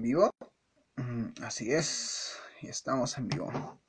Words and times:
vivo. 0.00 0.30
Mm, 0.96 1.42
Así 1.42 1.72
es, 1.72 2.36
y 2.62 2.68
estamos 2.68 3.16
en 3.18 3.28
vivo. 3.28 3.80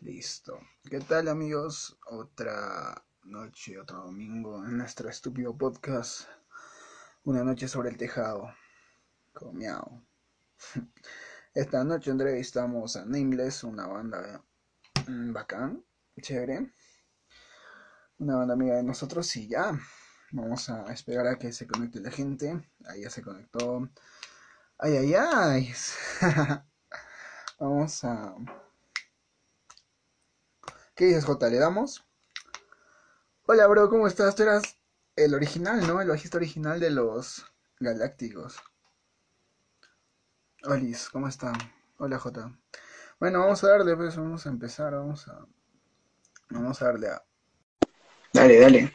Listo. 0.00 0.58
¿Qué 0.90 1.00
tal 1.00 1.28
amigos? 1.28 1.96
Otra 2.06 3.04
noche, 3.22 3.78
otro 3.78 3.98
domingo 3.98 4.64
en 4.64 4.78
nuestro 4.78 5.08
estúpido 5.08 5.56
podcast. 5.56 6.28
Una 7.24 7.44
noche 7.44 7.68
sobre 7.68 7.90
el 7.90 7.96
tejado. 7.96 8.52
Comiao. 9.32 10.02
Esta 11.54 11.84
noche 11.84 12.10
entrevistamos 12.10 12.96
a 12.96 13.04
Nameless, 13.04 13.62
una 13.64 13.86
banda 13.86 14.44
mm, 15.06 15.32
bacán, 15.32 15.84
chévere. 16.20 16.72
Una 18.18 18.36
banda 18.36 18.54
amiga 18.54 18.76
de 18.76 18.82
nosotros 18.82 19.34
y 19.36 19.48
ya. 19.48 19.78
Vamos 20.32 20.68
a 20.68 20.92
esperar 20.92 21.28
a 21.28 21.38
que 21.38 21.52
se 21.52 21.66
conecte 21.66 22.00
la 22.00 22.10
gente. 22.10 22.60
Ahí 22.86 23.02
ya 23.02 23.10
se 23.10 23.22
conectó. 23.22 23.88
Ay, 24.78 24.96
ay, 24.96 25.14
ay. 25.14 25.74
Vamos 27.58 28.04
a... 28.04 28.34
¿Qué 30.94 31.06
dices, 31.06 31.24
J? 31.24 31.48
¿Le 31.48 31.58
damos? 31.58 32.04
Hola, 33.46 33.66
bro, 33.66 33.88
¿cómo 33.88 34.06
estás? 34.06 34.34
Tú 34.34 34.42
eras 34.42 34.62
el 35.16 35.34
original, 35.34 35.86
¿no? 35.86 36.00
El 36.00 36.08
bajista 36.08 36.38
original 36.38 36.80
de 36.80 36.90
los 36.90 37.44
Galácticos. 37.78 38.56
Olis, 40.64 41.08
¿cómo 41.08 41.28
está? 41.28 41.52
Hola, 41.98 42.18
J. 42.18 42.58
Bueno, 43.20 43.40
vamos 43.40 43.62
a 43.64 43.68
darle, 43.68 43.96
pues, 43.96 44.16
vamos 44.16 44.46
a 44.46 44.50
empezar, 44.50 44.92
vamos 44.92 45.28
a... 45.28 45.46
Vamos 46.50 46.82
a 46.82 46.86
darle 46.86 47.08
a... 47.08 47.22
Dale, 48.32 48.58
dale. 48.60 48.92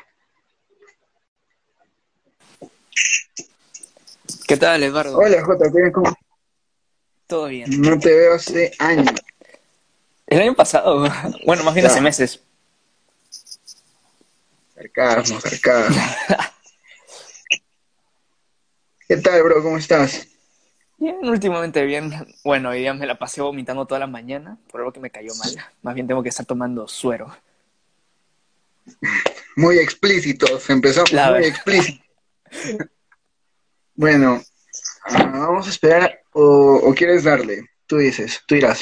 ¿Qué 4.49 4.57
tal, 4.57 4.81
Eduardo? 4.81 5.15
Hola, 5.15 5.43
J, 5.45 5.71
¿qué- 5.71 5.91
¿cómo? 5.91 6.11
¿Todo 7.27 7.45
bien? 7.49 7.69
No 7.79 7.99
te 7.99 8.09
veo 8.15 8.33
hace 8.33 8.71
años. 8.79 9.05
El 10.25 10.41
año 10.41 10.55
pasado, 10.55 11.07
bueno, 11.45 11.63
más 11.63 11.75
bien 11.75 11.85
Ya. 11.85 11.91
hace 11.91 12.01
meses. 12.01 12.41
Sarcasmo, 14.73 15.39
sarcasmo. 15.39 16.01
¿Qué 19.07 19.17
tal, 19.17 19.43
bro? 19.43 19.61
¿Cómo 19.61 19.77
estás? 19.77 20.27
Bien, 20.97 21.17
últimamente 21.27 21.85
bien. 21.85 22.11
Bueno, 22.43 22.69
hoy 22.69 22.79
día 22.79 22.95
me 22.95 23.05
la 23.05 23.19
pasé 23.19 23.41
vomitando 23.43 23.85
toda 23.85 23.99
la 23.99 24.07
mañana, 24.07 24.57
por 24.71 24.81
algo 24.81 24.91
que 24.91 24.99
me 24.99 25.11
cayó 25.11 25.35
mal. 25.35 25.55
Más 25.83 25.93
bien 25.93 26.07
tengo 26.07 26.23
que 26.23 26.29
estar 26.29 26.47
tomando 26.47 26.87
suero. 26.87 27.35
Muy 29.55 29.77
explícitos, 29.77 30.67
empezamos 30.71 31.11
La 31.11 31.31
muy 31.33 31.45
explícitos. 31.45 32.03
Bueno, 33.95 34.41
ah, 35.03 35.47
vamos 35.47 35.67
a 35.67 35.69
esperar 35.69 36.21
o, 36.33 36.75
o 36.83 36.93
quieres 36.93 37.23
darle. 37.23 37.65
Tú 37.85 37.97
dices, 37.97 38.41
tú 38.47 38.55
irás. 38.55 38.81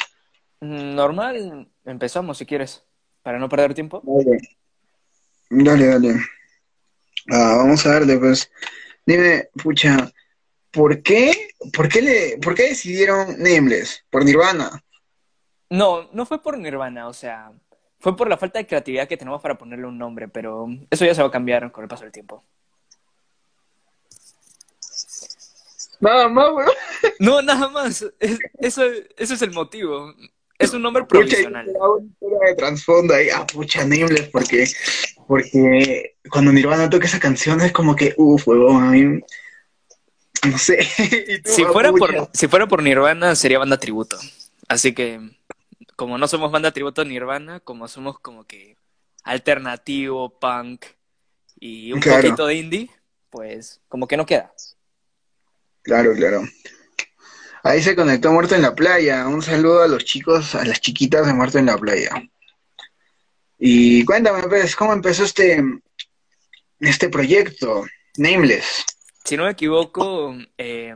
Mm, 0.62 0.96
Normal, 0.96 1.70
empezamos 1.86 2.38
si 2.38 2.46
quieres, 2.46 2.84
para 3.22 3.40
no 3.40 3.50
perder 3.50 3.74
tiempo. 3.74 4.02
Dale, 4.06 4.40
dale. 5.50 5.88
dale. 5.88 6.22
Ah, 7.30 7.56
vamos 7.58 7.86
a 7.86 7.94
darle, 7.94 8.18
pues. 8.18 8.50
Dime, 9.06 9.50
pucha, 9.62 10.12
¿por 10.72 11.02
qué, 11.02 11.50
por 11.74 11.90
qué 11.90 12.02
le, 12.02 12.38
por 12.40 12.56
qué 12.56 12.70
decidieron 12.70 13.38
Nameless? 13.38 14.04
¿Por 14.10 14.26
Nirvana? 14.26 14.84
No, 15.70 16.10
no 16.14 16.26
fue 16.26 16.42
por 16.42 16.58
Nirvana, 16.58 17.08
o 17.08 17.14
sea, 17.14 17.52
fue 18.00 18.16
por 18.16 18.30
la 18.30 18.38
falta 18.38 18.60
de 18.60 18.68
creatividad 18.68 19.08
que 19.08 19.18
tenemos 19.18 19.42
para 19.42 19.58
ponerle 19.58 19.86
un 19.86 19.98
nombre, 19.98 20.28
pero 20.28 20.68
eso 20.90 21.06
ya 21.06 21.16
se 21.16 21.22
va 21.22 21.28
a 21.28 21.32
cambiar 21.32 21.72
con 21.72 21.84
el 21.84 21.90
paso 21.90 22.04
del 22.04 22.12
tiempo. 22.12 22.44
Nada 26.00 26.28
más, 26.30 26.54
bro. 26.54 26.72
No, 27.20 27.42
nada 27.42 27.70
más, 27.70 28.06
es- 28.20 28.40
eso, 28.60 28.84
ese 29.18 29.34
es 29.34 29.42
el 29.42 29.52
motivo. 29.52 30.14
Es 30.60 30.74
un 30.74 30.82
nombre 30.82 31.04
Pucha, 31.06 31.20
provisional. 31.20 31.68
historia 31.68 32.40
de 32.48 32.56
trasfondo 32.56 33.14
ahí, 33.14 33.30
ah, 33.30 33.46
pucha, 33.46 33.82
Nameless, 33.86 34.30
porque, 34.30 34.66
porque 35.28 36.16
cuando 36.32 36.52
Nirvana 36.52 36.90
toca 36.90 37.06
esa 37.06 37.20
canción 37.20 37.62
es 37.62 37.72
como 37.72 37.96
que, 37.96 38.14
uff, 38.18 38.48
huevón, 38.48 38.84
a 38.84 38.92
mí, 38.92 39.20
no 40.50 40.58
sé. 40.58 40.78
tú, 41.44 41.52
Si 41.52 41.64
ah, 41.64 41.70
fuera, 41.72 41.92
pucha. 41.92 42.06
por, 42.06 42.30
si 42.34 42.48
fuera 42.48 42.68
por 42.68 42.82
Nirvana, 42.84 43.36
sería 43.36 43.60
banda 43.60 43.78
tributo. 43.78 44.18
Así 44.68 44.94
que, 44.94 45.20
como 45.96 46.18
no 46.18 46.28
somos 46.28 46.52
banda 46.52 46.72
tributo 46.72 47.04
Nirvana, 47.06 47.60
como 47.60 47.88
somos 47.88 48.20
como 48.20 48.46
que 48.46 48.78
alternativo, 49.24 50.40
punk 50.40 50.86
y 51.60 51.92
un 51.94 52.00
Claro. 52.00 52.22
poquito 52.22 52.46
de 52.48 52.56
indie, 52.56 52.90
pues 53.30 53.82
como 53.90 54.08
que 54.08 54.18
no 54.18 54.26
queda. 54.26 54.52
Claro, 55.88 56.14
claro. 56.14 56.44
Ahí 57.64 57.82
se 57.82 57.96
conectó 57.96 58.34
Muerto 58.34 58.56
en 58.56 58.62
la 58.62 58.76
Playa. 58.76 59.26
Un 59.26 59.42
saludo 59.42 59.84
a 59.84 59.88
los 59.88 60.04
chicos, 60.04 60.54
a 60.54 60.66
las 60.66 60.82
chiquitas 60.82 61.26
de 61.26 61.34
Muerto 61.34 61.60
en 61.60 61.68
la 61.68 61.78
Playa. 61.78 62.12
Y 63.58 64.04
cuéntame, 64.04 64.44
pues, 64.50 64.76
¿cómo 64.76 64.92
empezó 64.92 65.24
este, 65.24 65.64
este 66.82 67.08
proyecto? 67.08 67.86
Nameless. 68.18 68.84
Si 69.24 69.38
no 69.38 69.46
me 69.46 69.52
equivoco, 69.52 70.36
eh, 70.58 70.94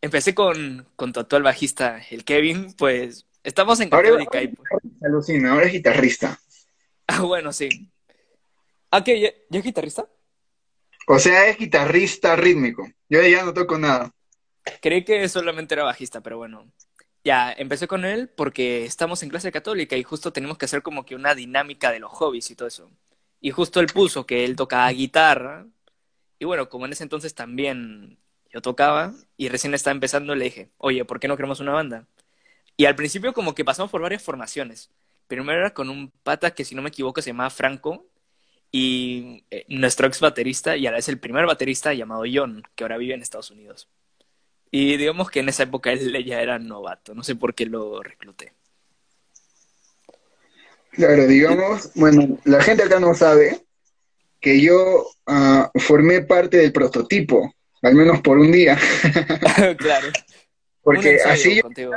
empecé 0.00 0.34
con, 0.34 0.88
con 0.96 1.12
tu 1.12 1.20
actual 1.20 1.42
bajista, 1.42 2.00
el 2.10 2.24
Kevin, 2.24 2.72
pues 2.78 3.26
estamos 3.44 3.78
en 3.80 3.92
Ahora, 3.92 4.08
Católica 4.08 4.42
y 4.42 4.48
pues, 4.48 4.68
alucina, 5.02 5.52
ahora 5.52 5.66
es 5.66 5.72
guitarrista. 5.72 6.40
Ah, 7.12 7.22
bueno, 7.22 7.52
sí. 7.52 7.68
Ah, 8.92 9.02
¿qué? 9.02 9.18
¿Ya, 9.18 9.30
ya 9.48 9.58
es 9.58 9.64
guitarrista? 9.64 10.08
O 11.08 11.18
sea, 11.18 11.48
es 11.48 11.58
guitarrista 11.58 12.36
rítmico. 12.36 12.88
Yo 13.08 13.20
ya 13.20 13.44
no 13.44 13.52
toco 13.52 13.76
nada. 13.76 14.12
Creí 14.80 15.04
que 15.04 15.28
solamente 15.28 15.74
era 15.74 15.84
bajista, 15.84 16.20
pero 16.20 16.38
bueno. 16.38 16.70
Ya, 17.24 17.52
empecé 17.52 17.86
con 17.86 18.04
él 18.04 18.28
porque 18.28 18.84
estamos 18.86 19.22
en 19.22 19.28
clase 19.28 19.52
católica 19.52 19.96
y 19.96 20.02
justo 20.02 20.32
tenemos 20.32 20.56
que 20.56 20.64
hacer 20.64 20.82
como 20.82 21.04
que 21.04 21.14
una 21.14 21.34
dinámica 21.34 21.90
de 21.92 22.00
los 22.00 22.10
hobbies 22.12 22.50
y 22.50 22.56
todo 22.56 22.68
eso. 22.68 22.90
Y 23.40 23.50
justo 23.50 23.80
él 23.80 23.86
puso 23.88 24.26
que 24.26 24.44
él 24.44 24.56
tocaba 24.56 24.90
guitarra. 24.90 25.66
Y 26.38 26.44
bueno, 26.46 26.68
como 26.68 26.86
en 26.86 26.92
ese 26.92 27.02
entonces 27.04 27.34
también 27.34 28.18
yo 28.52 28.62
tocaba 28.62 29.14
y 29.36 29.48
recién 29.48 29.74
estaba 29.74 29.92
empezando, 29.92 30.34
le 30.34 30.46
dije, 30.46 30.70
oye, 30.78 31.04
¿por 31.04 31.20
qué 31.20 31.28
no 31.28 31.36
creamos 31.36 31.60
una 31.60 31.72
banda? 31.72 32.06
Y 32.76 32.86
al 32.86 32.96
principio 32.96 33.32
como 33.34 33.54
que 33.54 33.64
pasamos 33.64 33.90
por 33.90 34.00
varias 34.02 34.22
formaciones. 34.22 34.90
Primero 35.28 35.60
era 35.60 35.74
con 35.74 35.90
un 35.90 36.10
pata 36.10 36.52
que 36.52 36.64
si 36.64 36.74
no 36.74 36.82
me 36.82 36.88
equivoco 36.88 37.22
se 37.22 37.30
llamaba 37.30 37.50
Franco 37.50 38.06
y 38.72 39.44
eh, 39.50 39.66
nuestro 39.68 40.06
ex 40.06 40.20
baterista 40.20 40.76
y 40.76 40.86
a 40.86 40.90
la 40.90 40.96
vez 40.98 41.08
el 41.08 41.20
primer 41.20 41.46
baterista 41.46 41.92
llamado 41.94 42.24
John, 42.32 42.62
que 42.74 42.84
ahora 42.84 42.96
vive 42.98 43.14
en 43.14 43.22
Estados 43.22 43.50
Unidos. 43.50 43.88
Y 44.70 44.96
digamos 44.96 45.30
que 45.30 45.40
en 45.40 45.48
esa 45.48 45.64
época 45.64 45.92
él 45.92 46.24
ya 46.24 46.40
era 46.40 46.58
novato, 46.58 47.14
no 47.14 47.24
sé 47.24 47.34
por 47.34 47.54
qué 47.54 47.66
lo 47.66 48.02
recluté. 48.02 48.52
Claro, 50.92 51.26
digamos, 51.26 51.90
bueno, 51.94 52.38
la 52.44 52.62
gente 52.62 52.82
acá 52.82 53.00
no 53.00 53.14
sabe 53.14 53.64
que 54.40 54.60
yo 54.60 55.06
ah, 55.26 55.70
formé 55.74 56.22
parte 56.22 56.58
del 56.58 56.72
prototipo, 56.72 57.52
al 57.82 57.94
menos 57.94 58.20
por 58.20 58.38
un 58.38 58.52
día, 58.52 58.78
claro. 59.78 60.08
porque 60.82 61.18
así 61.24 61.56
yo 61.56 61.62
contigo. 61.62 61.92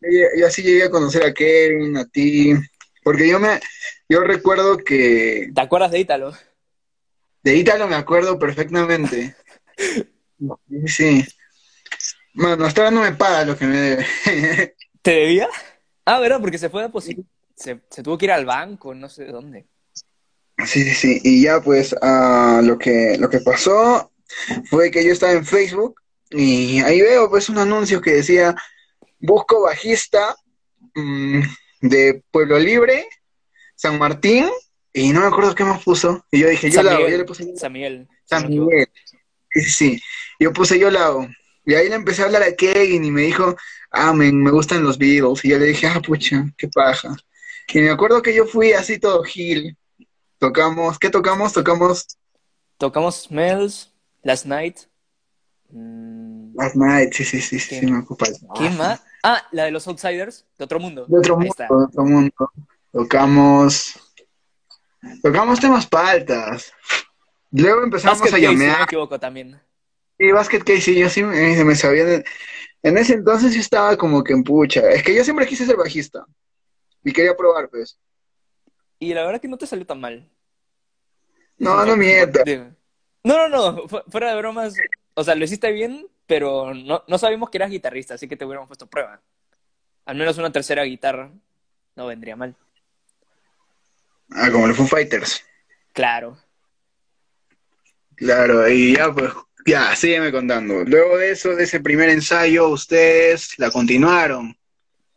Yo, 0.00 0.26
yo 0.36 0.46
así 0.46 0.62
llegué 0.62 0.84
a 0.84 0.90
conocer 0.90 1.24
a 1.24 1.32
Kevin, 1.32 1.96
a 1.96 2.06
ti, 2.06 2.54
porque 3.02 3.28
yo 3.28 3.38
me, 3.38 3.60
yo 4.08 4.20
recuerdo 4.20 4.78
que 4.78 5.50
¿Te 5.54 5.60
acuerdas 5.60 5.90
de 5.90 6.00
Ítalo? 6.00 6.32
de 7.42 7.56
Ítalo 7.56 7.86
me 7.86 7.96
acuerdo 7.96 8.38
perfectamente. 8.38 9.36
Sí. 10.86 11.24
Bueno, 12.34 12.64
hasta 12.64 12.82
ahora 12.82 12.90
no 12.90 13.02
me 13.02 13.12
paga 13.12 13.44
lo 13.44 13.56
que 13.56 13.66
me 13.66 13.76
debe. 13.76 14.06
¿Te 15.02 15.10
debía? 15.10 15.48
Ah, 16.04 16.18
¿verdad? 16.18 16.40
Porque 16.40 16.58
se 16.58 16.70
fue 16.70 16.84
a 16.84 16.88
posi- 16.90 17.24
se, 17.54 17.80
se 17.90 18.02
tuvo 18.02 18.16
que 18.18 18.26
ir 18.26 18.32
al 18.32 18.46
banco, 18.46 18.94
no 18.94 19.08
sé 19.08 19.26
dónde. 19.26 19.66
Sí, 20.64 20.82
sí, 20.84 20.94
sí. 20.94 21.20
Y 21.24 21.42
ya 21.42 21.60
pues 21.60 21.94
ah, 22.02 22.60
lo 22.62 22.78
que, 22.78 23.16
lo 23.18 23.28
que 23.28 23.40
pasó 23.40 24.12
fue 24.70 24.90
que 24.90 25.04
yo 25.04 25.12
estaba 25.12 25.32
en 25.32 25.44
Facebook 25.44 26.00
y 26.30 26.80
ahí 26.80 27.00
veo 27.02 27.28
pues 27.28 27.48
un 27.48 27.58
anuncio 27.58 28.00
que 28.00 28.12
decía 28.12 28.54
busco 29.20 29.62
bajista 29.62 30.34
mm, 30.94 31.42
de 31.82 32.22
Pueblo 32.30 32.58
Libre, 32.58 33.06
San 33.74 33.98
Martín, 33.98 34.48
y 34.92 35.12
no 35.12 35.20
me 35.20 35.26
acuerdo 35.26 35.54
qué 35.54 35.64
más 35.64 35.82
puso. 35.82 36.24
Y 36.30 36.40
yo 36.40 36.48
dije, 36.48 36.70
yo 36.70 36.82
la 36.82 36.92
hago, 36.96 37.08
yo 37.08 37.18
le 37.18 37.24
puse 37.24 37.56
San 37.56 37.72
Miguel. 37.72 38.08
San. 38.24 38.48
Miguel. 38.48 38.88
Sí, 39.50 39.60
sí, 39.62 39.70
sí. 39.70 40.02
Yo 40.38 40.52
puse 40.52 40.78
yo 40.78 40.90
la 40.90 41.06
hago. 41.06 41.28
Y 41.64 41.74
ahí 41.74 41.88
le 41.88 41.94
empecé 41.94 42.22
a 42.22 42.26
hablar 42.26 42.42
a 42.42 42.54
Kevin 42.54 43.04
y 43.04 43.10
me 43.10 43.22
dijo, 43.22 43.56
ah, 43.90 44.12
men, 44.12 44.42
me 44.42 44.50
gustan 44.50 44.82
los 44.82 44.98
Beatles. 44.98 45.44
Y 45.44 45.50
yo 45.50 45.58
le 45.58 45.66
dije, 45.66 45.86
ah, 45.86 46.00
pucha, 46.00 46.44
qué 46.56 46.68
paja. 46.68 47.14
Y 47.72 47.80
me 47.80 47.90
acuerdo 47.90 48.20
que 48.22 48.34
yo 48.34 48.46
fui 48.46 48.72
así 48.72 48.98
todo 48.98 49.22
gil. 49.22 49.76
Tocamos, 50.38 50.98
¿qué 50.98 51.08
tocamos? 51.08 51.52
Tocamos 51.52 52.06
Tocamos 52.78 53.22
Smells, 53.28 53.92
Last 54.24 54.44
Night. 54.44 54.80
Mm, 55.70 56.56
Last 56.56 56.74
Night, 56.74 57.12
sí, 57.12 57.24
sí, 57.24 57.40
sí, 57.40 57.60
sí, 57.60 57.78
sí, 57.78 57.86
me 57.86 58.00
ocupa. 58.00 58.26
¿Qué 58.56 58.68
más? 58.70 59.00
Ah, 59.22 59.40
la 59.52 59.64
de 59.66 59.70
los 59.70 59.86
Outsiders, 59.86 60.44
de 60.58 60.64
otro 60.64 60.80
mundo. 60.80 61.06
De 61.06 61.16
otro 61.16 61.36
mundo, 61.36 61.54
de 61.56 61.64
otro 61.84 62.04
mundo. 62.04 62.52
Tocamos, 62.90 63.94
tocamos 65.22 65.60
temas 65.60 65.86
paltas. 65.86 66.72
Luego 67.52 67.84
empezamos 67.84 68.18
Basket 68.18 68.34
a 68.34 68.36
si 68.38 68.42
no 68.42 68.52
me 68.52 68.58
llamear. 68.66 68.82
equivoco 68.82 69.20
también. 69.20 69.60
Y 70.22 70.30
Basket 70.30 70.60
Case, 70.60 70.80
sí, 70.82 70.96
yo 70.96 71.08
sí 71.08 71.24
me, 71.24 71.64
me 71.64 71.74
sabía 71.74 72.04
de- 72.04 72.24
En 72.84 72.96
ese 72.96 73.14
entonces 73.14 73.52
yo 73.54 73.60
estaba 73.60 73.96
como 73.96 74.22
que 74.22 74.32
en 74.32 74.44
pucha. 74.44 74.88
Es 74.90 75.02
que 75.02 75.12
yo 75.14 75.24
siempre 75.24 75.46
quise 75.48 75.66
ser 75.66 75.76
bajista. 75.76 76.24
Y 77.02 77.12
quería 77.12 77.36
probar, 77.36 77.68
pues. 77.68 77.98
Y 79.00 79.14
la 79.14 79.24
verdad 79.24 79.40
que 79.40 79.48
no 79.48 79.58
te 79.58 79.66
salió 79.66 79.84
tan 79.84 80.00
mal. 80.00 80.30
No, 81.58 81.84
no 81.84 81.96
mientas. 81.96 82.44
No, 83.24 83.48
no, 83.48 83.72
no, 83.72 83.88
fuera 83.88 84.30
de 84.30 84.36
bromas. 84.38 84.74
O 85.14 85.24
sea, 85.24 85.34
lo 85.34 85.44
hiciste 85.44 85.72
bien, 85.72 86.06
pero 86.28 86.72
no, 86.72 87.02
no 87.08 87.18
sabíamos 87.18 87.50
que 87.50 87.58
eras 87.58 87.70
guitarrista, 87.70 88.14
así 88.14 88.28
que 88.28 88.36
te 88.36 88.44
hubiéramos 88.44 88.68
puesto 88.68 88.86
prueba. 88.88 89.20
Al 90.04 90.16
menos 90.16 90.38
una 90.38 90.52
tercera 90.52 90.84
guitarra 90.84 91.32
no 91.96 92.06
vendría 92.06 92.36
mal. 92.36 92.54
Ah, 94.30 94.50
como 94.52 94.68
los 94.68 94.76
Foo 94.76 94.86
Fighters. 94.86 95.44
Claro. 95.92 96.38
Claro, 98.14 98.68
y 98.68 98.94
ya 98.96 99.12
pues, 99.12 99.32
ya, 99.66 99.94
sígueme 99.96 100.32
contando. 100.32 100.84
Luego 100.84 101.18
de 101.18 101.30
eso, 101.30 101.54
de 101.54 101.64
ese 101.64 101.80
primer 101.80 102.08
ensayo, 102.08 102.68
ustedes 102.68 103.58
la 103.58 103.70
continuaron. 103.70 104.56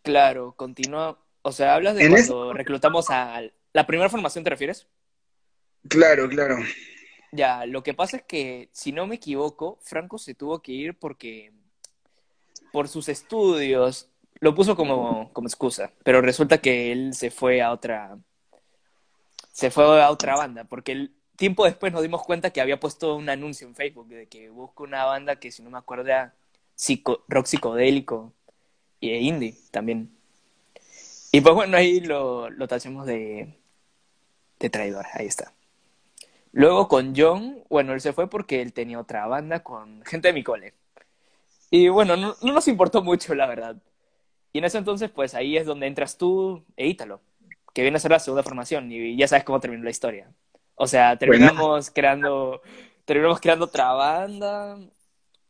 Claro, 0.02 0.54
continúa. 0.56 1.20
O 1.42 1.52
sea, 1.52 1.76
hablas 1.76 1.96
de 1.96 2.10
cuando 2.10 2.54
reclutamos 2.54 3.10
a 3.10 3.42
la 3.74 3.88
primera 3.88 4.10
formación, 4.10 4.44
¿te 4.44 4.50
refieres? 4.50 4.88
Claro, 5.88 6.28
claro. 6.30 6.58
Ya, 7.32 7.66
lo 7.66 7.84
que 7.84 7.94
pasa 7.94 8.18
es 8.18 8.24
que, 8.24 8.70
si 8.72 8.92
no 8.92 9.08
me 9.08 9.16
equivoco, 9.16 9.78
Franco 9.84 10.18
se 10.18 10.34
tuvo 10.34 10.62
que 10.62 10.72
ir 10.72 10.98
porque 10.98 11.52
por 12.72 12.88
sus 12.88 13.10
estudios 13.10 14.10
lo 14.40 14.56
puso 14.56 14.76
como, 14.76 15.32
como 15.34 15.48
excusa, 15.48 15.92
pero 16.04 16.22
resulta 16.22 16.60
que 16.60 16.92
él 16.92 17.14
se 17.14 17.32
fue 17.32 17.62
a 17.62 17.72
otra 17.72 18.18
se 19.52 19.72
fue 19.72 20.04
a 20.04 20.12
otra 20.12 20.36
banda, 20.36 20.66
porque 20.66 20.92
el 20.92 21.16
tiempo 21.36 21.66
después 21.66 21.94
nos 21.94 22.02
dimos 22.02 22.24
cuenta 22.24 22.52
que 22.52 22.62
había 22.62 22.80
puesto 22.80 23.16
un 23.16 23.30
anuncio 23.30 23.68
en 23.68 23.76
Facebook 23.76 24.08
de 24.08 24.28
que 24.28 24.50
busca 24.50 24.84
una 24.84 25.06
banda 25.06 25.38
que 25.38 25.52
si 25.52 25.62
no 25.64 25.70
me 25.70 25.78
acuerdo 25.78 26.08
era 26.08 26.34
rock 27.28 27.46
psicodélico 27.46 28.34
y 29.00 29.12
de 29.12 29.18
indie 29.18 29.56
también. 29.72 30.10
Y 31.32 31.42
pues 31.42 31.54
bueno, 31.54 31.78
ahí 31.78 32.00
lo, 32.00 32.50
lo 32.50 32.68
tachamos 32.68 33.06
de, 33.06 33.54
de 34.60 34.70
traidor, 34.70 35.06
ahí 35.14 35.28
está. 35.28 35.54
Luego 36.52 36.88
con 36.88 37.14
John, 37.16 37.64
bueno, 37.70 37.94
él 37.94 38.02
se 38.02 38.14
fue 38.14 38.30
porque 38.30 38.62
él 38.62 38.72
tenía 38.72 39.00
otra 39.00 39.28
banda 39.28 39.62
con 39.62 40.04
gente 40.06 40.30
de 40.30 40.34
mi 40.34 40.44
cole. 40.44 40.74
Y 41.70 41.90
bueno, 41.90 42.16
no, 42.16 42.36
no 42.42 42.54
nos 42.54 42.68
importó 42.70 43.04
mucho, 43.04 43.36
la 43.36 43.48
verdad. 43.48 43.76
Y 44.54 44.60
en 44.60 44.66
ese 44.66 44.78
entonces, 44.78 45.10
pues 45.10 45.36
ahí 45.36 45.58
es 45.58 45.66
donde 45.66 45.88
entras 45.88 46.18
tú 46.18 46.64
e 46.78 46.88
Ítalo 46.88 47.20
que 47.76 47.82
viene 47.82 47.98
a 47.98 48.00
ser 48.00 48.12
la 48.12 48.20
segunda 48.20 48.42
formación 48.42 48.90
y 48.90 49.18
ya 49.18 49.28
sabes 49.28 49.44
cómo 49.44 49.60
terminó 49.60 49.84
la 49.84 49.90
historia. 49.90 50.32
O 50.76 50.88
sea, 50.88 51.18
terminamos 51.18 51.90
creando 51.90 52.62
terminamos 53.06 53.40
creando 53.40 53.66
otra 53.66 53.94
banda. 53.94 54.78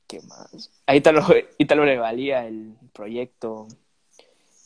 ¿Qué 0.07 0.21
más? 0.21 0.71
A 0.85 0.95
Ítalo, 0.95 1.85
le 1.85 1.97
valía 1.97 2.45
el 2.45 2.75
proyecto. 2.93 3.67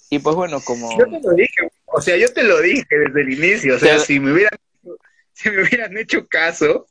Y 0.10 0.20
pues 0.20 0.36
bueno, 0.36 0.60
como... 0.66 0.98
Yo 0.98 1.06
te 1.06 1.22
lo 1.22 1.34
dije, 1.34 1.70
o 1.86 2.02
sea, 2.02 2.18
yo 2.18 2.34
te 2.34 2.44
lo 2.44 2.60
dije 2.60 2.86
desde 2.90 3.22
el 3.22 3.34
inicio, 3.34 3.76
o 3.76 3.80
sea, 3.80 4.00
si 4.00 4.20
me 4.20 4.34
hubieran, 4.34 4.60
si 5.34 5.52
me 5.52 5.62
hubieran 5.62 5.96
hecho 5.98 6.28
caso, 6.28 6.88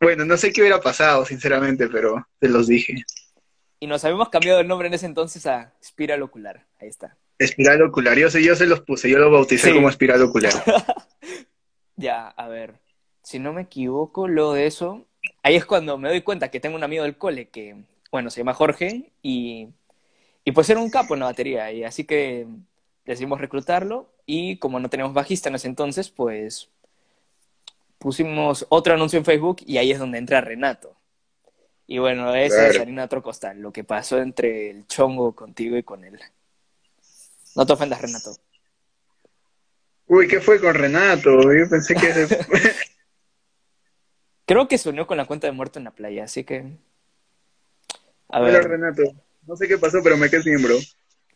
bueno, 0.00 0.24
no 0.24 0.36
sé 0.38 0.50
qué 0.52 0.62
hubiera 0.62 0.80
pasado, 0.80 1.26
sinceramente, 1.26 1.88
pero 1.88 2.26
te 2.38 2.48
los 2.48 2.66
dije. 2.66 3.04
Y 3.80 3.86
nos 3.86 4.02
habíamos 4.04 4.30
cambiado 4.30 4.60
el 4.60 4.66
nombre 4.66 4.88
en 4.88 4.94
ese 4.94 5.06
entonces 5.06 5.46
a 5.46 5.74
Espiral 5.80 6.22
Ocular, 6.22 6.66
ahí 6.80 6.88
está. 6.88 7.16
Espiral 7.38 7.82
ocular, 7.82 8.18
yo, 8.18 8.28
yo 8.28 8.56
se 8.56 8.66
los 8.66 8.80
puse, 8.80 9.08
yo 9.08 9.18
lo 9.18 9.30
bauticé 9.30 9.72
como 9.72 9.88
espiral 9.88 10.20
ocular. 10.22 10.52
ya, 11.96 12.28
a 12.28 12.48
ver, 12.48 12.80
si 13.28 13.38
no 13.38 13.52
me 13.52 13.60
equivoco, 13.60 14.26
luego 14.26 14.54
de 14.54 14.66
eso, 14.66 15.04
ahí 15.42 15.54
es 15.54 15.66
cuando 15.66 15.98
me 15.98 16.08
doy 16.08 16.22
cuenta 16.22 16.50
que 16.50 16.60
tengo 16.60 16.76
un 16.76 16.82
amigo 16.82 17.04
del 17.04 17.18
cole 17.18 17.50
que, 17.50 17.76
bueno, 18.10 18.30
se 18.30 18.40
llama 18.40 18.54
Jorge 18.54 19.12
y, 19.20 19.68
y 20.46 20.52
pues 20.52 20.70
era 20.70 20.80
un 20.80 20.88
capo 20.88 21.12
en 21.12 21.20
la 21.20 21.26
batería, 21.26 21.70
y 21.70 21.84
así 21.84 22.04
que 22.04 22.46
decidimos 23.04 23.38
reclutarlo 23.38 24.08
y 24.24 24.56
como 24.56 24.80
no 24.80 24.88
teníamos 24.88 25.12
bajista 25.12 25.50
en 25.50 25.56
ese 25.56 25.68
entonces, 25.68 26.08
pues 26.08 26.70
pusimos 27.98 28.64
otro 28.70 28.94
anuncio 28.94 29.18
en 29.18 29.26
Facebook 29.26 29.58
y 29.66 29.76
ahí 29.76 29.90
es 29.90 29.98
donde 29.98 30.16
entra 30.16 30.40
Renato. 30.40 30.96
Y 31.86 31.98
bueno, 31.98 32.34
eso 32.34 32.62
es 32.62 32.80
harina 32.80 33.04
otro 33.04 33.22
costal, 33.22 33.60
lo 33.60 33.74
que 33.74 33.84
pasó 33.84 34.22
entre 34.22 34.70
el 34.70 34.86
chongo 34.86 35.32
contigo 35.32 35.76
y 35.76 35.82
con 35.82 36.02
él. 36.02 36.18
No 37.54 37.66
te 37.66 37.74
ofendas, 37.74 38.00
Renato. 38.00 38.34
Uy, 40.06 40.26
¿qué 40.28 40.40
fue 40.40 40.58
con 40.58 40.72
Renato? 40.72 41.42
Yo 41.52 41.68
pensé 41.68 41.94
que... 41.94 42.26
Creo 44.48 44.66
que 44.66 44.78
se 44.78 44.88
unió 44.88 45.06
con 45.06 45.18
la 45.18 45.26
cuenta 45.26 45.46
de 45.46 45.52
muerto 45.52 45.78
en 45.78 45.84
la 45.84 45.90
playa, 45.90 46.24
así 46.24 46.42
que... 46.42 46.64
A 48.30 48.40
ver. 48.40 48.56
Hola, 48.56 48.66
Renato. 48.66 49.02
No 49.46 49.54
sé 49.56 49.68
qué 49.68 49.76
pasó, 49.76 49.98
pero 50.02 50.16
me 50.16 50.30
quedé 50.30 50.42
miembro. 50.44 50.74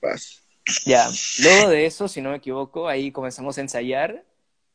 Paz. 0.01 0.43
Ya, 0.87 1.07
luego 1.43 1.69
de 1.69 1.85
eso, 1.85 2.09
si 2.09 2.23
no 2.23 2.31
me 2.31 2.37
equivoco, 2.37 2.89
ahí 2.89 3.13
comenzamos 3.13 3.59
a 3.59 3.61
ensayar. 3.61 4.25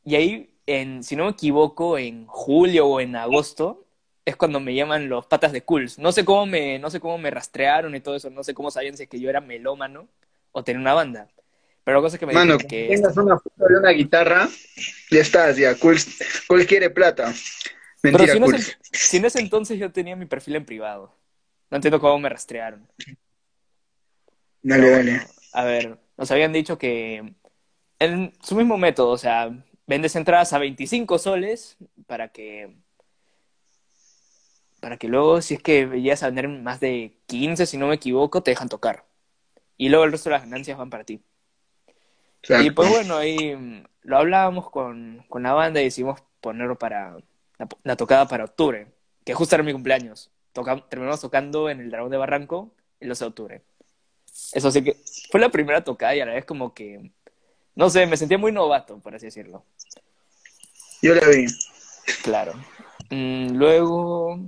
Y 0.04 0.14
ahí, 0.14 0.54
en, 0.66 1.02
si 1.02 1.16
no 1.16 1.24
me 1.24 1.32
equivoco, 1.32 1.98
en 1.98 2.26
julio 2.26 2.86
o 2.86 3.00
en 3.00 3.16
agosto, 3.16 3.84
es 4.24 4.36
cuando 4.36 4.60
me 4.60 4.72
llaman 4.72 5.08
los 5.08 5.26
patas 5.26 5.50
de 5.50 5.62
Cools. 5.62 5.98
No 5.98 6.12
sé 6.12 6.24
cómo 6.24 6.46
me, 6.46 6.78
no 6.78 6.90
sé 6.90 7.00
cómo 7.00 7.18
me 7.18 7.32
rastrearon 7.32 7.96
y 7.96 8.00
todo 8.00 8.14
eso, 8.14 8.30
no 8.30 8.44
sé 8.44 8.54
cómo 8.54 8.70
sabían 8.70 8.96
si 8.96 9.08
que 9.08 9.18
yo 9.18 9.28
era 9.30 9.40
melómano 9.40 10.06
o 10.52 10.62
tener 10.62 10.80
una 10.80 10.94
banda. 10.94 11.26
Pero 11.82 11.98
la 11.98 12.02
cosa 12.02 12.14
es 12.14 12.20
que 12.20 12.26
me 12.26 12.34
Mano, 12.34 12.56
que... 12.56 12.86
tengas 12.86 13.16
una 13.16 13.36
foto 13.36 13.66
de 13.68 13.78
una 13.78 13.90
guitarra, 13.90 14.48
ya 15.10 15.20
estás, 15.20 15.56
ya, 15.56 15.74
Cool, 15.74 16.66
quiere 16.66 16.90
plata. 16.90 17.34
Mentira, 18.02 18.32
Pero 18.32 18.58
si, 18.92 19.16
en 19.16 19.24
ese 19.24 19.40
entonces 19.40 19.78
yo 19.78 19.90
tenía 19.90 20.16
mi 20.16 20.26
perfil 20.26 20.56
en 20.56 20.64
privado. 20.64 21.14
No 21.70 21.76
entiendo 21.76 22.00
cómo 22.00 22.18
me 22.18 22.28
rastrearon. 22.28 22.88
Dale, 24.62 24.90
dale. 24.90 25.26
A 25.52 25.64
ver, 25.64 25.98
nos 26.16 26.30
habían 26.30 26.52
dicho 26.52 26.78
que 26.78 27.34
en 27.98 28.32
su 28.42 28.54
mismo 28.54 28.78
método, 28.78 29.10
o 29.10 29.18
sea, 29.18 29.50
vendes 29.86 30.14
entradas 30.16 30.52
a 30.52 30.58
25 30.58 31.18
soles 31.18 31.76
para 32.06 32.28
que 32.28 32.76
para 34.80 34.96
que 34.96 35.08
luego, 35.08 35.42
si 35.42 35.54
es 35.54 35.62
que 35.62 35.86
llegas 35.86 36.22
a 36.22 36.26
vender 36.26 36.48
más 36.48 36.78
de 36.78 37.18
15, 37.26 37.66
si 37.66 37.76
no 37.76 37.88
me 37.88 37.96
equivoco, 37.96 38.44
te 38.44 38.52
dejan 38.52 38.68
tocar 38.68 39.08
y 39.76 39.88
luego 39.88 40.04
el 40.04 40.12
resto 40.12 40.28
de 40.28 40.34
las 40.34 40.42
ganancias 40.42 40.76
van 40.76 40.90
para 40.90 41.04
ti. 41.04 41.22
Y 42.60 42.70
pues 42.70 42.88
bueno, 42.88 43.16
ahí 43.16 43.84
lo 44.02 44.18
hablábamos 44.18 44.70
con, 44.70 45.24
con 45.28 45.42
la 45.42 45.52
banda 45.52 45.80
y 45.80 45.84
decidimos 45.84 46.20
ponerlo 46.40 46.78
para 46.78 47.16
la, 47.82 47.96
tocada 47.96 48.28
para 48.28 48.44
octubre, 48.44 48.86
que 49.24 49.34
justo 49.34 49.54
era 49.54 49.64
mi 49.64 49.72
cumpleaños. 49.72 50.30
terminamos 50.88 51.20
tocando 51.20 51.68
en 51.70 51.80
el 51.80 51.90
Dragón 51.90 52.10
de 52.10 52.16
Barranco 52.16 52.72
el 53.00 53.08
12 53.08 53.24
de 53.24 53.28
octubre. 53.28 53.62
Eso 54.52 54.70
sí 54.70 54.82
que 54.82 54.96
fue 55.30 55.40
la 55.40 55.48
primera 55.48 55.82
tocada 55.82 56.14
y 56.14 56.20
a 56.20 56.26
la 56.26 56.34
vez 56.34 56.44
como 56.44 56.74
que, 56.74 57.10
no 57.74 57.90
sé, 57.90 58.06
me 58.06 58.16
sentía 58.16 58.38
muy 58.38 58.52
novato, 58.52 58.98
por 58.98 59.14
así 59.14 59.26
decirlo. 59.26 59.64
Yo 61.02 61.14
la 61.14 61.26
vi. 61.28 61.46
Claro. 62.22 62.52
Mm, 63.10 63.56
luego, 63.56 64.40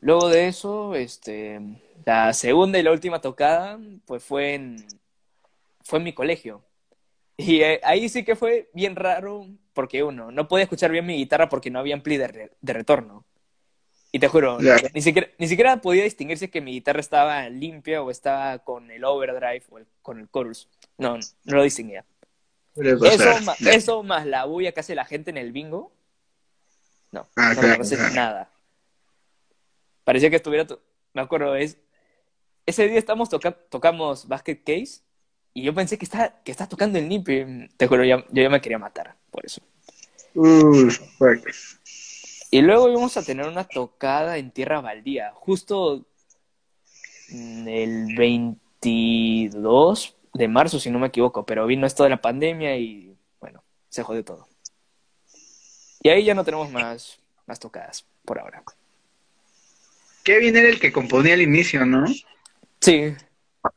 luego 0.00 0.28
de 0.28 0.48
eso, 0.48 0.94
este, 0.94 1.60
la 2.04 2.32
segunda 2.32 2.78
y 2.78 2.82
la 2.82 2.92
última 2.92 3.20
tocada, 3.20 3.78
pues 4.06 4.22
fue 4.22 4.54
en, 4.54 4.86
fue 5.84 5.98
en 5.98 6.04
mi 6.04 6.12
colegio. 6.12 6.62
Y 7.36 7.62
eh, 7.62 7.80
ahí 7.84 8.08
sí 8.08 8.24
que 8.24 8.36
fue 8.36 8.70
bien 8.72 8.96
raro, 8.96 9.46
porque 9.72 10.02
uno, 10.02 10.30
no 10.30 10.48
podía 10.48 10.64
escuchar 10.64 10.90
bien 10.90 11.06
mi 11.06 11.16
guitarra 11.16 11.48
porque 11.48 11.70
no 11.70 11.78
había 11.78 11.94
ampli 11.94 12.16
de, 12.16 12.50
retorno. 12.62 13.24
Y 14.10 14.18
te 14.18 14.28
juro, 14.28 14.58
ni, 14.94 15.00
siquiera, 15.00 15.28
ni 15.38 15.48
siquiera 15.48 15.80
podía 15.80 16.04
distinguir 16.04 16.36
si 16.36 16.48
que 16.48 16.60
mi 16.60 16.72
guitarra 16.72 17.00
estaba 17.00 17.48
limpia 17.48 18.02
o 18.02 18.10
estaba 18.10 18.58
con 18.58 18.90
el 18.90 19.04
overdrive 19.04 19.64
o 19.70 19.78
con 20.02 20.18
el 20.18 20.30
chorus. 20.30 20.68
No, 20.98 21.16
no 21.44 21.56
lo 21.56 21.62
distinguía. 21.62 22.04
Eso 22.74 23.40
más, 23.42 23.60
eso 23.60 24.02
más 24.02 24.26
la 24.26 24.44
bulla 24.44 24.72
que 24.72 24.80
hace 24.80 24.94
la 24.94 25.04
gente 25.04 25.30
en 25.30 25.38
el 25.38 25.52
bingo. 25.52 25.92
No, 27.10 27.28
ah, 27.36 27.54
no, 27.54 28.10
nada. 28.14 28.50
Parecía 30.04 30.30
que 30.30 30.36
estuviera, 30.36 30.66
me 31.12 31.22
acuerdo, 31.22 31.56
es, 31.56 31.78
ese 32.66 32.88
día 32.88 32.98
estamos 32.98 33.28
tocamos 33.28 34.28
Basket 34.28 34.62
Case 34.64 35.02
y 35.54 35.62
yo 35.62 35.74
pensé 35.74 35.98
que 35.98 36.04
está, 36.04 36.40
que 36.42 36.50
está 36.50 36.68
tocando 36.68 36.98
el 36.98 37.08
NIP. 37.08 37.70
Te 37.76 37.86
juro, 37.86 38.04
yo, 38.04 38.24
ya 38.30 38.48
me 38.48 38.60
quería 38.60 38.78
matar 38.78 39.14
por 39.30 39.44
eso. 39.44 39.60
y 42.50 42.62
luego 42.62 42.88
íbamos 42.88 43.16
a 43.16 43.22
tener 43.22 43.46
una 43.46 43.64
tocada 43.64 44.38
en 44.38 44.50
Tierra 44.50 44.80
Baldía, 44.80 45.32
justo 45.34 46.06
el 47.30 48.14
22 48.16 50.16
de 50.34 50.48
marzo, 50.48 50.80
si 50.80 50.90
no 50.90 50.98
me 50.98 51.08
equivoco, 51.08 51.44
pero 51.44 51.66
vino 51.66 51.86
esto 51.86 52.04
de 52.04 52.10
la 52.10 52.20
pandemia 52.20 52.76
y 52.76 53.14
bueno, 53.40 53.62
se 53.88 54.02
jodió 54.02 54.24
todo. 54.24 54.48
Y 56.02 56.08
ahí 56.08 56.24
ya 56.24 56.34
no 56.34 56.44
tenemos 56.44 56.70
más, 56.70 57.20
más 57.46 57.60
tocadas 57.60 58.04
por 58.24 58.38
ahora. 58.38 58.62
Kevin 60.24 60.56
era 60.56 60.68
el 60.68 60.80
que 60.80 60.92
componía 60.92 61.34
al 61.34 61.42
inicio, 61.42 61.84
¿no? 61.84 62.06
Sí, 62.80 63.14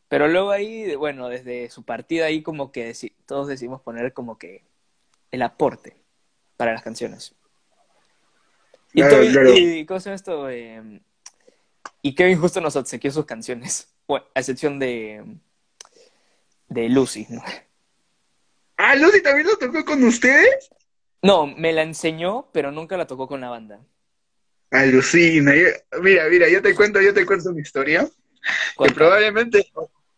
pero 0.07 0.27
luego 0.27 0.51
ahí, 0.51 0.95
bueno, 0.95 1.29
desde 1.29 1.69
su 1.69 1.83
partida 1.83 2.25
ahí 2.25 2.43
como 2.43 2.71
que 2.71 2.95
todos 3.25 3.47
decidimos 3.47 3.81
poner 3.81 4.13
como 4.13 4.37
que 4.37 4.63
el 5.31 5.41
aporte 5.41 5.95
para 6.57 6.73
las 6.73 6.83
canciones. 6.83 7.35
Y, 8.93 9.01
y 9.03 9.85
¿cómo 9.85 9.99
se 9.99 10.05
llama 10.05 10.15
esto? 10.15 10.49
Em, 10.49 11.01
y 12.01 12.15
Kevin 12.15 12.39
justo 12.39 12.61
nos 12.61 12.75
obsequió 12.75 13.11
sus 13.11 13.25
canciones. 13.25 13.89
Bueno, 14.07 14.27
a 14.35 14.39
excepción 14.39 14.77
de, 14.77 15.23
de 16.67 16.89
Lucy. 16.89 17.25
¿no? 17.27 17.41
Ah, 18.77 18.95
Lucy 18.95 19.23
también 19.23 19.47
lo 19.47 19.57
tocó 19.57 19.83
con 19.83 20.03
ustedes. 20.03 20.69
No, 21.23 21.47
me 21.47 21.73
la 21.73 21.81
enseñó, 21.81 22.47
pero 22.51 22.71
nunca 22.71 22.97
la 22.97 23.07
tocó 23.07 23.27
con 23.27 23.41
la 23.41 23.49
banda. 23.49 23.79
Alucina. 24.69 25.53
Mira, 26.03 26.29
mira, 26.29 26.49
yo 26.49 26.61
te 26.61 26.75
cuento, 26.75 27.01
yo 27.01 27.15
te 27.15 27.25
cuento 27.25 27.49
una 27.49 27.61
historia. 27.61 28.07
Que 28.77 28.91
probablemente, 28.93 29.65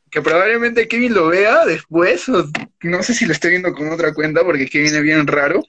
que 0.09 0.21
probablemente 0.21 0.87
Kevin 0.87 1.13
lo 1.13 1.27
vea 1.27 1.65
después, 1.65 2.27
o 2.29 2.49
no 2.81 3.03
sé 3.03 3.13
si 3.13 3.25
lo 3.25 3.33
estoy 3.33 3.51
viendo 3.51 3.73
con 3.73 3.91
otra 3.91 4.13
cuenta, 4.13 4.43
porque 4.43 4.67
Kevin 4.67 4.95
es 4.95 5.01
bien 5.01 5.27
raro. 5.27 5.63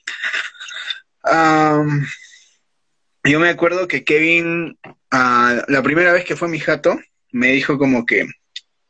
Yo 3.25 3.41
me 3.41 3.49
acuerdo 3.51 3.89
que 3.89 4.05
Kevin, 4.05 4.79
ah, 5.11 5.63
la 5.69 5.83
primera 5.83 6.13
vez 6.13 6.25
que 6.25 6.37
fue 6.37 6.49
a 6.49 6.51
mi 6.51 6.61
jato, 6.61 6.99
me 7.33 7.49
dijo 7.53 7.79
como 7.79 8.07
que, 8.07 8.27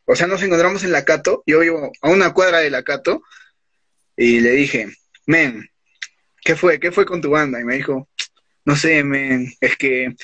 o 0.04 0.14
sea, 0.14 0.26
nos 0.26 0.42
encontramos 0.42 0.84
en 0.84 0.92
la 0.92 1.04
Cato, 1.04 1.42
yo 1.46 1.60
vivo 1.60 1.92
a 2.00 2.08
una 2.08 2.32
cuadra 2.32 2.60
de 2.60 2.70
la 2.70 2.82
Cato, 2.82 3.22
y 4.16 4.40
le 4.40 4.52
dije, 4.52 4.88
men, 5.26 5.68
¿qué 6.42 6.56
fue? 6.56 6.80
¿Qué 6.80 6.92
fue 6.92 7.04
con 7.04 7.20
tu 7.20 7.30
banda? 7.30 7.60
Y 7.60 7.64
me 7.64 7.76
dijo, 7.76 8.08
no 8.64 8.76
sé, 8.76 9.02
men, 9.04 9.52
es 9.60 9.76
que 9.76 10.14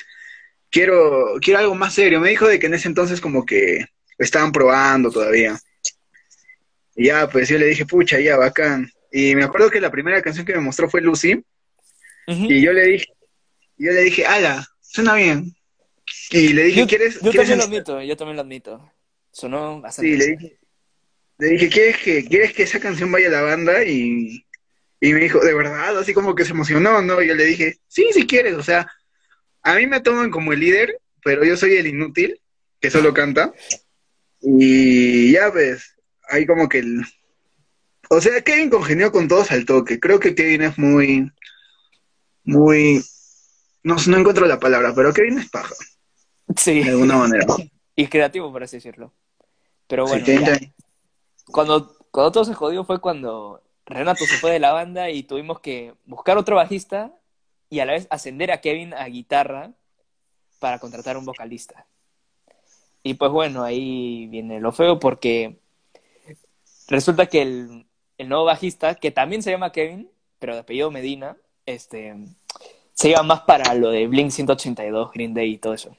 quiero, 0.75 1.35
quiero 1.41 1.59
algo 1.61 1.73
más 1.75 1.93
serio. 1.93 2.19
Me 2.19 2.29
dijo 2.31 2.47
de 2.47 2.59
que 2.59 2.67
en 2.67 2.73
ese 2.73 2.89
entonces 2.89 3.21
como 3.21 3.45
que 3.45 3.85
estaban 4.17 4.51
probando 4.51 5.09
todavía. 5.09 5.57
Y 6.97 7.05
ya, 7.07 7.29
pues 7.29 7.47
yo 7.47 7.57
le 7.57 7.67
dije, 7.67 7.85
pucha, 7.85 8.19
ya, 8.19 8.35
bacán. 8.35 8.91
Y 9.09 9.35
me 9.35 9.45
acuerdo 9.45 9.69
que 9.69 9.79
la 9.79 9.89
primera 9.89 10.21
canción 10.21 10.45
que 10.45 10.53
me 10.53 10.59
mostró 10.59 10.89
fue 10.89 10.99
Lucy, 11.01 11.41
y 12.27 12.61
yo 12.61 12.73
le 12.73 12.85
dije, 12.87 13.05
yo 13.77 13.91
le 13.93 14.01
dije, 14.01 14.25
ala, 14.25 14.67
suena 14.81 15.15
bien. 15.15 15.55
Y 16.31 16.49
le 16.53 16.63
dije, 16.63 16.81
Yo, 16.81 16.87
¿quieres, 16.87 17.15
yo 17.21 17.31
quieres 17.31 17.35
también 17.35 17.57
lo 17.59 17.63
en- 17.63 17.69
admito, 17.69 18.01
yo 18.01 18.17
también 18.17 18.35
lo 18.35 18.41
admito. 18.41 18.91
Sonó 19.31 19.79
bastante. 19.79 20.11
Sí, 20.11 20.17
le 20.17 20.25
dije, 20.35 20.59
le 21.37 21.47
dije, 21.47 21.69
¿quieres 21.69 21.97
que, 21.99 22.25
¿quieres 22.25 22.53
que 22.53 22.63
esa 22.63 22.79
canción 22.81 23.11
vaya 23.11 23.27
a 23.27 23.31
la 23.31 23.41
banda? 23.43 23.83
Y, 23.85 24.45
y 24.99 25.13
me 25.13 25.19
dijo, 25.21 25.39
¿de 25.39 25.53
verdad? 25.53 25.97
Así 25.97 26.13
como 26.13 26.35
que 26.35 26.43
se 26.45 26.51
emocionó, 26.51 27.01
¿no? 27.01 27.21
Y 27.21 27.27
yo 27.27 27.35
le 27.35 27.45
dije, 27.45 27.77
sí, 27.87 28.09
si 28.11 28.25
quieres, 28.25 28.55
o 28.55 28.63
sea, 28.63 28.87
a 29.65 29.75
mí 29.75 29.87
me 29.87 29.99
toman 29.99 30.31
como 30.31 30.53
el 30.53 30.59
líder, 30.61 30.99
pero 31.23 31.43
yo 31.43 31.57
soy 31.57 31.75
el 31.75 31.87
inútil, 31.87 32.39
que 32.79 32.89
solo 32.91 33.13
canta. 33.13 33.51
Y 34.41 35.31
ya 35.33 35.49
ves, 35.49 35.95
ahí 36.29 36.45
como 36.45 36.69
que 36.69 36.79
el... 36.79 37.01
O 38.09 38.21
sea, 38.21 38.41
Kevin 38.41 38.69
congenió 38.69 39.11
con 39.11 39.27
todos 39.27 39.51
al 39.51 39.65
toque. 39.65 39.99
Creo 39.99 40.19
que 40.19 40.35
Kevin 40.35 40.61
es 40.61 40.77
muy... 40.77 41.31
Muy... 42.43 43.03
No, 43.83 43.95
no 44.07 44.17
encuentro 44.17 44.45
la 44.45 44.59
palabra, 44.59 44.93
pero 44.95 45.13
Kevin 45.13 45.39
es 45.39 45.49
paja, 45.49 45.73
Sí, 46.55 46.83
de 46.83 46.89
alguna 46.91 47.17
manera. 47.17 47.45
y 47.95 48.07
creativo, 48.07 48.51
por 48.51 48.63
así 48.63 48.77
decirlo. 48.77 49.13
Pero 49.87 50.05
Sí, 50.07 50.11
bueno, 50.13 50.25
ya. 50.27 50.51
también. 50.51 50.73
Cuando, 51.47 51.97
cuando 52.11 52.31
todo 52.31 52.45
se 52.45 52.53
jodió 52.53 52.83
fue 52.85 52.99
cuando 53.01 53.61
Renato 53.85 54.25
se 54.25 54.37
fue 54.37 54.51
de 54.51 54.59
la 54.59 54.71
banda 54.73 55.09
y 55.09 55.23
tuvimos 55.23 55.59
que 55.59 55.93
buscar 56.05 56.37
otro 56.37 56.55
bajista 56.55 57.13
y 57.75 57.81
a 57.81 57.85
la 57.85 57.91
vez 57.91 58.07
ascender 58.09 58.51
a 58.51 58.61
Kevin 58.61 58.93
a 58.93 59.05
guitarra 59.07 59.73
para 60.59 60.79
contratar 60.79 61.17
un 61.17 61.25
vocalista. 61.25 61.85
Y 63.03 63.15
pues 63.15 63.29
bueno, 63.31 63.65
ahí 63.65 64.27
viene 64.27 64.61
lo 64.61 64.71
feo 64.71 64.97
porque 64.97 65.59
resulta 66.87 67.25
que 67.25 67.41
el, 67.41 67.85
el 68.17 68.29
nuevo 68.29 68.45
bajista, 68.45 68.95
que 68.95 69.11
también 69.11 69.43
se 69.43 69.51
llama 69.51 69.73
Kevin, 69.73 70.09
pero 70.39 70.53
de 70.53 70.61
apellido 70.61 70.89
Medina, 70.89 71.35
este, 71.65 72.15
se 72.93 73.09
iba 73.09 73.21
más 73.23 73.41
para 73.41 73.73
lo 73.73 73.91
de 73.91 74.07
Blink 74.07 74.31
182, 74.31 75.11
Green 75.11 75.33
Day 75.33 75.51
y 75.51 75.57
todo 75.57 75.73
eso. 75.73 75.97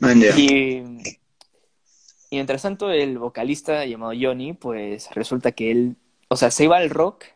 Ya. 0.00 0.36
Y, 0.36 0.82
y 2.28 2.36
mientras 2.36 2.62
tanto, 2.62 2.90
el 2.90 3.18
vocalista 3.18 3.86
llamado 3.86 4.14
Johnny, 4.20 4.52
pues 4.52 5.08
resulta 5.14 5.52
que 5.52 5.70
él, 5.70 5.96
o 6.26 6.34
sea, 6.34 6.50
se 6.50 6.64
iba 6.64 6.76
al 6.76 6.90
rock, 6.90 7.26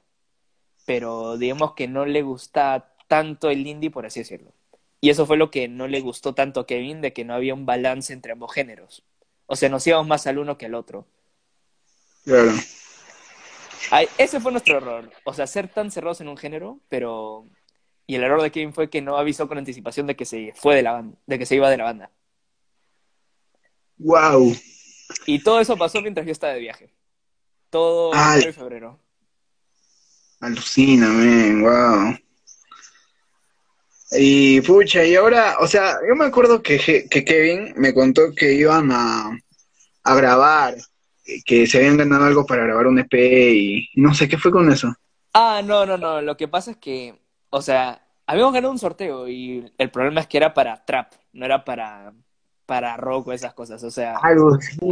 pero 0.84 1.38
digamos 1.38 1.74
que 1.74 1.86
no 1.86 2.04
le 2.06 2.22
gusta 2.22 2.93
tanto 3.06 3.50
el 3.50 3.66
indie, 3.66 3.90
por 3.90 4.06
así 4.06 4.20
decirlo. 4.20 4.52
Y 5.00 5.10
eso 5.10 5.26
fue 5.26 5.36
lo 5.36 5.50
que 5.50 5.68
no 5.68 5.86
le 5.86 6.00
gustó 6.00 6.34
tanto 6.34 6.60
a 6.60 6.66
Kevin, 6.66 7.00
de 7.00 7.12
que 7.12 7.24
no 7.24 7.34
había 7.34 7.54
un 7.54 7.66
balance 7.66 8.12
entre 8.12 8.32
ambos 8.32 8.52
géneros. 8.52 9.04
O 9.46 9.56
sea, 9.56 9.68
nos 9.68 9.86
íbamos 9.86 10.06
más 10.06 10.26
al 10.26 10.38
uno 10.38 10.56
que 10.56 10.66
al 10.66 10.74
otro. 10.74 11.06
Claro. 12.24 12.52
Ay, 13.90 14.08
ese 14.16 14.40
fue 14.40 14.50
nuestro 14.50 14.78
error. 14.78 15.10
O 15.24 15.34
sea, 15.34 15.46
ser 15.46 15.68
tan 15.68 15.90
cerrados 15.90 16.20
en 16.20 16.28
un 16.28 16.36
género, 16.36 16.80
pero... 16.88 17.46
Y 18.06 18.14
el 18.16 18.22
error 18.22 18.40
de 18.42 18.50
Kevin 18.50 18.72
fue 18.72 18.90
que 18.90 19.02
no 19.02 19.16
avisó 19.16 19.46
con 19.48 19.58
anticipación 19.58 20.06
de 20.06 20.16
que 20.16 20.24
se 20.24 20.52
fue 20.56 20.74
de 20.74 20.82
la 20.82 20.92
banda, 20.92 21.18
de 21.26 21.38
que 21.38 21.46
se 21.46 21.56
iba 21.56 21.70
de 21.70 21.76
la 21.76 21.84
banda. 21.84 22.10
Wow. 23.98 24.54
Y 25.26 25.42
todo 25.42 25.60
eso 25.60 25.76
pasó 25.76 26.00
mientras 26.00 26.26
yo 26.26 26.32
estaba 26.32 26.54
de 26.54 26.60
viaje. 26.60 26.94
Todo 27.70 28.12
y 28.38 28.52
febrero. 28.52 29.00
Alucina, 30.40 31.08
man, 31.08 31.62
wow. 31.62 32.23
Y 34.12 34.60
pucha, 34.60 35.04
y 35.04 35.14
ahora, 35.16 35.56
o 35.60 35.66
sea, 35.66 35.96
yo 36.06 36.14
me 36.14 36.26
acuerdo 36.26 36.62
que, 36.62 37.06
que 37.10 37.24
Kevin 37.24 37.72
me 37.76 37.92
contó 37.94 38.34
que 38.34 38.52
iban 38.54 38.90
a, 38.92 39.30
a 40.04 40.14
grabar, 40.14 40.74
que- 41.44 41.66
se 41.66 41.78
habían 41.78 41.96
ganado 41.96 42.24
algo 42.24 42.46
para 42.46 42.64
grabar 42.64 42.86
un 42.86 42.98
EP 42.98 43.14
y 43.52 43.88
no 43.96 44.14
sé 44.14 44.28
qué 44.28 44.38
fue 44.38 44.50
con 44.52 44.70
eso. 44.70 44.94
Ah, 45.32 45.62
no, 45.64 45.84
no, 45.86 45.96
no. 45.96 46.20
Lo 46.22 46.36
que 46.36 46.46
pasa 46.48 46.72
es 46.72 46.76
que, 46.76 47.14
o 47.50 47.60
sea, 47.62 48.00
habíamos 48.26 48.52
ganado 48.52 48.72
un 48.72 48.78
sorteo 48.78 49.28
y 49.28 49.72
el 49.78 49.90
problema 49.90 50.20
es 50.20 50.26
que 50.28 50.36
era 50.36 50.54
para 50.54 50.84
trap, 50.84 51.12
no 51.32 51.44
era 51.46 51.64
para, 51.64 52.12
para 52.66 52.96
rock 52.96 53.28
o 53.28 53.32
esas 53.32 53.54
cosas. 53.54 53.82
O 53.82 53.90
sea, 53.90 54.16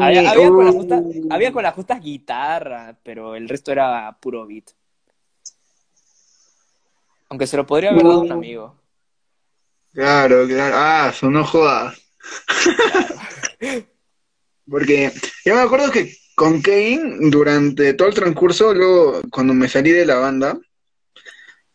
había, 0.00 0.31
había 0.31 0.49
con 0.49 0.64
las 0.66 0.75
uh. 0.75 0.78
justas, 0.78 1.02
había 1.31 1.52
con 1.52 1.62
las 1.62 1.75
justas 1.75 2.00
guitarra, 2.02 2.97
pero 3.04 3.37
el 3.37 3.49
resto 3.49 3.71
era 3.71 4.16
puro 4.21 4.47
beat. 4.47 4.71
Aunque 7.28 7.47
se 7.47 7.57
lo 7.57 7.66
podría 7.66 7.90
haber 7.90 8.02
dado 8.02 8.14
a 8.21 8.23
un 8.23 8.31
Uh. 8.31 8.35
amigo. 8.35 8.82
Claro, 9.93 10.47
claro. 10.47 10.75
Ah, 10.77 11.11
eso 11.15 11.31
no 11.31 11.45
jodas. 11.45 12.01
Porque 14.69 15.13
yo 15.45 15.55
me 15.55 15.61
acuerdo 15.61 15.91
que 15.91 16.17
con 16.35 16.63
Kevin, 16.63 17.31
durante 17.31 17.95
todo 17.95 18.09
el 18.09 18.15
transcurso, 18.15 18.73
luego 18.73 19.21
cuando 19.31 19.53
me 19.55 19.69
salí 19.69 19.91
de 19.91 20.07
la 20.07 20.17
banda, 20.17 20.59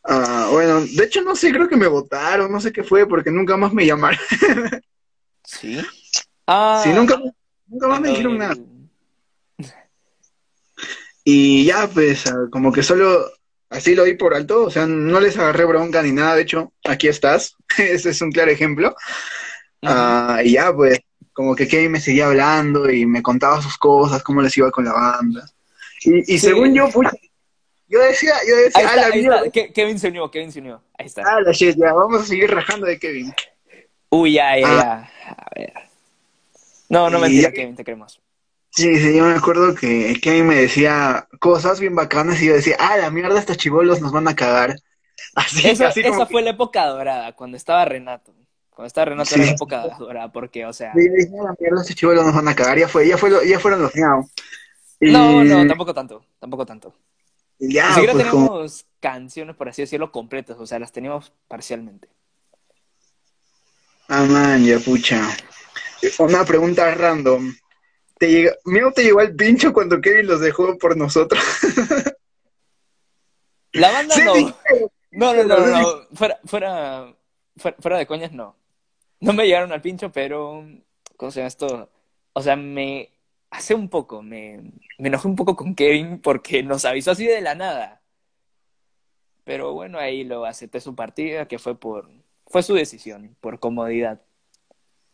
ah, 0.03 0.49
bueno, 0.51 0.81
de 0.81 1.03
hecho 1.03 1.21
no 1.21 1.35
sé, 1.35 1.51
creo 1.51 1.67
que 1.69 1.75
me 1.75 1.87
votaron, 1.87 2.51
no 2.51 2.59
sé 2.59 2.71
qué 2.71 2.83
fue, 2.83 3.07
porque 3.07 3.29
nunca 3.29 3.55
más 3.55 3.71
me 3.73 3.85
llamaron. 3.85 4.19
¿Sí? 5.43 5.79
Ah, 6.47 6.81
Sí, 6.83 6.91
nunca, 6.91 7.21
nunca 7.67 7.87
más 7.87 8.01
me 8.01 8.09
dijeron 8.09 8.37
nada. 8.37 8.55
Y 11.23 11.65
ya, 11.65 11.87
pues, 11.87 12.25
ah, 12.27 12.47
como 12.49 12.71
que 12.71 12.81
solo 12.81 13.29
así 13.69 13.95
lo 13.95 14.03
di 14.03 14.13
por 14.13 14.33
alto, 14.33 14.63
o 14.65 14.69
sea, 14.71 14.85
no 14.87 15.19
les 15.19 15.37
agarré 15.37 15.65
bronca 15.65 16.01
ni 16.01 16.11
nada, 16.11 16.35
de 16.35 16.41
hecho, 16.43 16.71
aquí 16.85 17.07
estás, 17.07 17.55
ese 17.77 18.09
es 18.11 18.21
un 18.21 18.31
claro 18.31 18.51
ejemplo. 18.51 18.95
Ah, 19.83 20.41
y 20.43 20.53
ya, 20.53 20.73
pues, 20.73 20.99
como 21.33 21.55
que 21.55 21.67
Kevin 21.67 21.91
me 21.91 21.99
seguía 22.01 22.27
hablando 22.27 22.89
y 22.89 23.05
me 23.05 23.21
contaba 23.21 23.61
sus 23.61 23.77
cosas, 23.77 24.23
cómo 24.23 24.41
les 24.41 24.57
iba 24.57 24.71
con 24.71 24.85
la 24.85 24.93
banda. 24.93 25.45
Y, 26.01 26.19
y 26.19 26.39
Sí. 26.39 26.47
según 26.47 26.73
yo, 26.73 26.89
pucha, 26.89 27.11
yo 27.87 27.99
decía, 27.99 28.33
yo 28.47 28.55
decía, 28.57 28.89
ah, 28.91 28.95
la. 28.95 29.09
Ke- 29.51 29.71
Kevin 29.73 29.99
se 29.99 30.07
unió, 30.09 30.29
Kevin 30.31 30.51
se 30.51 30.59
unió. 30.59 30.81
Ahí 30.97 31.05
está. 31.05 31.21
ah, 31.25 31.41
la 31.41 31.51
shit, 31.51 31.75
ya, 31.77 31.93
vamos 31.93 32.21
a 32.23 32.25
seguir 32.25 32.49
rajando 32.51 32.85
de 32.87 32.97
Kevin. 32.99 33.33
Uy, 34.09 34.33
ya, 34.33 34.57
ya, 34.59 34.67
Ah. 34.67 35.09
ya. 35.25 35.31
A 35.31 35.47
ver. 35.55 35.73
No, 36.89 37.09
no 37.09 37.17
Y 37.19 37.21
mentira, 37.21 37.49
ya- 37.49 37.53
Kevin, 37.53 37.75
te 37.75 37.83
queremos. 37.83 38.19
Sí, 38.77 38.95
sí, 38.99 39.15
yo 39.17 39.25
me 39.25 39.33
acuerdo 39.33 39.73
que 39.73 40.19
Kevin 40.21 40.45
me 40.45 40.55
decía 40.55 41.27
cosas 41.39 41.79
bien 41.79 41.95
bacanas 41.95 42.39
y 42.43 42.45
yo 42.45 42.53
decía, 42.53 42.75
ah, 42.79 42.95
la 42.97 43.09
mierda, 43.09 43.39
estos 43.39 43.57
chivolos 43.57 44.01
nos 44.01 44.11
van 44.11 44.27
a 44.27 44.35
cagar. 44.35 44.75
Así, 45.33 45.67
Esa, 45.67 45.87
así 45.87 46.03
como 46.03 46.13
esa 46.13 46.27
que- 46.27 46.31
fue 46.31 46.41
la 46.43 46.51
época 46.51 46.85
dorada, 46.85 47.33
cuando 47.33 47.57
estaba 47.57 47.85
Renato. 47.85 48.35
Cuando 48.69 48.85
estaba 48.85 49.05
Renato 49.05 49.29
Sí. 49.31 49.35
era 49.37 49.45
la 49.45 49.51
época 49.53 49.87
dorada, 49.97 50.31
porque, 50.31 50.63
o 50.67 50.73
sea... 50.73 50.93
Sí, 50.93 51.09
decía, 51.09 51.39
"Ah, 51.41 51.45
la 51.45 51.55
mierda, 51.59 51.81
estos 51.81 51.95
chivolos 51.95 52.23
nos 52.23 52.35
van 52.35 52.47
a 52.47 52.55
cagar, 52.55 52.77
ya 52.77 52.87
fue, 52.87 53.07
ya 53.07 53.17
fue, 53.17 53.31
ya 53.47 53.59
fueron 53.59 53.81
los 53.81 53.95
miau. 53.95 54.29
Y, 54.99 55.11
No, 55.11 55.43
no, 55.43 55.65
tampoco 55.67 55.95
tanto, 55.95 56.23
tampoco 56.39 56.63
tanto. 56.67 56.93
ya, 57.57 57.87
Ni 57.89 57.93
siquiera 57.95 58.13
pues 58.13 58.27
como, 58.27 58.63
canciones, 58.99 59.55
por 59.55 59.69
así 59.69 59.81
decirlo, 59.81 60.11
completas, 60.11 60.57
o 60.59 60.67
sea, 60.67 60.77
las 60.77 60.91
teníamos 60.91 61.33
parcialmente. 61.47 62.07
ah, 64.09 64.23
man, 64.23 64.63
ya, 64.63 64.77
pucha. 64.79 65.21
Una 66.19 66.45
pregunta 66.45 66.93
random. 66.93 67.55
¿Te 68.19 68.51
te 68.95 69.03
llegó 69.03 69.19
al 69.19 69.35
pincho 69.35 69.73
cuando 69.73 70.01
Kevin 70.01 70.27
los 70.27 70.41
dejó 70.41 70.77
por 70.77 70.97
nosotros? 70.97 71.43
La 73.73 73.91
banda 73.91 74.15
Sí, 74.15 74.21
no. 74.25 74.33
No, 75.11 75.33
no, 75.33 75.43
no, 75.43 75.65
no, 75.65 76.07
fuera, 76.13 76.39
fuera, 76.45 77.15
fuera 77.55 77.97
de 77.97 78.05
coñas, 78.05 78.31
no. 78.31 78.55
No 79.19 79.33
me 79.33 79.45
llegaron 79.45 79.71
al 79.71 79.81
pincho, 79.81 80.11
pero, 80.11 80.63
¿cómo 81.15 81.31
se 81.31 81.39
llama 81.39 81.47
esto? 81.47 81.89
O 82.33 82.41
sea, 82.41 82.55
me, 82.55 83.09
hace 83.49 83.73
un 83.73 83.89
poco, 83.89 84.21
me, 84.21 84.61
me 84.99 85.07
enojé 85.07 85.27
un 85.27 85.35
poco 85.35 85.55
con 85.55 85.73
Kevin 85.75 86.19
porque 86.19 86.61
nos 86.61 86.85
avisó 86.85 87.11
así 87.11 87.25
de 87.25 87.41
la 87.41 87.55
nada. 87.55 88.01
Pero 89.43 89.73
bueno, 89.73 89.97
ahí 89.97 90.23
lo 90.23 90.45
acepté 90.45 90.81
su 90.81 90.93
partida, 90.93 91.47
que 91.47 91.57
fue 91.57 91.79
por, 91.79 92.09
fue 92.47 92.63
su 92.63 92.73
decisión, 92.73 93.35
por 93.39 93.59
comodidad. 93.59 94.21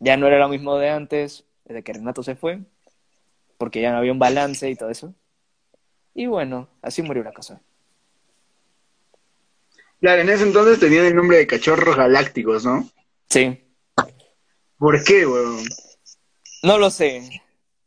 Ya 0.00 0.16
no 0.16 0.26
era 0.26 0.38
lo 0.38 0.48
mismo 0.48 0.76
de 0.76 0.90
antes, 0.90 1.46
desde 1.64 1.82
que 1.82 1.92
Renato 1.94 2.22
se 2.22 2.34
fue, 2.34 2.60
porque 3.64 3.80
ya 3.80 3.92
no 3.92 3.96
había 3.96 4.12
un 4.12 4.18
balance 4.18 4.68
y 4.68 4.76
todo 4.76 4.90
eso. 4.90 5.14
Y 6.12 6.26
bueno, 6.26 6.68
así 6.82 7.00
murió 7.00 7.24
la 7.24 7.32
cosa. 7.32 7.62
Claro, 10.02 10.20
en 10.20 10.28
ese 10.28 10.42
entonces 10.42 10.78
tenían 10.78 11.06
el 11.06 11.16
nombre 11.16 11.38
de 11.38 11.46
cachorros 11.46 11.96
galácticos, 11.96 12.66
¿no? 12.66 12.86
Sí. 13.30 13.58
¿Por 14.76 15.02
qué, 15.02 15.26
weón? 15.26 15.64
No 16.62 16.76
lo 16.76 16.90
sé. 16.90 17.42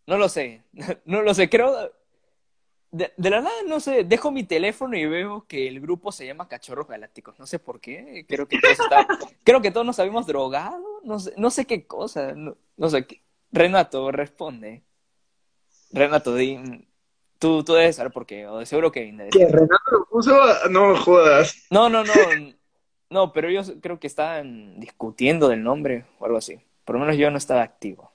No 0.08 0.18
lo 0.18 0.30
sé. 0.30 0.64
No 1.06 1.22
lo 1.22 1.36
sé. 1.36 1.48
Creo. 1.48 1.94
De, 2.90 3.14
de, 3.16 3.30
la 3.30 3.42
nada, 3.42 3.62
no 3.68 3.80
sé. 3.80 4.04
Dejo 4.04 4.32
mi 4.32 4.46
teléfono 4.46 4.98
y 4.98 5.06
veo 5.06 5.46
que 5.48 5.68
el 5.68 5.80
grupo 5.80 6.12
se 6.12 6.26
llama 6.26 6.48
Cachorros 6.48 6.88
Galácticos. 6.88 7.38
No 7.38 7.46
sé 7.46 7.60
por 7.60 7.80
qué. 7.80 8.26
Creo 8.28 8.48
que 8.48 8.58
todos, 8.60 8.80
está... 8.80 9.08
Creo 9.44 9.62
que 9.62 9.70
todos 9.70 9.86
nos 9.86 10.00
habíamos 10.00 10.26
drogado. 10.26 10.84
No 11.04 11.20
sé, 11.20 11.36
no 11.38 11.52
sé 11.52 11.66
qué 11.66 11.86
cosa. 11.86 12.34
No, 12.34 12.58
no 12.78 12.90
sé. 12.90 13.06
Renato, 13.52 14.12
responde. 14.12 14.87
Renato, 15.92 16.36
di, 16.36 16.86
tú, 17.40 17.64
tú 17.64 17.74
debes 17.74 17.96
saber 17.96 18.12
por 18.12 18.26
qué. 18.26 18.48
O 18.48 18.60
de 18.60 18.66
seguro 18.66 18.92
que. 18.92 19.14
¿Qué? 19.32 19.48
¿Renato 19.48 19.92
lo 19.92 20.06
puso? 20.06 20.38
No 20.70 20.96
jodas. 20.98 21.66
No, 21.70 21.90
no, 21.90 22.04
no. 22.04 22.14
No, 23.10 23.32
pero 23.32 23.48
ellos 23.48 23.74
creo 23.82 24.00
que 24.00 24.08
estaban 24.08 24.80
discutiendo 24.80 25.48
del 25.48 25.64
nombre 25.64 26.06
o 26.20 26.26
algo 26.26 26.38
así. 26.38 26.60
Por 26.84 26.96
lo 26.96 27.02
menos 27.02 27.18
yo 27.18 27.32
no 27.32 27.38
estaba 27.38 27.62
activo. 27.62 28.12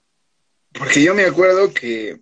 Porque 0.73 1.03
yo 1.03 1.15
me 1.15 1.25
acuerdo 1.25 1.73
que 1.73 2.21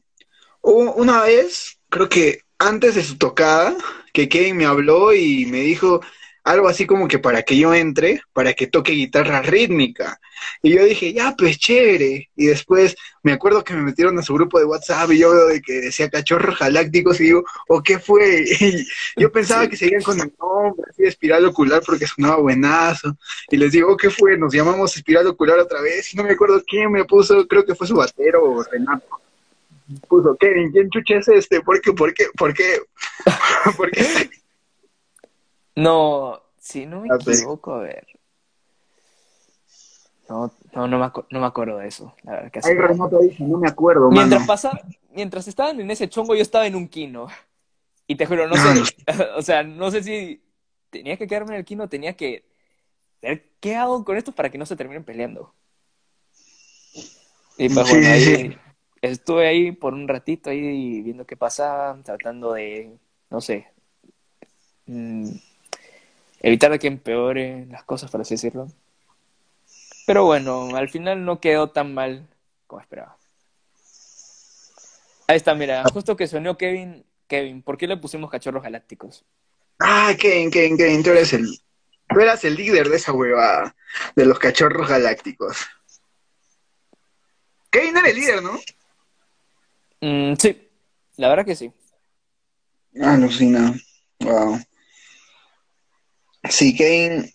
una 0.63 1.23
vez, 1.23 1.79
creo 1.89 2.09
que 2.09 2.43
antes 2.59 2.95
de 2.95 3.03
su 3.03 3.17
tocada, 3.19 3.77
que 4.13 4.29
Kevin 4.29 4.57
me 4.57 4.67
habló 4.67 5.13
y 5.13 5.47
me 5.47 5.61
dijo 5.61 6.01
algo 6.45 6.69
así 6.69 6.87
como 6.87 7.09
que 7.09 7.19
para 7.19 7.43
que 7.43 7.59
yo 7.59 7.75
entre, 7.75 8.23
para 8.33 8.53
que 8.55 8.67
toque 8.67 8.93
guitarra 8.93 9.43
rítmica. 9.43 10.21
Y 10.63 10.73
yo 10.73 10.85
dije, 10.85 11.13
ya, 11.13 11.35
pues 11.37 11.59
chévere. 11.59 12.31
Y 12.35 12.47
después 12.47 12.97
me 13.23 13.33
acuerdo 13.33 13.63
que 13.63 13.75
me 13.75 13.83
metieron 13.83 14.19
a 14.19 14.23
su 14.23 14.35
grupo 14.35 14.59
de 14.59 14.65
WhatsApp 14.65 15.11
y 15.13 15.19
yo 15.19 15.31
veo 15.31 15.47
de 15.47 15.61
que 15.61 15.81
decía 15.81 16.09
cachorros 16.09 16.59
galácticos 16.59 17.21
y 17.21 17.25
digo, 17.25 17.45
¿o 17.69 17.83
qué 17.83 17.99
fue? 17.99 18.45
Y 19.17 19.23
yo 19.23 19.31
pensaba 19.31 19.69
que 19.69 19.77
seguían 19.77 20.03
con 20.03 20.19
el 20.21 20.33
nombre, 20.39 20.85
así 20.89 21.05
espiral 21.05 21.45
ocular 21.45 21.83
porque 21.85 22.07
sonaba 22.07 22.37
buenazo. 22.37 23.17
Y 23.51 23.57
les 23.57 23.73
digo, 23.73 23.97
¿qué 23.97 24.11
fue? 24.11 24.39
Nos 24.39 24.53
llamamos 24.53 24.97
espiral 24.97 25.27
ocular 25.27 25.59
otra 25.59 25.81
vez 25.81 26.13
y 26.15 26.17
no 26.17 26.25
me 26.25 26.33
acuerdo 26.33 26.63
quién 26.67 26.91
me 26.93 27.05
puso, 27.05 27.47
creo 27.47 27.65
que 27.65 27.75
fue 27.75 27.87
su 27.87 27.97
batero 27.97 28.45
o 28.45 28.63
Renato. 28.63 29.21
Puso, 30.09 30.37
Kevin, 30.39 30.71
¿quién 30.71 30.89
chucha 30.89 31.17
es 31.17 31.29
este? 31.29 31.61
¿Por 31.61 31.81
qué? 31.81 31.93
¿Por 31.93 32.15
qué? 32.15 32.27
¿Por 32.37 32.55
qué? 32.55 32.81
¿Por 33.77 33.91
qué? 33.91 34.31
No, 35.77 36.41
si 36.59 36.87
no 36.87 37.01
me 37.01 37.09
equivoco, 37.15 37.75
a 37.75 37.81
ver. 37.81 38.07
No, 40.29 40.53
no, 40.75 40.87
no, 40.87 40.99
me, 40.99 41.11
no 41.31 41.41
me 41.41 41.47
acuerdo 41.47 41.79
de 41.79 41.89
eso. 41.89 42.15
La 42.23 42.33
verdad 42.33 42.53
que 42.53 42.61
Ahí 42.63 42.77
dice, 43.29 43.45
no 43.45 43.59
me 43.59 43.69
acuerdo. 43.69 44.11
Mientras 44.11 44.47
pasaba, 44.47 44.81
mientras 45.13 45.49
estaban 45.49 45.81
en 45.81 45.91
ese 45.91 46.09
chongo, 46.09 46.37
yo 46.37 46.43
estaba 46.43 46.67
en 46.67 46.77
un 46.77 46.89
kino. 46.89 47.27
Y 48.07 48.17
te 48.17 48.27
juro, 48.27 48.47
no 48.47 48.57
sé, 48.57 48.83
o 49.37 49.43
sea, 49.43 49.63
no 49.63 49.91
sé 49.91 50.03
si 50.03 50.43
tenía 50.91 51.17
que 51.17 51.27
quedarme 51.27 51.55
en 51.55 51.61
el 51.61 51.65
kino, 51.65 51.89
tenía 51.89 52.15
que 52.17 52.45
ver 53.23 53.51
qué 53.61 53.77
hago 53.77 54.05
con 54.05 54.17
esto 54.17 54.33
para 54.33 54.51
que 54.51 54.59
no 54.59 54.67
se 54.67 54.77
terminen 54.77 55.05
peleando. 55.05 55.53
Y 57.57 57.69
pues 57.69 57.89
bueno, 57.91 58.09
ahí 58.09 58.57
estuve 59.03 59.47
ahí 59.47 59.73
por 59.73 59.95
un 59.95 60.09
ratito 60.09 60.51
ahí 60.51 61.03
viendo 61.03 61.27
qué 61.27 61.37
pasaba, 61.37 62.01
tratando 62.03 62.53
de, 62.55 62.97
no 63.31 63.41
sé, 63.41 63.69
mmm, 64.87 65.29
evitar 66.41 66.79
que 66.79 66.87
empeore 66.87 67.67
las 67.67 67.85
cosas, 67.85 68.11
por 68.11 68.21
así 68.21 68.35
decirlo. 68.35 68.69
Pero 70.07 70.25
bueno, 70.25 70.75
al 70.75 70.89
final 70.89 71.25
no 71.25 71.41
quedó 71.41 71.71
tan 71.71 71.95
mal 71.95 72.27
como 72.67 72.81
esperaba. 72.81 73.17
Ahí 75.29 75.37
está, 75.37 75.55
mira, 75.55 75.85
justo 75.93 76.17
que 76.17 76.27
sonó 76.27 76.57
Kevin, 76.59 77.05
Kevin, 77.29 77.63
¿por 77.63 77.79
qué 77.79 77.87
le 77.87 77.97
pusimos 77.97 78.31
cachorros 78.31 78.63
galácticos? 78.63 79.25
Ah, 79.79 80.13
Kevin, 80.19 80.51
Kevin, 80.51 80.77
Kevin, 80.77 81.03
tú 81.03 81.11
eres 81.11 81.33
el, 81.33 81.47
tú 82.09 82.21
eras 82.21 82.43
el 82.45 82.57
líder 82.57 82.89
de 82.89 82.97
esa 82.97 83.13
huevada, 83.13 83.77
de 84.17 84.27
los 84.27 84.39
cachorros 84.39 84.89
galácticos. 84.89 85.69
Kevin 87.71 87.97
era 87.97 88.09
el 88.09 88.17
líder, 88.17 88.43
¿no? 88.43 88.59
Mm, 90.01 90.35
sí, 90.37 90.69
la 91.17 91.29
verdad 91.29 91.45
que 91.45 91.55
sí. 91.55 91.73
Alucina. 93.01 93.73
Wow. 94.19 94.59
Sí, 96.49 96.75
Kevin, 96.75 97.31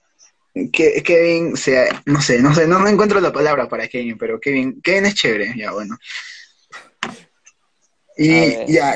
que, 0.71 1.03
Kevin, 1.03 1.57
sea, 1.57 2.01
no 2.05 2.21
sé, 2.21 2.41
no 2.41 2.53
sé, 2.55 2.67
no, 2.67 2.79
no 2.79 2.87
encuentro 2.87 3.19
la 3.19 3.33
palabra 3.33 3.67
para 3.67 3.87
Kevin, 3.87 4.17
pero 4.17 4.39
Kevin, 4.39 4.81
Kevin 4.81 5.05
es 5.05 5.15
chévere, 5.15 5.53
ya 5.55 5.71
bueno. 5.71 5.97
Y 8.17 8.71
ya, 8.71 8.95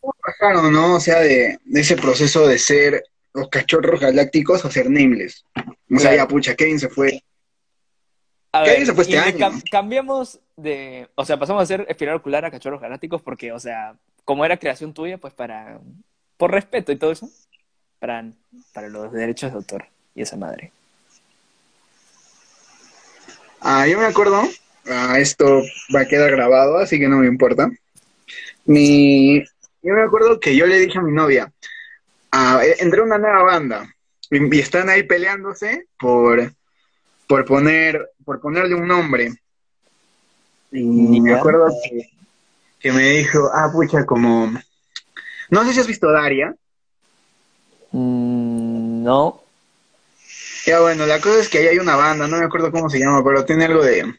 ¿cómo 0.00 0.14
pasaron, 0.22 0.72
no? 0.72 0.94
O 0.94 1.00
sea, 1.00 1.20
de, 1.20 1.58
de, 1.64 1.80
ese 1.80 1.96
proceso 1.96 2.46
de 2.46 2.58
ser 2.58 3.04
los 3.34 3.48
cachorros 3.48 4.00
galácticos 4.00 4.64
a 4.64 4.70
ser 4.70 4.90
nameless. 4.90 5.44
O 5.90 5.98
sea, 5.98 6.14
ya 6.14 6.28
pucha, 6.28 6.54
Kevin 6.54 6.78
se 6.78 6.88
fue. 6.88 7.22
A 8.52 8.64
Kevin 8.64 8.78
ver, 8.78 8.86
se 8.86 8.94
fue 8.94 9.04
este 9.04 9.18
año. 9.18 9.38
Cam 9.38 9.60
cambiamos 9.70 10.40
de, 10.56 11.08
o 11.14 11.24
sea, 11.24 11.38
pasamos 11.38 11.62
a 11.62 11.66
ser 11.66 11.86
espiral 11.88 12.16
ocular 12.16 12.44
a 12.44 12.50
cachorros 12.50 12.80
galácticos 12.80 13.22
porque, 13.22 13.52
o 13.52 13.58
sea, 13.58 13.96
como 14.24 14.44
era 14.44 14.58
creación 14.58 14.94
tuya, 14.94 15.18
pues 15.18 15.34
para, 15.34 15.80
por 16.36 16.52
respeto 16.52 16.92
y 16.92 16.96
todo 16.96 17.12
eso, 17.12 17.28
para, 18.02 18.24
para 18.72 18.88
los 18.88 19.12
derechos 19.12 19.52
de 19.52 19.58
autor 19.58 19.84
y 20.12 20.22
esa 20.22 20.36
madre. 20.36 20.72
Ah, 23.60 23.86
yo 23.86 23.96
me 23.96 24.06
acuerdo, 24.06 24.42
ah, 24.90 25.20
esto 25.20 25.62
va 25.94 26.00
a 26.00 26.08
quedar 26.08 26.32
grabado, 26.32 26.78
así 26.78 26.98
que 26.98 27.06
no 27.06 27.18
me 27.18 27.28
importa. 27.28 27.70
Mi, 28.64 29.38
yo 29.82 29.94
me 29.94 30.02
acuerdo 30.02 30.40
que 30.40 30.56
yo 30.56 30.66
le 30.66 30.80
dije 30.80 30.98
a 30.98 31.02
mi 31.02 31.12
novia, 31.12 31.52
ah, 32.32 32.60
entré 32.80 33.02
a 33.02 33.04
una 33.04 33.18
nueva 33.18 33.44
banda 33.44 33.94
y, 34.28 34.52
y, 34.52 34.58
están 34.58 34.88
ahí 34.88 35.04
peleándose 35.04 35.86
por, 35.96 36.52
por 37.28 37.44
poner, 37.44 38.10
por 38.24 38.40
ponerle 38.40 38.74
un 38.74 38.88
nombre. 38.88 39.32
Y 40.72 41.20
me 41.20 41.34
acuerdo 41.34 41.68
que, 41.84 42.10
que 42.80 42.90
me 42.90 43.10
dijo, 43.10 43.48
ah, 43.54 43.70
pucha, 43.72 44.04
como, 44.04 44.52
no 45.50 45.64
sé 45.64 45.72
si 45.72 45.78
has 45.78 45.86
visto 45.86 46.10
Daria. 46.10 46.56
Mm, 47.92 49.04
no. 49.04 49.42
Ya 50.66 50.80
bueno, 50.80 51.06
la 51.06 51.20
cosa 51.20 51.40
es 51.40 51.48
que 51.48 51.58
ahí 51.58 51.66
hay 51.66 51.78
una 51.78 51.96
banda, 51.96 52.28
no 52.28 52.38
me 52.38 52.44
acuerdo 52.44 52.70
cómo 52.70 52.88
se 52.88 52.98
llama, 52.98 53.22
pero 53.24 53.44
tiene 53.44 53.64
algo 53.64 53.82
de... 53.82 54.14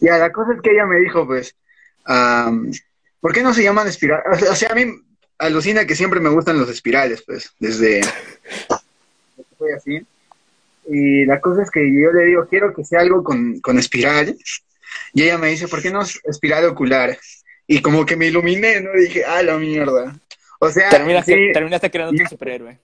Ya, 0.00 0.18
la 0.18 0.30
cosa 0.30 0.52
es 0.52 0.60
que 0.60 0.72
ella 0.72 0.84
me 0.84 0.98
dijo, 1.00 1.26
pues, 1.26 1.54
um, 2.06 2.70
¿por 3.20 3.32
qué 3.32 3.42
no 3.42 3.54
se 3.54 3.62
llaman 3.62 3.88
espirales? 3.88 4.42
O 4.50 4.54
sea, 4.54 4.70
a 4.72 4.74
mí 4.74 4.84
alucina 5.38 5.86
que 5.86 5.94
siempre 5.94 6.20
me 6.20 6.28
gustan 6.28 6.58
los 6.58 6.68
espirales, 6.68 7.22
pues, 7.26 7.52
desde... 7.58 8.02
Así. 9.76 10.06
Y 10.88 11.24
la 11.24 11.40
cosa 11.40 11.62
es 11.62 11.70
que 11.70 11.80
yo 11.80 12.12
le 12.12 12.26
digo, 12.26 12.46
quiero 12.46 12.74
que 12.74 12.84
sea 12.84 13.00
algo 13.00 13.24
con, 13.24 13.58
con 13.60 13.78
espiral. 13.78 14.36
Y 15.12 15.22
ella 15.22 15.38
me 15.38 15.48
dice, 15.48 15.66
¿por 15.66 15.82
qué 15.82 15.90
no 15.90 16.02
espiral 16.02 16.66
ocular? 16.66 17.18
Y 17.66 17.80
como 17.80 18.06
que 18.06 18.16
me 18.16 18.26
iluminé, 18.26 18.80
¿no? 18.80 18.94
Y 18.94 19.04
dije, 19.04 19.24
ah, 19.24 19.42
la 19.42 19.56
mierda. 19.56 20.16
O 20.60 20.68
sea... 20.70 20.88
Terminaste, 20.90 21.34
sí, 21.34 21.52
terminaste 21.52 21.90
creando 21.90 22.22
tu 22.22 22.28
superhéroe. 22.28 22.80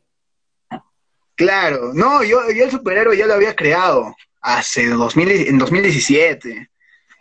Claro, 1.35 1.93
no, 1.95 2.23
yo, 2.23 2.51
yo 2.51 2.65
el 2.65 2.71
superhéroe 2.71 3.17
ya 3.17 3.27
lo 3.27 3.35
había 3.35 3.57
creado 3.57 4.15
hace 4.41 4.89
2000, 4.89 5.49
en 5.49 5.59
2017. 5.59 6.69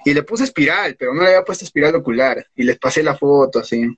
Y 0.04 0.14
le 0.14 0.24
puse 0.24 0.44
espiral, 0.44 0.96
pero 0.98 1.14
no 1.14 1.22
le 1.22 1.30
había 1.30 1.44
puesto 1.44 1.64
espiral 1.64 1.96
ocular. 1.96 2.46
Y 2.56 2.64
les 2.64 2.78
pasé 2.78 3.04
la 3.04 3.16
foto 3.16 3.60
así. 3.60 3.96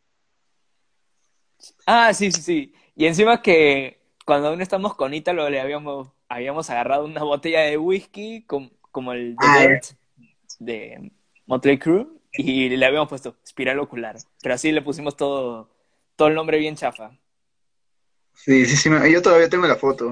Ah, 1.86 2.14
sí, 2.14 2.32
sí, 2.32 2.42
sí. 2.42 2.74
Y 2.96 3.06
encima 3.06 3.42
que 3.42 4.02
cuando 4.26 4.50
aún 4.50 4.62
estamos 4.62 4.96
con 4.96 5.14
Ítalo 5.14 5.50
le 5.50 5.60
habíamos, 5.60 6.10
habíamos 6.28 6.70
agarrado 6.70 7.06
una 7.06 7.24
botella 7.24 7.62
de 7.62 7.78
whisky 7.78 8.44
com, 8.44 8.70
como 8.92 9.14
el 9.14 9.36
de, 9.36 9.46
ah, 9.48 9.80
de 10.60 11.12
Motley 11.46 11.80
Crue 11.80 12.08
y 12.34 12.70
le 12.70 12.86
habíamos 12.86 13.10
puesto 13.10 13.38
espiral 13.44 13.80
ocular. 13.80 14.18
Pero 14.42 14.56
así 14.56 14.72
le 14.72 14.82
pusimos 14.82 15.16
todo, 15.16 15.70
todo 16.16 16.28
el 16.28 16.36
nombre 16.36 16.58
bien 16.58 16.76
chafa. 16.76 17.12
Sí, 18.36 18.66
sí, 18.66 18.76
sí, 18.76 18.90
yo 19.12 19.22
todavía 19.22 19.50
tengo 19.50 19.68
la 19.68 19.76
foto. 19.76 20.12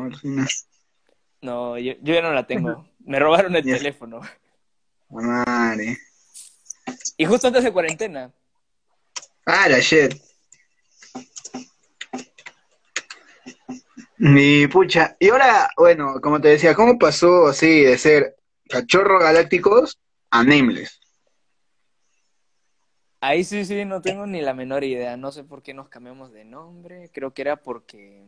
No, 1.42 1.78
yo, 1.78 1.94
yo 2.02 2.14
ya 2.14 2.22
no 2.22 2.34
la 2.34 2.46
tengo. 2.46 2.88
Me 3.00 3.20
robaron 3.20 3.56
el 3.56 3.64
teléfono. 3.64 4.22
Madre. 5.10 5.98
Y 7.18 7.26
justo 7.26 7.48
antes 7.48 7.64
de 7.64 7.74
cuarentena. 7.74 8.32
Ah, 9.46 9.68
la 9.68 9.80
shit. 9.80 10.16
Mi 14.18 14.68
pucha. 14.68 15.16
Y 15.20 15.30
ahora, 15.30 15.70
bueno, 15.76 16.22
como 16.22 16.40
te 16.40 16.50
decía, 16.50 16.76
¿cómo 16.76 17.00
pasó 17.00 17.48
así 17.48 17.82
de 17.82 17.98
ser 17.98 18.38
cachorro 18.70 19.20
galácticos 19.20 20.00
a 20.30 20.44
nameless? 20.44 21.01
Ahí 23.21 23.43
sí, 23.43 23.65
sí, 23.65 23.86
no 23.86 24.01
tengo 24.01 24.25
ni 24.25 24.41
la 24.41 24.53
menor 24.53 24.84
idea. 24.84 25.15
No 25.15 25.31
sé 25.31 25.43
por 25.43 25.62
qué 25.62 25.73
nos 25.73 25.89
cambiamos 25.89 26.34
de 26.34 26.43
nombre. 26.43 27.10
Creo 27.13 27.34
que 27.34 27.43
era 27.43 27.55
porque 27.57 28.25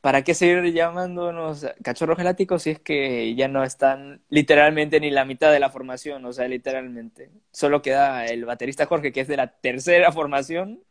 ¿para 0.00 0.22
qué 0.22 0.34
seguir 0.34 0.72
llamándonos 0.72 1.66
cachorros 1.82 2.18
galácticos 2.18 2.62
si 2.62 2.70
es 2.70 2.80
que 2.80 3.34
ya 3.34 3.48
no 3.48 3.64
están 3.64 4.22
literalmente 4.28 5.00
ni 5.00 5.10
la 5.10 5.24
mitad 5.24 5.52
de 5.52 5.60
la 5.60 5.70
formación? 5.70 6.24
O 6.24 6.32
sea, 6.32 6.48
literalmente. 6.48 7.30
Solo 7.52 7.82
queda 7.82 8.26
el 8.26 8.44
baterista 8.44 8.86
Jorge, 8.86 9.12
que 9.12 9.20
es 9.22 9.28
de 9.28 9.36
la 9.36 9.48
tercera 9.48 10.12
formación, 10.12 10.82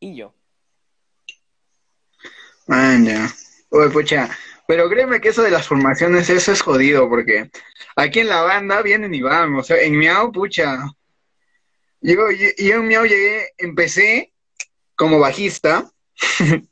y 0.00 0.16
yo. 0.16 0.34
Man, 2.66 3.04
ya. 3.04 3.28
Oye, 3.70 3.90
pucha. 3.90 4.28
Pero 4.66 4.88
créeme 4.88 5.20
que 5.20 5.30
eso 5.30 5.42
de 5.42 5.50
las 5.50 5.66
formaciones, 5.66 6.30
eso 6.30 6.52
es 6.52 6.62
jodido, 6.62 7.08
porque 7.08 7.50
aquí 7.96 8.20
en 8.20 8.28
la 8.28 8.42
banda 8.42 8.82
vienen 8.82 9.14
y 9.14 9.22
van. 9.22 9.54
O 9.56 9.62
sea, 9.62 9.80
en 9.80 9.96
Miau, 9.98 10.32
pucha. 10.32 10.78
Yo, 12.02 12.30
yo, 12.30 12.48
yo 12.58 12.74
en 12.74 12.86
Miau 12.86 13.04
llegué, 13.04 13.48
empecé 13.58 14.32
como 14.96 15.18
bajista 15.18 15.90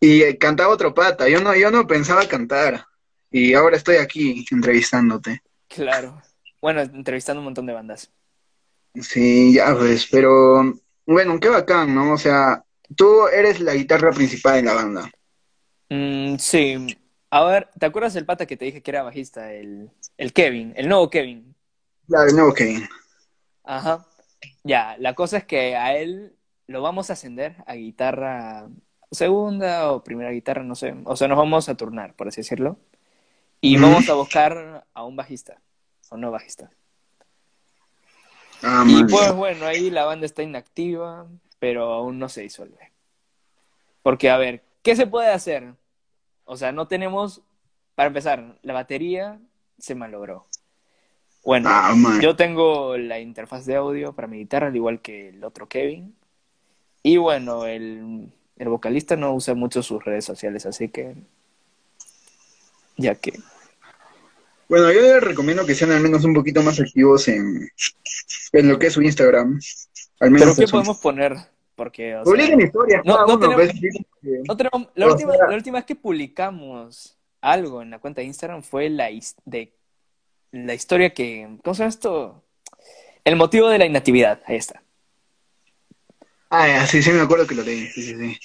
y 0.00 0.34
cantaba 0.38 0.72
otro 0.72 0.94
pata. 0.94 1.28
Yo 1.28 1.40
no, 1.40 1.54
yo 1.56 1.70
no 1.70 1.86
pensaba 1.86 2.26
cantar. 2.28 2.86
Y 3.30 3.54
ahora 3.54 3.76
estoy 3.76 3.96
aquí 3.96 4.44
entrevistándote. 4.50 5.42
Claro. 5.68 6.20
Bueno, 6.60 6.80
entrevistando 6.80 7.40
un 7.40 7.44
montón 7.44 7.66
de 7.66 7.72
bandas. 7.72 8.10
Sí, 8.94 9.54
ya 9.54 9.72
ves, 9.74 10.08
pero 10.10 10.74
bueno, 11.06 11.38
qué 11.38 11.48
bacán, 11.48 11.94
¿no? 11.94 12.12
O 12.12 12.18
sea, 12.18 12.64
tú 12.96 13.28
eres 13.28 13.60
la 13.60 13.74
guitarra 13.74 14.12
principal 14.12 14.58
en 14.58 14.64
la 14.64 14.74
banda. 14.74 15.10
Mm, 15.88 16.36
sí. 16.36 16.96
A 17.30 17.44
ver, 17.44 17.68
¿te 17.78 17.86
acuerdas 17.86 18.14
del 18.14 18.26
pata 18.26 18.46
que 18.46 18.56
te 18.56 18.64
dije 18.64 18.82
que 18.82 18.90
era 18.90 19.04
bajista? 19.04 19.52
El, 19.52 19.90
el 20.16 20.32
Kevin, 20.32 20.72
el 20.76 20.88
nuevo 20.88 21.08
Kevin. 21.08 21.54
Claro, 22.08 22.28
el 22.28 22.34
nuevo 22.34 22.52
Kevin. 22.52 22.88
Ajá. 23.62 24.04
Ya, 24.64 24.96
la 24.98 25.14
cosa 25.14 25.38
es 25.38 25.44
que 25.44 25.76
a 25.76 25.96
él 25.96 26.34
lo 26.66 26.82
vamos 26.82 27.10
a 27.10 27.14
ascender 27.14 27.56
a 27.66 27.74
guitarra 27.74 28.68
segunda 29.10 29.92
o 29.92 30.04
primera 30.04 30.30
guitarra, 30.30 30.62
no 30.62 30.74
sé. 30.74 30.94
O 31.04 31.16
sea, 31.16 31.28
nos 31.28 31.38
vamos 31.38 31.68
a 31.68 31.76
turnar, 31.76 32.14
por 32.14 32.28
así 32.28 32.40
decirlo. 32.40 32.78
Y 33.60 33.76
vamos 33.76 34.08
a 34.08 34.14
buscar 34.14 34.86
a 34.94 35.04
un 35.04 35.16
bajista, 35.16 35.60
o 36.10 36.16
no 36.16 36.30
bajista. 36.30 36.70
Ah, 38.62 38.84
Y 38.86 39.04
pues 39.04 39.32
bueno, 39.34 39.66
ahí 39.66 39.90
la 39.90 40.04
banda 40.04 40.26
está 40.26 40.42
inactiva, 40.42 41.26
pero 41.58 41.92
aún 41.92 42.18
no 42.18 42.28
se 42.28 42.42
disuelve. 42.42 42.92
Porque, 44.02 44.30
a 44.30 44.38
ver, 44.38 44.62
¿qué 44.82 44.96
se 44.96 45.06
puede 45.06 45.28
hacer? 45.28 45.74
O 46.44 46.56
sea, 46.56 46.72
no 46.72 46.88
tenemos, 46.88 47.42
para 47.94 48.08
empezar, 48.08 48.58
la 48.62 48.72
batería 48.72 49.38
se 49.78 49.94
malogró. 49.94 50.46
Bueno, 51.44 51.68
Ah, 51.72 51.94
yo 52.20 52.36
tengo 52.36 52.96
la 52.98 53.18
interfaz 53.18 53.64
de 53.66 53.76
audio 53.76 54.12
para 54.12 54.28
mi 54.28 54.38
guitarra, 54.38 54.66
al 54.68 54.76
igual 54.76 55.00
que 55.00 55.30
el 55.30 55.42
otro 55.44 55.68
Kevin. 55.68 56.14
Y 57.02 57.16
bueno, 57.16 57.64
el, 57.66 58.30
el 58.58 58.68
vocalista 58.68 59.16
no 59.16 59.32
usa 59.34 59.54
mucho 59.54 59.82
sus 59.82 60.04
redes 60.04 60.24
sociales, 60.24 60.66
así 60.66 60.88
que... 60.88 61.14
Ya 62.96 63.14
que... 63.14 63.32
Bueno, 64.68 64.92
yo 64.92 65.00
les 65.00 65.22
recomiendo 65.22 65.64
que 65.66 65.74
sean 65.74 65.90
al 65.90 66.00
menos 66.02 66.24
un 66.24 66.34
poquito 66.34 66.62
más 66.62 66.78
activos 66.78 67.26
en, 67.28 67.68
en 68.52 68.68
lo 68.68 68.78
que 68.78 68.86
es 68.88 68.92
su 68.92 69.02
Instagram. 69.02 69.54
Al 69.54 69.60
¿Pero 70.18 70.30
menos 70.30 70.56
qué 70.56 70.64
eso. 70.64 70.72
podemos 70.72 70.98
poner? 70.98 71.36
Porque, 71.74 72.14
o 72.14 72.24
sea, 72.24 72.32
Publiquen 72.32 72.60
historias, 72.60 73.02
no- 73.04 73.26
no 73.26 73.38
tenemos- 73.38 73.72
No 74.46 74.56
tenemos- 74.56 74.88
la, 74.94 75.06
última, 75.08 75.32
sea- 75.34 75.46
la 75.48 75.56
última 75.56 75.78
vez 75.78 75.86
que 75.86 75.96
publicamos 75.96 77.16
algo 77.40 77.80
en 77.82 77.90
la 77.90 77.98
cuenta 77.98 78.20
de 78.20 78.26
Instagram 78.26 78.62
fue 78.62 78.90
la, 78.90 79.08
de, 79.46 79.72
la 80.52 80.74
historia 80.74 81.14
que... 81.14 81.58
¿Cómo 81.62 81.74
se 81.74 81.80
llama 81.80 81.90
esto? 81.90 82.44
El 83.24 83.36
motivo 83.36 83.68
de 83.68 83.78
la 83.78 83.86
inactividad. 83.86 84.42
Ahí 84.46 84.56
está. 84.56 84.82
Ah, 86.50 86.86
sí, 86.86 87.02
sí, 87.02 87.10
me 87.12 87.20
acuerdo 87.20 87.46
que 87.46 87.54
lo 87.54 87.62
leí. 87.62 87.86
Sí, 87.88 88.02
sí, 88.02 88.16
sí. 88.16 88.38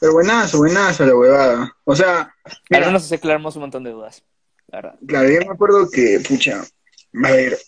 Pero 0.00 0.14
buenazo, 0.14 0.58
buenazo 0.58 1.06
la 1.06 1.14
huevada. 1.14 1.76
O 1.84 1.94
sea, 1.94 2.34
mira, 2.68 2.86
menos 2.86 3.04
así 3.04 3.14
aclaramos 3.14 3.54
un 3.56 3.62
montón 3.62 3.84
de 3.84 3.92
dudas. 3.92 4.24
La 4.66 4.78
verdad. 4.78 4.98
claro, 5.06 5.28
yo 5.28 5.38
me 5.40 5.52
acuerdo 5.52 5.88
que, 5.90 6.20
pucha, 6.26 6.60
a 6.60 7.30
ver. 7.30 7.58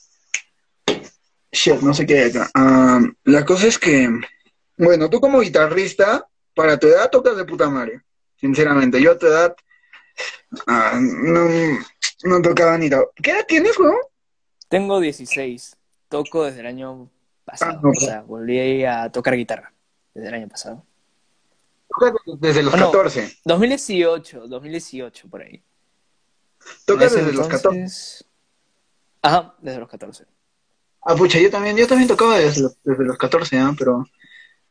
Shit, 1.52 1.80
no 1.80 1.94
sé 1.94 2.04
qué 2.04 2.18
hay 2.18 2.30
acá. 2.30 2.50
Ah, 2.54 3.00
la 3.22 3.44
cosa 3.44 3.68
es 3.68 3.78
que, 3.78 4.10
bueno, 4.76 5.08
tú 5.08 5.20
como 5.20 5.40
guitarrista, 5.40 6.26
para 6.54 6.76
tu 6.76 6.88
edad 6.88 7.08
tocas 7.08 7.36
de 7.36 7.44
puta 7.44 7.70
madre. 7.70 8.02
Sinceramente, 8.40 9.00
yo 9.00 9.12
a 9.12 9.18
tu 9.18 9.26
edad 9.26 9.54
ah, 10.66 10.98
no, 11.00 11.48
no 12.24 12.42
tocaba 12.42 12.76
ni 12.78 12.88
la... 12.88 13.04
¿Qué 13.22 13.30
edad 13.30 13.44
tienes, 13.46 13.78
weón? 13.78 13.96
Tengo 14.68 15.00
16. 15.00 15.76
Toco 16.08 16.44
desde 16.44 16.60
el 16.60 16.66
año 16.66 17.08
pasado. 17.44 17.72
Ah, 17.76 17.80
no, 17.82 17.90
o 17.90 17.94
sea, 17.94 18.22
volví 18.22 18.84
a 18.84 19.10
tocar 19.10 19.36
guitarra 19.36 19.72
desde 20.14 20.28
el 20.28 20.34
año 20.34 20.48
pasado. 20.48 20.84
Tocas 21.88 22.12
desde 22.40 22.62
los 22.62 22.74
Oh, 22.74 22.76
no. 22.76 22.86
14. 22.90 23.38
2018, 23.44 24.48
2018 24.48 25.28
por 25.28 25.42
ahí. 25.42 25.62
Tocas 26.86 27.12
desde 27.14 27.32
los 27.32 27.46
14. 27.48 27.68
entonces- 27.78 28.24
Ajá, 29.22 29.54
desde 29.60 29.78
los 29.78 29.88
14. 29.88 30.24
Ah, 31.02 31.14
pucha, 31.14 31.38
yo 31.38 31.50
también, 31.50 31.76
yo 31.76 31.86
también 31.86 32.08
tocaba 32.08 32.38
desde 32.38 32.62
los, 32.62 32.76
desde 32.82 33.04
los 33.04 33.16
14, 33.18 33.58
¿ah? 33.58 33.74
Pero 33.78 34.06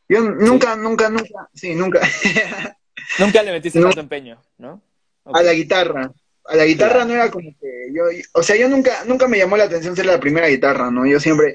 yo 0.08 0.20
nunca, 0.20 0.76
nunca, 0.76 1.08
nunca, 1.08 1.48
sí, 1.54 1.74
nunca, 1.74 2.00
Nunca 3.18 3.42
le 3.42 3.52
metiste 3.52 3.78
No. 3.78 3.86
tanto 3.86 4.00
empeño, 4.00 4.40
¿no? 4.58 4.80
A 5.24 5.42
la 5.42 5.52
guitarra. 5.52 6.12
A 6.46 6.56
la 6.56 6.64
guitarra 6.66 6.92
Claro. 6.92 7.06
no 7.08 7.14
era 7.14 7.30
como 7.30 7.50
que 7.58 7.88
yo, 7.92 8.02
o 8.34 8.42
sea, 8.42 8.56
yo 8.56 8.68
nunca, 8.68 9.04
nunca 9.06 9.26
me 9.28 9.38
llamó 9.38 9.56
la 9.56 9.64
atención 9.64 9.96
ser 9.96 10.06
la 10.06 10.20
primera 10.20 10.48
guitarra, 10.48 10.90
¿no? 10.90 11.06
Yo 11.06 11.18
siempre, 11.18 11.54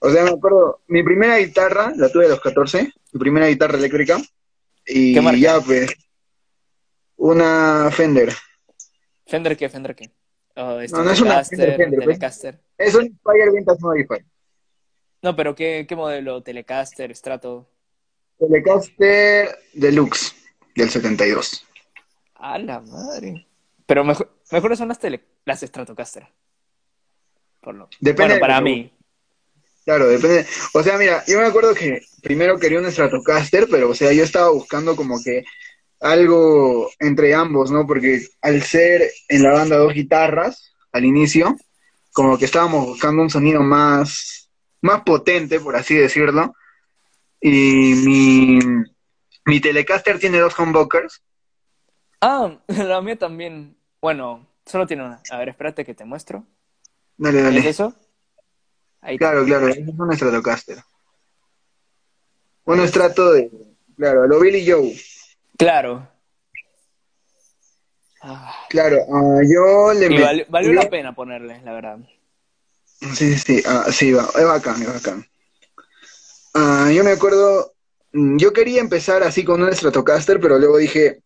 o 0.00 0.10
sea, 0.10 0.22
me 0.24 0.30
acuerdo, 0.30 0.82
mi 0.88 1.02
primera 1.02 1.38
guitarra 1.38 1.92
la 1.96 2.10
tuve 2.10 2.26
a 2.26 2.30
los 2.30 2.40
14, 2.40 2.92
mi 3.12 3.20
primera 3.20 3.46
guitarra 3.48 3.78
eléctrica, 3.78 4.18
y 4.86 5.14
¿Qué 5.14 5.20
marca? 5.20 5.38
ya 5.38 5.60
pues, 5.60 5.90
una 7.16 7.90
Fender. 7.92 8.32
¿Fender 9.26 9.56
qué? 9.56 9.68
¿Fender 9.68 9.94
qué? 9.94 10.10
Oh, 10.56 10.78
este, 10.80 10.96
No, 10.98 11.04
no 11.04 11.10
es 11.12 11.20
una 11.20 11.30
Telecaster, 11.42 11.58
Fender, 11.58 11.76
Fender, 11.76 11.96
pues. 12.00 12.06
Telecaster. 12.18 12.60
Es 12.76 12.94
un 12.94 13.18
Fire 13.24 13.50
Vintage 13.52 13.78
Modified. 13.80 14.24
No, 15.22 15.34
pero 15.36 15.54
¿qué, 15.54 15.86
qué 15.88 15.96
modelo? 15.96 16.42
Telecaster, 16.42 17.14
Strato. 17.16 17.68
Telecaster 18.38 19.56
Deluxe 19.72 20.34
del 20.74 20.90
72. 20.90 21.64
A 22.34 22.58
la 22.58 22.80
madre. 22.80 23.46
Pero 23.86 24.04
mejor, 24.04 24.30
mejores 24.50 24.78
son 24.78 24.88
las, 24.88 24.98
tele, 24.98 25.22
las 25.44 25.60
Stratocaster. 25.60 26.26
Por 27.60 27.74
lo, 27.74 27.88
Depende 28.00 28.34
bueno, 28.34 28.40
para 28.40 28.56
de- 28.56 28.62
mí. 28.62 28.92
Claro, 29.84 30.06
depende. 30.08 30.46
O 30.74 30.82
sea, 30.82 30.96
mira, 30.96 31.24
yo 31.26 31.38
me 31.40 31.46
acuerdo 31.46 31.74
que 31.74 32.00
primero 32.22 32.58
quería 32.58 32.78
un 32.78 32.90
Stratocaster, 32.90 33.66
pero, 33.70 33.90
o 33.90 33.94
sea, 33.94 34.12
yo 34.12 34.22
estaba 34.22 34.50
buscando 34.50 34.94
como 34.94 35.20
que 35.22 35.44
algo 36.00 36.90
entre 37.00 37.34
ambos, 37.34 37.70
¿no? 37.70 37.86
Porque 37.86 38.24
al 38.40 38.62
ser 38.62 39.10
en 39.28 39.42
la 39.42 39.52
banda 39.52 39.76
dos 39.76 39.92
guitarras, 39.94 40.72
al 40.92 41.04
inicio, 41.04 41.56
como 42.12 42.38
que 42.38 42.44
estábamos 42.44 42.86
buscando 42.86 43.22
un 43.22 43.30
sonido 43.30 43.62
más, 43.62 44.48
más 44.80 45.02
potente, 45.02 45.58
por 45.60 45.74
así 45.76 45.94
decirlo. 45.94 46.54
Y 47.40 47.94
mi, 48.04 48.58
mi 49.46 49.60
Telecaster 49.60 50.18
tiene 50.18 50.38
dos 50.38 50.56
humbuckers. 50.58 51.22
Ah, 52.22 52.56
la 52.68 53.02
mía 53.02 53.16
también. 53.18 53.76
Bueno, 54.00 54.46
solo 54.64 54.86
tiene 54.86 55.04
una. 55.04 55.20
A 55.30 55.38
ver, 55.38 55.50
espérate 55.50 55.84
que 55.84 55.92
te 55.94 56.04
muestro. 56.04 56.44
Dale, 57.18 57.38
¿Es 57.38 57.44
dale. 57.44 57.68
eso? 57.68 57.94
Ahí. 59.00 59.18
Claro, 59.18 59.44
claro, 59.44 59.68
es 59.68 59.78
un 59.78 60.16
Stratocaster. 60.16 60.78
Un 62.64 62.78
estrato 62.80 63.32
de, 63.32 63.50
claro, 63.96 64.26
lo 64.28 64.38
Billy 64.38 64.64
Joe. 64.70 64.96
Claro. 65.58 66.08
Ah, 68.22 68.54
Claro, 68.70 68.98
ah, 69.12 69.40
yo 69.44 69.92
le 69.92 70.06
y 70.06 70.08
metí- 70.10 70.22
valió, 70.22 70.44
valió 70.48 70.72
la 70.72 70.88
pena 70.88 71.12
ponerle, 71.12 71.60
la 71.62 71.72
verdad. 71.72 71.98
Sí, 73.00 73.36
sí, 73.36 73.38
sí, 73.38 73.62
ah, 73.66 73.86
sí, 73.90 74.12
va, 74.12 74.28
es 74.36 74.44
bacán, 74.46 74.80
es 74.80 74.92
bacán. 74.94 75.26
Ah, 76.54 76.88
yo 76.94 77.02
me 77.02 77.10
acuerdo, 77.10 77.74
mm, 78.12 78.36
yo 78.36 78.52
quería 78.52 78.80
empezar 78.80 79.24
así 79.24 79.42
con 79.44 79.60
un 79.60 79.74
Stratocaster, 79.74 80.38
pero 80.38 80.56
luego 80.60 80.78
dije 80.78 81.20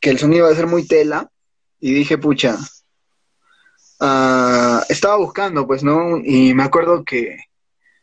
que 0.00 0.10
el 0.10 0.18
sonido 0.18 0.46
iba 0.46 0.52
a 0.52 0.56
ser 0.56 0.66
muy 0.66 0.86
tela, 0.86 1.30
y 1.78 1.92
dije, 1.92 2.18
pucha, 2.18 2.56
ah, 4.00 4.84
estaba 4.88 5.16
buscando, 5.16 5.66
pues, 5.66 5.82
¿no? 5.82 6.18
Y 6.18 6.54
me 6.54 6.62
acuerdo 6.62 7.04
que 7.04 7.38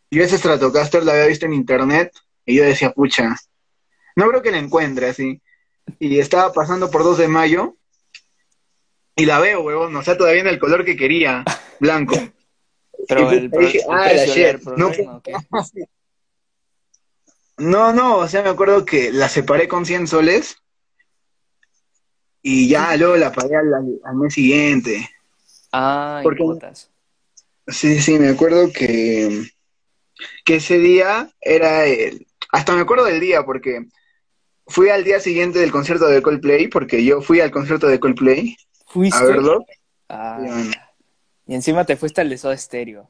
yo 0.09 0.23
ese 0.23 0.37
Stratocaster 0.37 1.03
lo 1.03 1.11
había 1.11 1.25
visto 1.25 1.45
en 1.45 1.53
internet, 1.53 2.11
y 2.45 2.55
yo 2.55 2.63
decía, 2.63 2.91
pucha, 2.91 3.35
no 4.15 4.27
creo 4.29 4.41
que 4.41 4.51
la 4.51 4.57
encuentre 4.57 5.09
así. 5.09 5.41
Y 5.99 6.19
estaba 6.19 6.51
pasando 6.51 6.89
por 6.91 7.03
2 7.03 7.17
de 7.19 7.27
mayo, 7.27 7.75
y 9.15 9.25
la 9.25 9.39
veo, 9.39 9.61
huevón, 9.61 9.95
o 9.95 10.03
sea, 10.03 10.17
todavía 10.17 10.41
en 10.41 10.47
el 10.47 10.59
color 10.59 10.85
que 10.85 10.95
quería, 10.95 11.43
blanco. 11.79 12.15
Pero 13.07 13.31
Y 13.33 13.37
el, 13.37 13.49
pues, 13.49 13.73
dije, 13.73 13.85
ah, 13.89 14.05
la 14.05 14.11
el 14.11 14.29
shit, 14.29 14.61
no. 14.77 14.91
No, 17.59 17.91
no, 17.91 18.17
o 18.17 18.27
sea, 18.27 18.43
me 18.43 18.49
acuerdo 18.49 18.85
que 18.85 19.11
la 19.11 19.27
separé 19.29 19.67
con 19.67 19.83
100 19.83 20.05
soles 20.05 20.61
y 22.49 22.69
ya 22.69 22.95
luego 22.95 23.17
la 23.17 23.31
pagué 23.31 23.57
al, 23.57 23.73
al- 23.73 24.15
mes 24.15 24.33
siguiente. 24.33 25.09
Ah, 25.73 26.21
Porque- 26.23 26.43
cuotas. 26.43 26.89
Sí, 27.67 27.99
sí, 27.99 28.17
me 28.17 28.29
acuerdo 28.29 28.71
que, 28.71 29.51
que 30.45 30.55
ese 30.55 30.77
día 30.79 31.29
era 31.41 31.85
el... 31.85 32.25
Hasta 32.53 32.73
me 32.73 32.81
acuerdo 32.81 33.03
del 33.03 33.19
día 33.19 33.43
porque 33.43 33.85
fui 34.67 34.87
al 34.87 35.03
día 35.03 35.19
siguiente 35.19 35.59
del 35.59 35.73
concierto 35.73 36.07
de 36.07 36.21
Coldplay, 36.21 36.69
porque 36.69 37.03
yo 37.03 37.19
fui 37.21 37.41
al 37.41 37.51
concierto 37.51 37.87
de 37.87 37.99
Coldplay 37.99 38.55
¿Fuiste? 38.85 39.17
a 39.19 39.23
verlo. 39.23 39.65
Ah, 40.07 40.39
y 41.45 41.53
encima 41.55 41.83
te 41.83 41.97
fuiste 41.97 42.21
al 42.21 42.29
de 42.29 42.37
Soda 42.37 42.55
Stereo. 42.55 43.09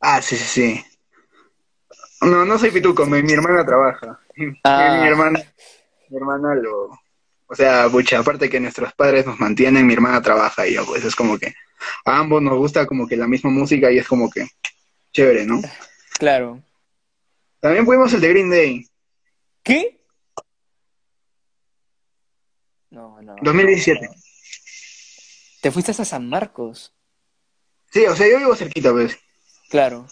Ah, 0.00 0.20
sí, 0.20 0.34
sí, 0.36 0.44
sí. 0.44 0.84
No, 2.22 2.44
no 2.44 2.58
soy 2.58 2.72
pituco, 2.72 3.06
mi, 3.06 3.22
mi 3.22 3.32
hermana 3.34 3.64
trabaja. 3.64 4.18
Ah. 4.64 4.98
Mi 5.00 5.06
hermana, 5.06 5.40
mi 6.08 6.16
hermana 6.16 6.54
lo... 6.56 6.90
O 7.46 7.54
sea, 7.54 7.88
pucha, 7.88 8.18
aparte 8.18 8.48
que 8.48 8.60
nuestros 8.60 8.92
padres 8.94 9.26
nos 9.26 9.38
mantienen, 9.38 9.86
mi 9.86 9.94
hermana 9.94 10.22
trabaja 10.22 10.66
y 10.66 10.74
yo, 10.74 10.86
pues 10.86 11.04
es 11.04 11.14
como 11.14 11.38
que 11.38 11.54
a 12.04 12.18
ambos 12.18 12.42
nos 12.42 12.56
gusta 12.56 12.86
como 12.86 13.06
que 13.06 13.16
la 13.16 13.26
misma 13.26 13.50
música 13.50 13.90
y 13.90 13.98
es 13.98 14.08
como 14.08 14.30
que 14.30 14.46
chévere, 15.12 15.44
¿no? 15.44 15.60
Claro. 16.18 16.62
También 17.60 17.84
fuimos 17.84 18.12
el 18.12 18.20
de 18.20 18.28
Green 18.28 18.50
Day, 18.50 18.86
¿Qué? 19.62 19.98
No, 22.90 23.20
no. 23.22 23.34
2017. 23.42 24.08
¿Te 25.62 25.70
fuiste 25.70 25.90
hasta 25.90 26.04
San 26.04 26.28
Marcos? 26.28 26.94
Sí, 27.90 28.04
o 28.04 28.14
sea, 28.14 28.28
yo 28.28 28.38
vivo 28.38 28.54
cerquita, 28.54 28.92
pues. 28.92 29.18
Claro. 29.70 30.06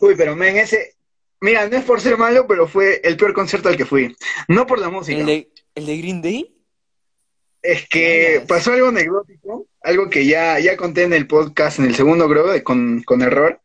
Uy, 0.00 0.14
pero 0.16 0.34
men, 0.34 0.56
ese... 0.56 0.96
Mira, 1.40 1.68
no 1.68 1.76
es 1.76 1.84
por 1.84 2.00
ser 2.00 2.16
malo, 2.16 2.46
pero 2.46 2.66
fue 2.66 3.00
el 3.04 3.16
peor 3.16 3.34
concierto 3.34 3.68
al 3.68 3.76
que 3.76 3.84
fui. 3.84 4.16
No 4.48 4.66
por 4.66 4.78
la 4.78 4.88
música. 4.88 5.20
¿El 5.20 5.26
de, 5.26 5.52
¿El 5.74 5.86
de 5.86 5.98
Green 5.98 6.22
Day? 6.22 6.54
Es 7.62 7.88
que 7.88 8.42
pasó 8.48 8.72
algo 8.72 8.88
anecdótico, 8.88 9.66
algo 9.82 10.10
que 10.10 10.26
ya, 10.26 10.58
ya 10.58 10.76
conté 10.76 11.04
en 11.04 11.12
el 11.12 11.26
podcast, 11.26 11.78
en 11.78 11.84
el 11.86 11.94
segundo, 11.94 12.28
creo, 12.28 12.48
de- 12.48 12.62
con, 12.64 13.02
con 13.04 13.22
error. 13.22 13.60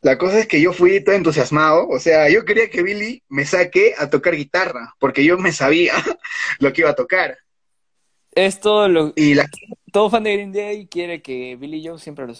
La 0.00 0.16
cosa 0.18 0.38
es 0.38 0.46
que 0.46 0.60
yo 0.60 0.72
fui 0.72 1.02
todo 1.02 1.14
entusiasmado, 1.16 1.88
o 1.88 1.98
sea, 1.98 2.28
yo 2.30 2.44
quería 2.44 2.70
que 2.70 2.82
Billy 2.82 3.22
me 3.28 3.44
saque 3.44 3.94
a 3.98 4.08
tocar 4.08 4.36
guitarra, 4.36 4.94
porque 4.98 5.24
yo 5.24 5.36
me 5.38 5.52
sabía 5.52 5.94
lo 6.60 6.72
que 6.72 6.82
iba 6.82 6.90
a 6.90 6.94
tocar. 6.94 7.36
Es 8.32 8.60
todo 8.60 8.88
lo... 8.88 9.12
Y 9.16 9.34
la 9.34 9.48
Todo 9.92 10.10
fan 10.10 10.22
de 10.24 10.32
Green 10.34 10.52
Day 10.52 10.86
quiere 10.88 11.22
que 11.22 11.56
Billy 11.56 11.86
Joe 11.86 11.98
siempre 11.98 12.26
lo, 12.26 12.34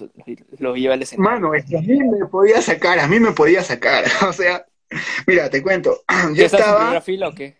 lo 0.59 0.77
lleve 0.77 0.95
al 0.95 1.03
escenario. 1.03 1.31
mano, 1.41 1.55
es 1.55 1.65
que 1.65 1.79
a 1.79 1.81
mí 1.81 1.99
me 2.03 2.27
podía 2.27 2.61
sacar, 2.63 2.99
a 3.01 3.09
mí 3.09 3.19
me 3.19 3.33
podía 3.33 3.63
sacar. 3.63 4.05
O 4.29 4.33
sea, 4.33 4.65
mira, 5.27 5.49
te 5.51 5.63
cuento. 5.63 6.03
¿Ya 6.09 6.29
Yo 6.35 6.45
estás 6.45 6.61
en 6.61 6.67
estaba, 6.67 6.79
primera 6.81 7.01
fila 7.01 7.29
o 7.29 7.35
qué? 7.35 7.57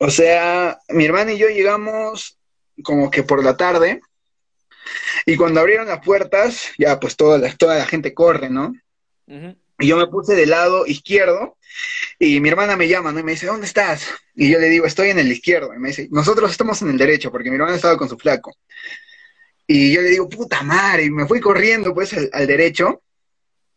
O 0.00 0.10
sea, 0.10 0.78
mi 0.88 1.04
hermana 1.04 1.32
y 1.32 1.38
yo 1.38 1.48
llegamos 1.48 2.38
como 2.82 3.10
que 3.10 3.22
por 3.22 3.42
la 3.44 3.56
tarde, 3.56 4.00
y 5.26 5.36
cuando 5.36 5.60
abrieron 5.60 5.86
las 5.88 6.00
puertas, 6.04 6.70
ya 6.78 6.98
pues 6.98 7.16
toda 7.16 7.38
la, 7.38 7.54
toda 7.56 7.76
la 7.76 7.86
gente 7.86 8.14
corre, 8.14 8.48
¿no? 8.50 8.72
Y 9.80 9.86
yo 9.88 9.96
me 9.96 10.06
puse 10.06 10.34
del 10.34 10.50
lado 10.50 10.86
izquierdo 10.86 11.56
y 12.18 12.40
mi 12.40 12.48
hermana 12.48 12.76
me 12.76 12.88
llama, 12.88 13.12
¿no? 13.12 13.20
Y 13.20 13.22
me 13.22 13.32
dice, 13.32 13.46
¿dónde 13.46 13.66
estás? 13.66 14.08
Y 14.34 14.50
yo 14.50 14.58
le 14.58 14.68
digo, 14.68 14.86
estoy 14.86 15.10
en 15.10 15.18
el 15.18 15.30
izquierdo. 15.30 15.72
Y 15.74 15.78
me 15.78 15.88
dice, 15.88 16.08
nosotros 16.10 16.50
estamos 16.50 16.80
en 16.82 16.90
el 16.90 16.98
derecho, 16.98 17.30
porque 17.30 17.50
mi 17.50 17.56
hermana 17.56 17.76
estaba 17.76 17.96
con 17.96 18.08
su 18.08 18.16
flaco. 18.18 18.56
Y 19.66 19.92
yo 19.92 20.00
le 20.00 20.08
digo, 20.10 20.28
puta 20.28 20.62
madre, 20.62 21.04
y 21.04 21.10
me 21.10 21.26
fui 21.26 21.40
corriendo 21.40 21.94
pues 21.94 22.12
al, 22.14 22.30
al 22.32 22.46
derecho. 22.46 23.02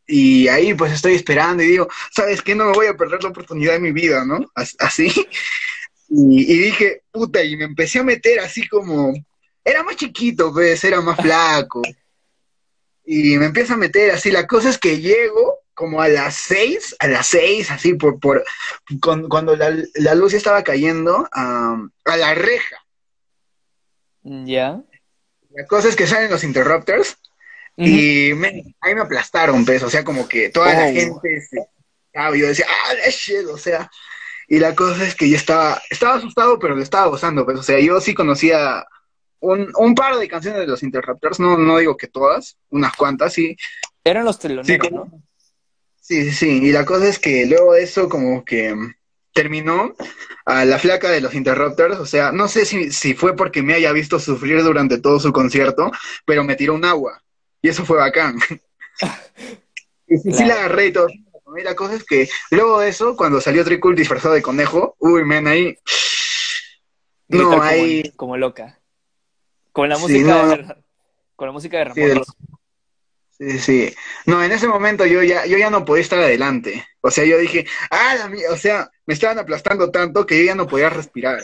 Y 0.08 0.48
ahí 0.48 0.74
pues 0.74 0.94
estoy 0.94 1.14
esperando 1.16 1.62
y 1.64 1.68
digo, 1.68 1.88
¿sabes 2.12 2.42
qué? 2.42 2.56
No 2.56 2.66
me 2.66 2.74
voy 2.74 2.88
a 2.88 2.96
perder 2.98 3.22
la 3.24 3.30
oportunidad 3.30 3.74
de 3.74 3.80
mi 3.80 3.92
vida, 3.92 4.26
¿no? 4.26 4.50
As- 4.56 4.76
Así. 4.80 5.12
Y, 6.14 6.52
y 6.54 6.58
dije, 6.60 7.04
puta, 7.12 7.42
y 7.42 7.56
me 7.56 7.64
empecé 7.64 8.00
a 8.00 8.04
meter 8.04 8.40
así 8.42 8.68
como... 8.68 9.14
Era 9.64 9.82
más 9.84 9.96
chiquito, 9.96 10.52
pues, 10.52 10.84
era 10.84 11.00
más 11.02 11.18
flaco. 11.18 11.82
Y 13.06 13.38
me 13.38 13.46
empiezo 13.46 13.74
a 13.76 13.78
meter 13.78 14.12
así. 14.12 14.30
La 14.32 14.46
cosa 14.48 14.70
es 14.70 14.78
que 14.78 15.00
llego 15.00 15.60
como 15.74 16.02
a 16.02 16.08
las 16.10 16.36
seis, 16.36 16.96
a 17.00 17.08
las 17.08 17.28
seis, 17.28 17.72
así, 17.72 17.94
por, 17.94 18.20
por 18.20 18.44
con- 19.00 19.30
cuando 19.30 19.56
la, 19.56 19.74
la 19.96 20.16
luz 20.16 20.32
ya 20.34 20.38
estaba 20.40 20.64
cayendo, 20.64 21.28
a, 21.32 21.78
a 22.06 22.18
la 22.18 22.34
reja. 22.34 22.78
Ya. 24.24 24.82
La 25.52 25.66
cosa 25.68 25.90
es 25.90 25.96
que 25.96 26.08
salen 26.08 26.30
los 26.32 26.44
interrupters 26.44 27.18
Ujú. 27.78 27.88
y 27.88 28.34
me- 28.36 28.76
ahí 28.82 28.96
me 28.96 29.02
aplastaron, 29.02 29.66
pues, 29.66 29.82
o 29.84 29.90
sea, 29.90 30.04
como 30.04 30.28
que 30.28 30.50
toda 30.50 30.74
la 30.74 30.88
Oh. 30.90 30.94
gente 30.94 31.42
se... 31.42 31.58
ah, 32.16 32.36
yo 32.36 32.48
decía, 32.48 32.66
ah, 32.70 33.10
shit, 33.10 33.46
o 33.48 33.58
sea, 33.58 33.90
y 34.52 34.60
la 34.60 34.76
cosa 34.76 35.08
es 35.08 35.16
que 35.16 35.30
yo 35.30 35.38
estaba, 35.38 35.82
estaba 35.90 36.16
asustado, 36.16 36.60
pero 36.60 36.76
lo 36.76 36.84
estaba 36.84 37.08
gozando, 37.08 37.46
pues, 37.46 37.58
o 37.58 37.64
sea, 37.64 37.80
yo 37.80 38.02
sí 38.02 38.14
conocía 38.14 38.86
un, 39.40 39.72
un 39.78 39.96
par 39.96 40.18
de 40.18 40.28
canciones 40.28 40.60
de 40.60 40.68
los 40.68 40.84
Interrupters, 40.84 41.40
no, 41.40 41.58
no 41.58 41.78
digo 41.78 41.96
que 41.96 42.08
todas, 42.08 42.58
unas 42.70 42.94
cuantas, 42.98 43.32
sí, 43.32 43.56
Eran 44.04 44.26
los 44.26 44.38
teloneros, 44.40 44.68
Sí, 44.68 44.94
¿no? 44.94 45.10
Sí, 46.02 46.26
sí, 46.26 46.32
sí. 46.32 46.50
Y 46.68 46.72
la 46.74 46.84
cosa 46.84 47.08
es 47.08 47.18
que 47.18 47.46
luego 47.46 47.72
de 47.74 47.84
eso 47.84 48.10
como 48.10 48.44
que 48.44 48.76
terminó 49.34 49.94
a 50.46 50.66
la 50.66 50.78
flaca 50.80 51.10
de 51.10 51.22
los 51.22 51.34
Interrupters. 51.34 51.98
O 52.00 52.06
sea, 52.06 52.34
no 52.34 52.50
sé 52.50 52.66
si, 52.66 52.92
si 52.92 53.14
fue 53.14 53.38
porque 53.38 53.62
me 53.64 53.74
haya 53.76 53.94
visto 53.94 54.20
sufrir 54.20 54.62
durante 54.64 55.00
todo 55.00 55.20
su 55.22 55.32
concierto, 55.32 55.92
pero 56.26 56.44
me 56.44 56.58
tiró 56.58 56.74
un 56.74 56.84
agua. 56.84 57.24
Y 57.62 57.70
eso 57.70 57.86
fue 57.86 57.98
bacán. 58.00 58.38
y 60.08 60.18
sí, 60.18 60.32
sí 60.32 60.44
Claro. 60.44 60.48
la 60.48 60.54
agarré 60.56 60.88
y 60.88 60.92
todo. 60.92 61.08
Y 61.58 61.64
la 61.64 61.76
cosa 61.76 61.96
es 61.96 62.04
que 62.04 62.30
luego 62.52 62.80
de 62.80 62.90
eso, 62.90 63.16
cuando 63.16 63.42
salió 63.42 63.64
Tricool 63.64 63.96
disfrazado 63.96 64.34
de 64.34 64.42
conejo, 64.42 64.96
uy, 65.00 65.24
men, 65.26 65.48
ahí... 65.48 65.76
No, 67.28 67.50
como, 67.50 67.64
ahí... 67.64 68.12
como 68.16 68.38
loca. 68.38 68.80
Con 69.72 69.88
la 69.90 69.96
Sí, 69.96 70.02
música 70.02 70.44
no. 70.44 70.50
de, 70.50 70.76
con 71.36 71.48
la 71.48 71.52
música 71.54 71.78
de 71.78 71.84
Ramón 71.86 71.96
Sí, 71.96 72.10
de. 72.10 72.22
Sí, 73.52 73.60
sí. 73.60 73.96
No, 74.26 74.44
en 74.44 74.52
ese 74.52 74.68
momento 74.68 75.06
yo 75.06 75.24
ya, 75.24 75.46
yo 75.46 75.58
ya 75.58 75.70
no 75.70 75.84
podía 75.86 76.04
estar 76.04 76.20
adelante. 76.20 76.86
O 77.00 77.10
sea, 77.10 77.24
yo 77.24 77.38
dije, 77.38 77.66
ah, 77.90 78.16
la 78.20 78.28
mi-", 78.28 78.46
o 78.46 78.58
sea, 78.58 78.90
me 79.06 79.14
estaban 79.14 79.40
aplastando 79.40 79.90
tanto 79.90 80.26
que 80.26 80.38
yo 80.40 80.44
ya 80.46 80.56
no 80.56 80.68
podía 80.68 80.90
respirar. 80.90 81.40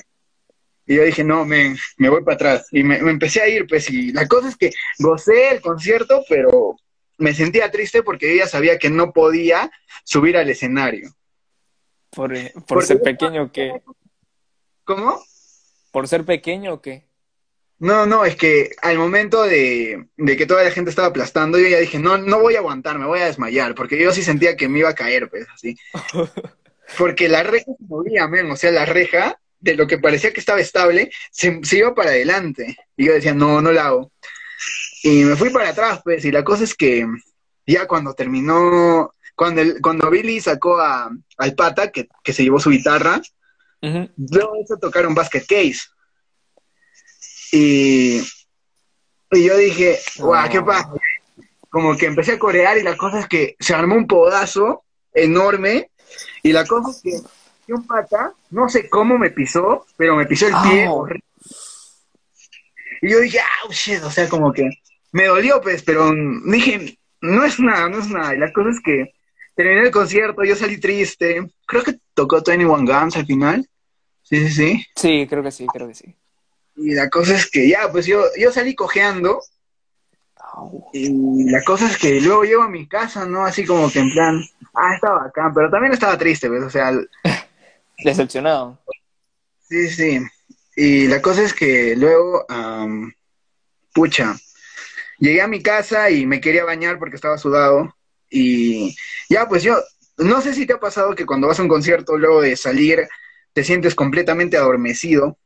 Y 0.86 0.96
yo 0.96 1.04
dije, 1.04 1.24
no, 1.24 1.44
me, 1.46 1.76
me 1.98 2.10
voy 2.10 2.24
para 2.24 2.36
atrás. 2.36 2.68
Y 2.72 2.84
me, 2.84 3.02
me 3.02 3.12
empecé 3.12 3.42
a 3.42 3.48
ir, 3.48 3.66
pues, 3.68 3.90
y 3.90 4.12
la 4.12 4.28
cosa 4.28 4.50
es 4.50 4.56
que 4.58 4.72
gocé 5.00 5.52
el 5.52 5.62
concierto, 5.62 6.24
pero 6.30 6.76
me 7.18 7.34
sentía 7.34 7.72
triste 7.72 8.04
porque 8.04 8.30
yo 8.30 8.44
ya 8.44 8.48
sabía 8.48 8.78
que 8.78 8.90
no 8.90 9.14
podía 9.14 9.72
subir 10.04 10.38
al 10.38 10.50
escenario. 10.50 11.14
Por, 12.10 12.36
eh, 12.36 12.52
por 12.54 12.66
Porque 12.66 12.86
ser 12.88 13.02
pequeño 13.02 13.44
o 13.44 13.52
qué. 13.52 13.82
¿Cómo? 14.84 15.22
Por 15.92 16.08
ser 16.08 16.24
pequeño 16.26 16.74
o 16.74 16.82
qué. 16.82 17.08
No, 17.80 18.08
no, 18.08 18.26
es 18.26 18.36
que 18.36 18.72
al 18.82 18.98
momento 18.98 19.44
de, 19.44 20.08
de 20.18 20.38
que 20.38 20.48
toda 20.48 20.64
la 20.64 20.72
gente 20.72 20.90
estaba 20.90 21.10
aplastando, 21.10 21.60
yo 21.60 21.68
ya 21.68 21.78
dije, 21.78 22.00
no, 22.00 22.18
no 22.18 22.40
voy 22.40 22.56
a 22.56 22.60
aguantar, 22.60 22.98
me 22.98 23.06
voy 23.06 23.20
a 23.20 23.26
desmayar, 23.26 23.76
porque 23.76 24.02
yo 24.02 24.12
sí 24.12 24.24
sentía 24.24 24.56
que 24.56 24.68
me 24.68 24.80
iba 24.80 24.90
a 24.90 24.96
caer, 24.96 25.30
pues, 25.30 25.46
así. 25.54 25.78
Porque 26.98 27.28
la 27.28 27.44
reja 27.44 27.66
se 27.66 27.86
movía, 27.86 28.30
men, 28.30 28.50
o 28.50 28.56
sea, 28.56 28.72
la 28.72 28.86
reja, 28.86 29.38
de 29.60 29.76
lo 29.76 29.88
que 29.88 29.98
parecía 29.98 30.32
que 30.32 30.40
estaba 30.40 30.62
estable, 30.62 31.12
se, 31.32 31.60
se 31.64 31.80
iba 31.80 31.94
para 31.94 32.12
adelante. 32.12 32.78
Y 32.96 33.08
yo 33.08 33.14
decía, 33.14 33.34
no, 33.34 33.62
no 33.62 33.72
la 33.72 33.88
hago. 33.88 34.12
Y 35.04 35.24
me 35.24 35.36
fui 35.36 35.50
para 35.50 35.70
atrás, 35.70 36.02
pues, 36.04 36.26
y 36.26 36.32
la 36.32 36.44
cosa 36.44 36.64
es 36.64 36.74
que 36.76 37.06
ya 37.66 37.88
cuando 37.88 38.14
terminó, 38.14 39.12
cuando, 39.36 39.62
el, 39.62 39.80
cuando 39.82 40.10
Billy 40.10 40.40
sacó 40.42 40.80
a, 40.80 41.10
al 41.38 41.56
pata, 41.56 41.92
que, 41.92 42.08
que 42.24 42.34
se 42.34 42.44
llevó 42.44 42.60
su 42.60 42.70
guitarra. 42.72 43.22
Luego 43.82 44.54
de 44.54 44.62
eso 44.62 44.78
tocaron 44.78 45.14
Basket 45.14 45.46
Case. 45.48 45.82
Y, 47.52 48.22
y 49.32 49.44
yo 49.46 49.58
dije, 49.58 50.00
guau, 50.18 50.50
¿qué 50.50 50.60
Oh. 50.60 50.66
pasa? 50.66 50.90
Como 51.70 51.96
que 51.98 52.06
empecé 52.08 52.34
a 52.34 52.40
corear 52.40 52.78
y 52.78 52.84
la 52.84 52.98
cosa 52.98 53.20
es 53.20 53.28
que 53.28 53.56
se 53.60 53.74
armó 53.74 53.96
un 53.96 54.08
podazo 54.08 54.84
enorme 55.14 55.92
y 56.42 56.52
la 56.52 56.66
cosa 56.66 56.92
es 56.92 57.02
que 57.68 57.74
un 57.74 57.86
pata, 57.86 58.34
no 58.52 58.70
sé 58.70 58.90
cómo 58.90 59.18
me 59.18 59.30
pisó, 59.32 59.86
pero 59.98 60.16
me 60.16 60.26
pisó 60.26 60.48
el 60.48 60.54
pie. 60.64 60.88
Horrible. 60.88 61.24
Y 63.02 63.10
yo 63.12 63.20
dije, 63.20 63.40
ah, 63.40 63.68
shit, 63.72 64.02
o 64.04 64.12
sea, 64.12 64.28
como 64.30 64.52
que 64.52 64.70
me 65.12 65.26
dolió, 65.26 65.62
pues, 65.62 65.84
pero 65.84 66.12
dije, 66.46 66.98
no 67.22 67.44
es 67.44 67.60
nada, 67.60 67.90
no 67.90 68.00
es 68.00 68.10
nada. 68.10 68.36
Y 68.36 68.40
la 68.40 68.52
cosa 68.52 68.70
es 68.70 68.80
que 68.84 69.14
terminé 69.56 69.82
el 69.82 69.92
concierto, 69.92 70.44
yo 70.44 70.56
salí 70.56 70.80
triste. 70.80 71.48
Creo 71.66 71.84
que 71.84 71.96
tocó 72.14 72.42
21 72.46 72.86
Guns 72.86 73.18
al 73.18 73.26
final. 73.26 73.68
Sí, 74.24 74.48
sí, 74.48 74.54
sí. 74.54 74.86
Sí, 74.96 75.28
creo 75.30 75.44
que 75.44 75.52
sí, 75.52 75.66
creo 75.68 75.88
que 75.88 75.96
sí. 75.96 76.16
Y 76.76 76.94
la 76.94 77.10
cosa 77.10 77.36
es 77.36 77.50
que 77.50 77.68
ya, 77.68 77.92
pues 77.92 78.06
yo, 78.06 78.24
yo 78.38 78.52
salí 78.52 78.76
cojeando. 78.76 79.42
Y 80.94 81.50
la 81.50 81.64
cosa 81.64 81.88
es 81.88 81.98
que 81.98 82.20
luego 82.22 82.44
llego 82.44 82.64
a 82.64 82.70
mi 82.70 82.88
casa, 82.88 83.26
¿no? 83.26 83.46
Así 83.46 83.66
como 83.66 83.92
que 83.92 84.00
en 84.00 84.12
plan, 84.12 84.44
ah, 84.74 84.96
estaba 84.96 85.26
acá, 85.26 85.52
pero 85.54 85.70
también 85.70 85.94
estaba 85.94 86.18
triste, 86.18 86.48
pues, 86.48 86.64
o 86.64 86.70
sea, 86.70 86.92
Decepcionado. 88.04 88.80
sí, 89.68 89.90
sí. 89.90 90.20
Y 90.80 91.08
la 91.08 91.24
cosa 91.24 91.42
es 91.42 91.56
que 91.56 91.96
luego, 91.96 92.46
am, 92.50 93.12
pucha, 93.96 94.36
llegué 95.18 95.42
a 95.42 95.48
mi 95.48 95.64
casa 95.64 96.12
y 96.12 96.28
me 96.28 96.40
quería 96.40 96.66
bañar 96.66 97.00
porque 97.00 97.16
estaba 97.16 97.40
sudado. 97.40 97.96
Y 98.30 98.96
ya, 99.28 99.48
pues 99.48 99.64
yo, 99.64 99.76
no 100.18 100.40
sé 100.40 100.54
si 100.54 100.68
te 100.68 100.74
ha 100.74 100.80
pasado 100.80 101.16
que 101.16 101.26
cuando 101.26 101.48
vas 101.48 101.60
a 101.60 101.64
un 101.64 101.68
concierto, 101.68 102.16
luego 102.16 102.42
de 102.42 102.56
salir, 102.56 103.08
te 103.54 103.64
sientes 103.64 103.96
completamente 103.96 104.56
adormecido. 104.56 105.40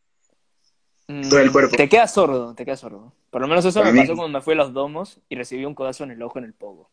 Mm, 1.07 1.29
Todo 1.29 1.39
el 1.39 1.51
cuerpo. 1.53 1.77
Te 1.77 1.87
quedas 1.87 2.13
sordo, 2.13 2.53
te 2.53 2.65
quedas 2.65 2.81
sordo. 2.81 3.13
Por 3.29 3.39
lo 3.41 3.47
menos 3.47 3.63
eso 3.63 3.79
Para 3.79 3.91
me 3.93 4.01
mí. 4.01 4.07
pasó 4.07 4.17
cuando 4.17 4.37
me 4.37 4.43
fui 4.43 4.53
a 4.53 4.57
los 4.57 4.73
domos 4.73 5.21
y 5.29 5.35
recibí 5.37 5.63
un 5.63 5.75
codazo 5.75 6.03
en 6.03 6.11
el 6.11 6.21
ojo 6.21 6.39
en 6.39 6.45
el 6.45 6.53
pogo. 6.53 6.91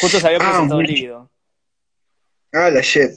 Justo 0.00 0.18
se 0.18 0.26
había 0.26 0.38
Ah, 0.40 0.48
presentado 0.50 0.82
lívido. 0.82 1.30
Ah, 2.52 2.70
la 2.70 2.80
shit. 2.80 3.12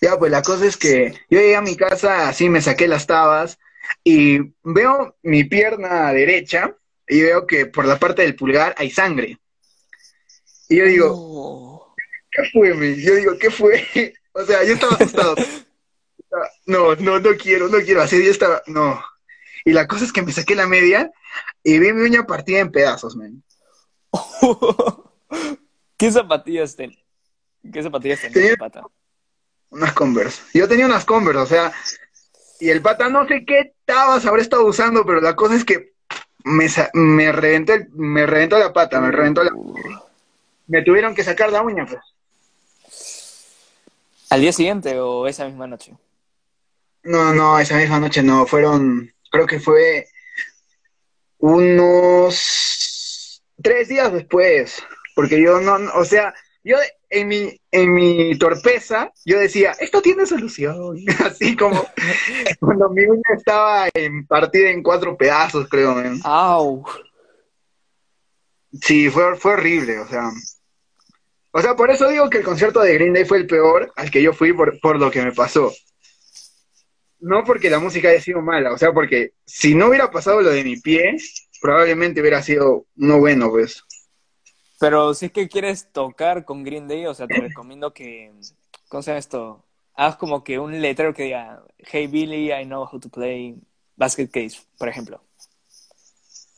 Ya, 0.00 0.18
pues 0.18 0.30
la 0.30 0.42
cosa 0.42 0.66
es 0.66 0.76
que 0.76 1.12
yo 1.30 1.40
llegué 1.40 1.56
a 1.56 1.60
mi 1.62 1.76
casa, 1.76 2.28
así 2.28 2.48
me 2.48 2.60
saqué 2.60 2.86
las 2.88 3.06
tabas 3.06 3.58
y 4.04 4.38
veo 4.62 5.16
mi 5.22 5.44
pierna 5.44 6.12
derecha 6.12 6.76
y 7.06 7.22
veo 7.22 7.46
que 7.46 7.66
por 7.66 7.84
la 7.86 7.98
parte 7.98 8.22
del 8.22 8.36
pulgar 8.36 8.74
hay 8.78 8.90
sangre. 8.90 9.38
Y 10.68 10.76
yo 10.76 10.84
digo, 10.84 11.06
Oh. 11.12 11.94
¿qué 12.30 12.42
fue? 12.52 12.74
mi? 12.74 12.94
Yo 13.02 13.14
digo, 13.14 13.38
¿qué 13.38 13.50
fue? 13.50 13.86
O 14.32 14.44
sea, 14.44 14.62
yo 14.62 14.74
estaba 14.74 14.94
asustado. 14.94 15.34
No, 16.66 16.94
no, 16.96 17.18
no 17.18 17.30
quiero, 17.36 17.66
no 17.68 17.78
quiero. 17.80 18.02
Así 18.02 18.22
yo 18.24 18.30
estaba, 18.30 18.62
no. 18.68 19.02
Y 19.64 19.72
la 19.72 19.88
cosa 19.88 20.04
es 20.04 20.12
que 20.12 20.22
me 20.22 20.30
saqué 20.30 20.54
la 20.54 20.68
media 20.68 21.10
y 21.64 21.80
vi 21.80 21.92
mi 21.92 22.02
uña 22.02 22.24
partida 22.24 22.60
en 22.60 22.70
pedazos, 22.70 23.16
man. 23.16 23.42
¿Qué 25.96 26.12
zapatillas 26.12 26.76
ten? 26.76 26.92
¿Qué 27.72 27.82
zapatillas 27.82 28.20
Tenía- 28.32 28.56
pata? 28.56 28.82
Unas 29.70 29.92
Converse. 29.92 30.42
Yo 30.54 30.68
tenía 30.68 30.86
unas 30.86 31.04
Converse, 31.04 31.40
o 31.40 31.46
sea, 31.46 31.72
y 32.60 32.70
el 32.70 32.80
pata 32.82 33.08
no 33.08 33.26
sé 33.28 33.44
qué 33.46 33.74
tabas 33.84 34.24
habrá 34.26 34.42
estado 34.42 34.64
usando, 34.66 35.04
pero 35.04 35.20
la 35.20 35.36
cosa 35.36 35.54
es 35.54 35.64
que 35.64 35.92
me, 36.44 36.66
me 36.94 37.32
reventó 37.32 37.74
el- 37.74 37.88
me 37.90 38.26
reventó 38.26 38.58
la 38.58 38.72
pata, 38.72 39.00
me 39.00 39.12
reventó 39.12 39.44
la... 39.44 39.50
Me 40.66 40.82
tuvieron 40.82 41.14
que 41.14 41.24
sacar 41.24 41.50
la 41.52 41.62
uña, 41.62 41.86
pues. 41.86 42.00
¿Al 44.30 44.40
día 44.42 44.52
siguiente 44.52 44.98
o 45.00 45.26
esa 45.26 45.46
misma 45.46 45.66
noche? 45.66 45.94
No, 47.04 47.32
no, 47.32 47.58
esa 47.58 47.76
misma 47.76 47.98
noche 48.00 48.22
no, 48.22 48.46
fueron, 48.46 49.10
creo 49.30 49.46
que 49.46 49.60
fue 49.60 50.06
unos 51.38 53.42
tres 53.62 53.88
días 53.88 54.12
después, 54.12 54.82
porque 55.14 55.40
yo 55.40 55.60
no, 55.60 55.78
no, 55.78 55.92
o 55.94 56.04
sea, 56.04 56.34
yo 56.64 56.76
en 57.10 57.28
mi, 57.28 57.60
en 57.70 57.94
mi 57.94 58.36
torpeza, 58.38 59.12
yo 59.24 59.38
decía, 59.38 59.72
esto 59.78 60.02
tiene 60.02 60.26
solución, 60.26 60.96
así 61.24 61.56
como 61.56 61.86
cuando 62.60 62.90
mi 62.90 63.04
uña 63.04 63.22
estaba 63.36 63.88
en, 63.94 64.26
partida 64.26 64.70
en 64.70 64.82
cuatro 64.82 65.16
pedazos, 65.16 65.68
creo, 65.68 65.94
man. 65.94 66.20
¡Au! 66.24 66.84
Sí, 68.82 69.08
fue, 69.08 69.36
fue 69.36 69.54
horrible, 69.54 69.98
o 70.00 70.08
sea, 70.08 70.30
o 71.50 71.62
sea, 71.62 71.74
por 71.74 71.90
eso 71.90 72.08
digo 72.08 72.28
que 72.28 72.38
el 72.38 72.44
concierto 72.44 72.80
de 72.80 72.94
Green 72.94 73.14
Day 73.14 73.24
fue 73.24 73.38
el 73.38 73.46
peor 73.46 73.92
al 73.96 74.10
que 74.10 74.22
yo 74.22 74.32
fui 74.32 74.52
por, 74.52 74.78
por 74.80 74.98
lo 74.98 75.10
que 75.10 75.22
me 75.22 75.32
pasó. 75.32 75.72
No 77.20 77.42
porque 77.42 77.70
la 77.70 77.80
música 77.80 78.10
haya 78.10 78.20
sido 78.20 78.42
mala, 78.42 78.72
o 78.72 78.78
sea, 78.78 78.92
porque 78.92 79.32
si 79.44 79.74
no 79.74 79.88
hubiera 79.88 80.10
pasado 80.10 80.40
lo 80.40 80.50
de 80.50 80.62
mi 80.62 80.76
pie, 80.76 81.16
probablemente 81.60 82.20
hubiera 82.20 82.42
sido 82.42 82.86
no 82.94 83.18
bueno, 83.18 83.50
pues. 83.50 83.82
Pero 84.78 85.12
si 85.14 85.26
es 85.26 85.32
que 85.32 85.48
quieres 85.48 85.90
tocar 85.92 86.44
con 86.44 86.62
Green 86.62 86.86
Day, 86.86 87.06
o 87.06 87.14
sea, 87.14 87.26
te 87.26 87.40
recomiendo 87.40 87.92
que, 87.92 88.32
¿cómo 88.88 89.02
se 89.02 89.10
llama 89.10 89.18
esto? 89.18 89.64
Haz 89.94 90.16
como 90.16 90.44
que 90.44 90.58
un 90.58 90.80
letrero 90.80 91.12
que 91.12 91.24
diga, 91.24 91.64
Hey 91.78 92.06
Billy, 92.06 92.52
I 92.52 92.64
know 92.64 92.84
how 92.84 93.00
to 93.00 93.08
play 93.08 93.56
basket 93.96 94.28
case, 94.28 94.60
por 94.78 94.88
ejemplo. 94.88 95.20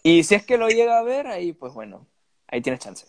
Y 0.02 0.24
si 0.24 0.34
es 0.34 0.44
que 0.44 0.58
lo 0.58 0.68
llega 0.68 0.98
a 0.98 1.02
ver, 1.02 1.26
ahí 1.26 1.52
pues 1.52 1.72
bueno, 1.72 2.06
ahí 2.48 2.60
tienes 2.60 2.80
chance. 2.80 3.06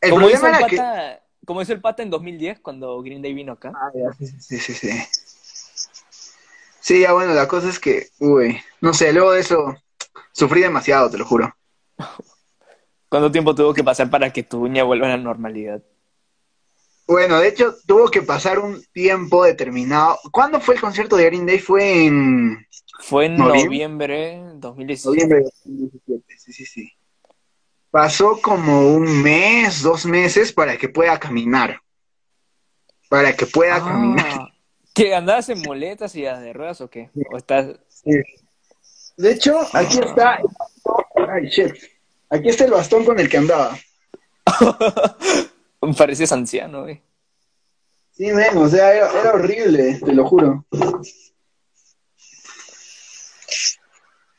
El 0.00 0.10
como, 0.10 0.28
hizo 0.28 0.46
el 0.46 0.54
era 0.54 0.66
que... 0.66 0.76
pata, 0.76 1.22
como 1.46 1.62
hizo 1.62 1.72
el 1.72 1.80
pata 1.80 2.02
en 2.02 2.10
2010 2.10 2.58
cuando 2.60 3.00
Green 3.02 3.22
Day 3.22 3.34
vino 3.34 3.52
acá. 3.52 3.72
Ah, 3.74 3.90
ya, 3.94 4.12
sí, 4.14 4.26
sí, 4.26 4.58
sí, 4.58 4.74
sí. 4.74 4.90
Sí, 6.80 7.00
ya 7.00 7.12
bueno, 7.12 7.32
la 7.32 7.48
cosa 7.48 7.70
es 7.70 7.78
que, 7.78 8.08
uy, 8.18 8.60
no 8.80 8.92
sé, 8.92 9.12
luego 9.12 9.32
de 9.32 9.40
eso 9.40 9.74
sufrí 10.32 10.60
demasiado, 10.60 11.08
te 11.08 11.18
lo 11.18 11.24
juro. 11.24 11.54
¿Cuánto 13.14 13.30
tiempo 13.30 13.54
tuvo 13.54 13.72
que 13.72 13.84
pasar 13.84 14.10
para 14.10 14.32
que 14.32 14.42
tu 14.42 14.64
uña 14.64 14.82
vuelva 14.82 15.06
a 15.06 15.10
la 15.10 15.16
normalidad? 15.16 15.80
Bueno, 17.06 17.38
de 17.38 17.46
hecho, 17.46 17.76
tuvo 17.86 18.10
que 18.10 18.22
pasar 18.22 18.58
un 18.58 18.82
tiempo 18.92 19.44
determinado. 19.44 20.18
¿Cuándo 20.32 20.58
fue 20.60 20.74
el 20.74 20.80
concierto 20.80 21.14
de 21.14 21.26
Green 21.26 21.46
Day? 21.46 21.60
Fue 21.60 22.06
en 22.06 22.66
Fue 22.98 23.26
en 23.26 23.36
¿Noviembre? 23.36 24.38
noviembre 24.38 24.42
2017. 24.56 25.08
noviembre 25.08 25.38
de 25.38 25.44
2017. 25.44 26.38
Sí, 26.38 26.52
sí, 26.54 26.66
sí. 26.66 26.92
Pasó 27.88 28.40
como 28.42 28.88
un 28.88 29.22
mes, 29.22 29.80
dos 29.80 30.06
meses 30.06 30.52
para 30.52 30.76
que 30.76 30.88
pueda 30.88 31.16
caminar. 31.20 31.78
Para 33.08 33.36
que 33.36 33.46
pueda 33.46 33.78
caminar. 33.78 34.26
Ah, 34.40 34.48
¿Que 34.92 35.14
andabas 35.14 35.48
en 35.50 35.60
muletas 35.60 36.16
y 36.16 36.22
de 36.22 36.52
ruedas 36.52 36.80
o 36.80 36.90
qué? 36.90 37.10
¿O 37.30 37.36
estás... 37.36 37.78
De 39.16 39.30
hecho, 39.30 39.56
aquí 39.72 40.00
está. 40.00 40.40
Ay, 41.28 41.46
shit. 41.46 41.93
Aquí 42.30 42.48
está 42.48 42.64
el 42.64 42.72
bastón 42.72 43.04
con 43.04 43.18
el 43.18 43.28
que 43.28 43.36
andaba. 43.38 43.78
Pareces 45.98 46.32
anciano, 46.32 46.82
güey. 46.82 47.02
Sí, 48.12 48.26
men, 48.32 48.56
o 48.56 48.68
sea, 48.68 48.94
era, 48.94 49.20
era 49.20 49.32
horrible, 49.34 50.00
te 50.04 50.12
lo 50.12 50.24
juro. 50.26 50.64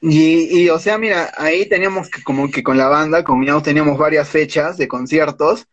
Y, 0.02 0.62
y, 0.64 0.70
o 0.70 0.80
sea, 0.80 0.98
mira, 0.98 1.34
ahí 1.38 1.68
teníamos 1.68 2.10
que, 2.10 2.22
como 2.24 2.50
que 2.52 2.64
con 2.64 2.78
la 2.78 2.88
banda, 2.88 3.24
con 3.24 3.40
Miau, 3.40 3.62
teníamos 3.62 3.98
varias 3.98 4.30
fechas 4.30 4.78
de 4.78 4.88
conciertos. 4.88 5.68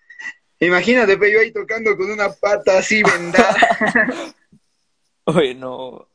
Imagínate, 0.58 1.16
pe, 1.18 1.32
yo 1.32 1.40
ahí 1.40 1.52
tocando 1.52 1.96
con 1.96 2.10
una 2.10 2.30
pata 2.32 2.78
así 2.78 3.02
vendada. 3.02 3.56
Oye, 5.24 5.54
no. 5.54 6.08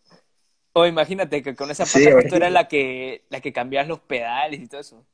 O 0.73 0.86
imagínate 0.86 1.41
que 1.43 1.55
con 1.55 1.69
esa 1.71 1.86
pata 1.86 1.99
Sí, 1.99 2.05
justo 2.12 2.36
imagínate. 2.36 2.38
era 2.38 2.49
la 2.49 2.67
que, 2.67 3.25
la 3.29 3.41
que 3.41 3.53
cambiabas 3.53 3.88
los 3.88 3.99
pedales 3.99 4.62
y 4.62 4.67
todo 4.67 4.81
eso. 4.81 5.05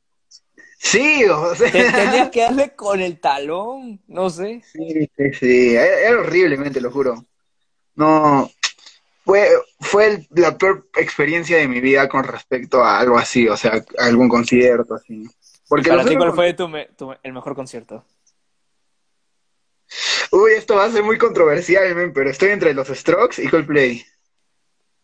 Sí, 0.78 1.26
o 1.26 1.56
sea. 1.56 1.72
Te- 1.72 1.92
tenías 1.92 2.30
que 2.30 2.42
darle 2.42 2.76
con 2.76 3.00
el 3.02 3.20
talón, 3.20 4.02
no 4.08 4.30
sé. 4.30 4.62
Sí, 4.72 5.10
sí, 5.16 5.34
sí, 5.34 5.76
era, 5.76 6.00
era 6.00 6.20
horrible, 6.20 6.58
men, 6.58 6.74
te 6.74 6.82
lo 6.82 6.92
juro. 6.92 7.26
No, 7.96 8.50
fue, 9.24 9.48
fue 9.80 10.08
el- 10.08 10.28
la 10.32 10.58
peor 10.58 10.90
experiencia 10.98 11.58
de 11.58 11.68
mi 11.68 11.80
vida 11.80 12.10
con 12.10 12.24
respecto 12.24 12.84
a 12.84 13.00
algo 13.00 13.18
así, 13.18 13.48
o 13.48 13.56
sea, 13.56 13.84
a 13.98 14.06
algún 14.06 14.28
concierto 14.30 14.96
así. 14.96 15.26
Porque 15.68 15.90
Para 15.90 16.06
ti, 16.06 16.18
¿cuál 16.18 16.34
fue 16.34 16.54
tu, 16.54 16.68
me- 16.68 16.88
tu- 16.98 17.16
el 17.24 17.34
mejor 17.34 17.56
concierto? 17.56 18.04
Uy, 20.32 20.54
esto 20.54 20.76
va 20.76 20.86
a 20.86 20.92
ser 20.92 21.04
muy 21.04 21.18
controversial, 21.18 22.12
pero 22.14 22.30
estoy 22.30 22.50
entre 22.50 22.74
los 22.74 22.88
Strokes 22.88 23.42
y 23.42 23.48
Coldplay. 23.48 24.04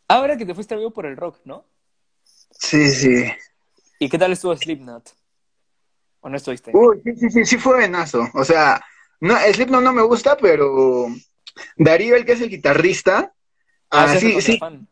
Ahora 0.07 0.35
que 0.37 0.45
te 0.45 0.55
fuiste 0.55 0.73
al 0.73 0.79
vivo 0.79 0.91
por 0.91 1.05
el 1.05 1.15
rock, 1.15 1.39
¿no? 1.45 1.65
Sí, 2.51 2.89
sí. 2.91 3.31
¿Y 3.99 4.09
qué 4.09 4.17
tal 4.17 4.31
estuvo 4.31 4.55
Slipknot? 4.55 5.13
¿O 6.21 6.29
no 6.29 6.37
estuviste? 6.37 6.71
Uy, 6.73 7.01
sí, 7.03 7.15
sí, 7.15 7.29
sí, 7.29 7.45
sí 7.45 7.57
fue 7.57 7.79
venazo. 7.79 8.27
O 8.33 8.43
sea, 8.43 8.83
no, 9.21 9.37
Slipknot 9.37 9.83
no 9.83 9.93
me 9.93 10.01
gusta, 10.01 10.37
pero 10.37 11.07
Darío, 11.77 12.15
el 12.15 12.25
que 12.25 12.33
es 12.33 12.41
el 12.41 12.49
guitarrista, 12.49 13.33
Ah, 13.91 14.05
ah, 14.07 14.19
sí, 14.19 14.39
sí, 14.41 14.57
fan. 14.59 14.87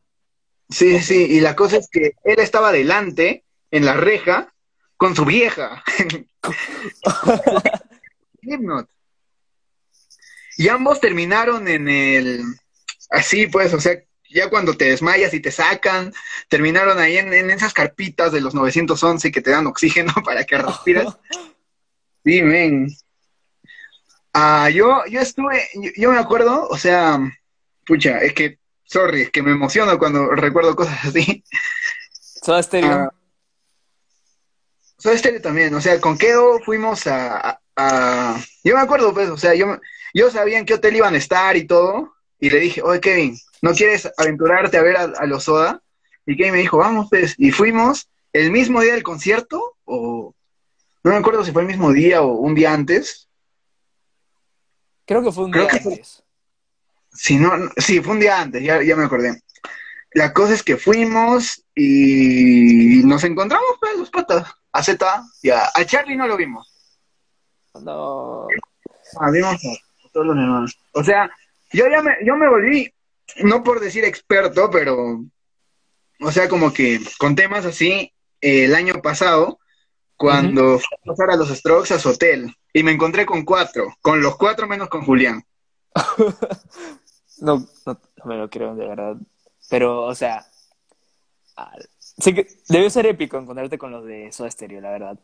sí, 0.70 1.00
sí. 1.00 1.28
Y 1.30 1.40
la 1.40 1.56
cosa 1.56 1.78
es 1.78 1.88
que 1.92 2.13
él 2.24 2.40
estaba 2.40 2.72
delante, 2.72 3.46
en 3.70 3.86
la 3.86 3.94
reja, 3.94 4.52
con 4.96 5.16
su 5.16 5.24
vieja. 5.24 5.84
Slipknot. 8.42 8.90
Y 10.58 10.70
ambos 10.70 11.00
terminaron 11.00 11.68
en 11.68 11.88
el... 11.88 12.44
Así 13.10 13.48
pues, 13.48 13.74
o 13.74 13.80
sea, 13.80 14.02
ya 14.30 14.50
cuando 14.50 14.76
te 14.76 14.86
desmayas 14.86 15.34
y 15.34 15.40
te 15.40 15.52
sacan, 15.52 16.13
terminaron 16.50 17.00
ahí 17.00 17.18
en, 17.18 17.34
en 17.34 17.50
esas 17.52 17.74
carpitas 17.74 18.32
de 18.32 18.42
los 18.42 18.54
911 18.54 19.32
que 19.32 19.42
te 19.42 19.52
dan 19.52 19.68
oxígeno 19.68 20.13
para 20.26 20.44
que 20.46 20.58
respires. 20.58 21.08
Sí, 22.26 22.42
men. 22.42 22.90
Ah, 24.34 24.70
yo, 24.70 25.06
yo 25.06 25.22
estuve, 25.22 25.63
yo, 25.76 25.92
yo 25.96 26.12
me 26.12 26.20
acuerdo, 26.20 26.68
o 26.68 26.78
sea, 26.78 27.18
pucha, 27.86 28.20
es 28.20 28.34
que, 28.34 28.60
sorry, 28.84 29.22
es 29.22 29.30
que 29.32 29.42
me 29.42 29.52
emociono 29.52 29.98
cuando 29.98 30.28
recuerdo 30.32 30.76
cosas 30.76 31.06
así. 31.06 31.46
Soda 32.12 32.62
Stereo. 32.62 32.92
Ah, 32.92 33.10
estéreo 35.13 35.42
también, 35.42 35.74
o 35.74 35.82
sea, 35.82 36.00
con 36.02 36.18
Keo 36.18 36.60
fuimos 36.60 37.08
a, 37.08 37.38
a- 37.52 37.62
a- 37.76 38.44
Yo 38.63 38.76
me 38.76 38.82
acuerdo, 38.82 39.13
pues, 39.13 39.30
o 39.30 39.38
sea, 39.38 39.54
yo, 39.56 39.80
yo 40.13 40.32
sabía 40.32 40.58
en 40.60 40.66
qué 40.66 40.74
hotel 40.76 40.96
iban 40.96 41.13
a 41.16 41.18
estar 41.18 41.56
y 41.56 41.66
todo, 41.66 42.13
y 42.40 42.50
le 42.50 42.60
dije, 42.60 42.82
oye, 42.82 43.00
Kevin, 43.00 43.38
¿no 43.62 43.72
quieres 43.74 44.10
aventurarte 44.17 44.78
a 44.78 44.82
ver 44.84 44.98
a, 44.98 45.04
a 45.04 45.26
los 45.26 45.44
Soda? 45.44 45.81
Y 46.25 46.36
Kevin 46.36 46.54
me 46.54 46.60
dijo, 46.60 46.77
vamos, 46.77 47.08
pues, 47.10 47.36
y 47.38 47.52
fuimos 47.52 48.10
el 48.34 48.52
mismo 48.52 48.81
día 48.81 48.94
del 48.94 49.04
concierto, 49.04 49.75
o 49.86 50.34
no 51.04 51.12
me 51.12 51.17
acuerdo 51.17 51.44
si 51.46 51.52
fue 51.52 51.62
el 51.62 51.67
mismo 51.67 51.92
día 51.94 52.21
o 52.21 52.34
un 52.34 52.54
día 52.54 52.73
antes. 52.73 53.29
Creo 55.06 55.23
que 55.23 55.31
fue 55.31 55.46
un 55.46 55.52
creo 55.52 55.63
día 55.63 55.71
que 55.71 55.79
fue- 55.79 55.94
antes. 55.94 56.23
Si 57.13 57.38
no, 57.38 57.56
no- 57.58 57.71
sí, 57.77 58.02
fue 58.02 58.13
un 58.13 58.19
día 58.19 58.42
antes, 58.42 58.62
ya, 58.62 58.84
ya 58.84 58.96
me 58.96 59.06
acordé. 59.06 59.42
La 60.12 60.34
cosa 60.34 60.54
es 60.54 60.63
que 60.63 60.77
fuimos 60.77 61.63
y 61.75 63.02
nos 63.06 63.23
encontramos, 63.23 63.67
pues, 63.79 63.98
los 63.98 64.10
patas, 64.10 64.52
a 64.71 64.84
Z, 64.84 65.23
y 65.42 65.50
a, 65.50 65.69
a 65.73 65.86
Charlie 65.86 66.15
no 66.15 66.27
lo 66.27 66.38
vimos. 66.38 66.73
No. 67.81 68.48
Ah, 69.19 69.31
vimos 69.31 69.54
a 69.54 70.10
todos 70.12 70.27
los 70.27 70.36
demás. 70.36 70.75
O 70.94 71.04
sea, 71.04 71.29
yo 71.71 71.88
ya 71.88 72.02
me, 72.02 72.15
yo 72.25 72.36
me 72.36 72.50
volví, 72.50 72.92
no 73.44 73.63
por 73.63 73.80
decir 73.80 74.04
experto, 74.04 74.69
pero, 74.69 75.23
o 76.19 76.32
sea, 76.32 76.48
como 76.48 76.73
que 76.73 77.00
con 77.17 77.36
temas 77.36 77.65
así, 77.65 78.13
eh, 78.42 78.65
el 78.65 78.75
año 78.75 79.02
pasado, 79.02 79.60
cuando 80.15 80.80
fui 80.80 80.98
a 80.98 81.06
pasar 81.06 81.32
a 81.32 81.36
los 81.36 81.50
Strokes 81.50 81.94
a 81.94 82.00
su 82.00 82.10
hotel, 82.10 82.56
y 82.73 82.84
me 82.84 82.92
encontré 82.92 83.25
con 83.25 83.44
cuatro, 83.44 83.96
con 84.02 84.21
los 84.21 84.38
cuatro 84.38 84.67
menos 84.67 84.90
con 84.90 85.04
Julián. 85.04 85.44
No, 87.40 87.67
no, 87.86 88.02
no 88.17 88.25
me 88.25 88.36
lo 88.36 88.50
creo, 88.50 88.75
de 88.75 88.88
verdad. 88.88 89.15
Pero, 89.69 90.06
o 90.06 90.15
sea, 90.15 90.44
sé 92.17 92.34
que 92.34 92.48
debió 92.67 92.90
ser 92.90 93.06
épico 93.06 93.38
encontrarte 93.38 93.78
con 93.78 93.92
los 93.92 94.06
de 94.06 94.32
Soda 94.32 94.50
Stereo, 94.50 94.82
la 94.82 94.92
verdad. 94.92 95.19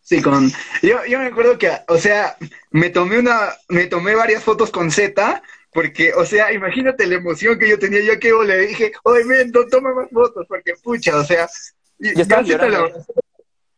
Sí, 0.00 0.20
con... 0.20 0.50
Yo, 0.82 1.04
yo 1.06 1.18
me 1.20 1.26
acuerdo 1.26 1.58
que, 1.58 1.70
o 1.86 1.96
sea, 1.96 2.36
me 2.70 2.90
tomé 2.90 3.20
una, 3.20 3.50
me 3.68 3.86
tomé 3.86 4.16
varias 4.16 4.42
fotos 4.42 4.70
con 4.70 4.90
Z, 4.90 5.42
porque, 5.72 6.12
o 6.14 6.24
sea, 6.26 6.52
imagínate 6.52 7.06
la 7.06 7.14
emoción 7.16 7.58
que 7.58 7.68
yo 7.68 7.78
tenía, 7.78 8.00
yo 8.02 8.18
que 8.20 8.32
le 8.46 8.58
dije, 8.66 8.92
oye, 9.04 9.24
men, 9.24 9.50
to- 9.52 9.66
toma 9.68 9.94
más 9.94 10.10
fotos, 10.10 10.46
porque 10.48 10.74
pucha, 10.82 11.16
o 11.16 11.24
sea, 11.24 11.48
y- 11.98 12.14
Yo 12.14 12.22
estaba 12.22 12.42
llorando. 12.42 13.04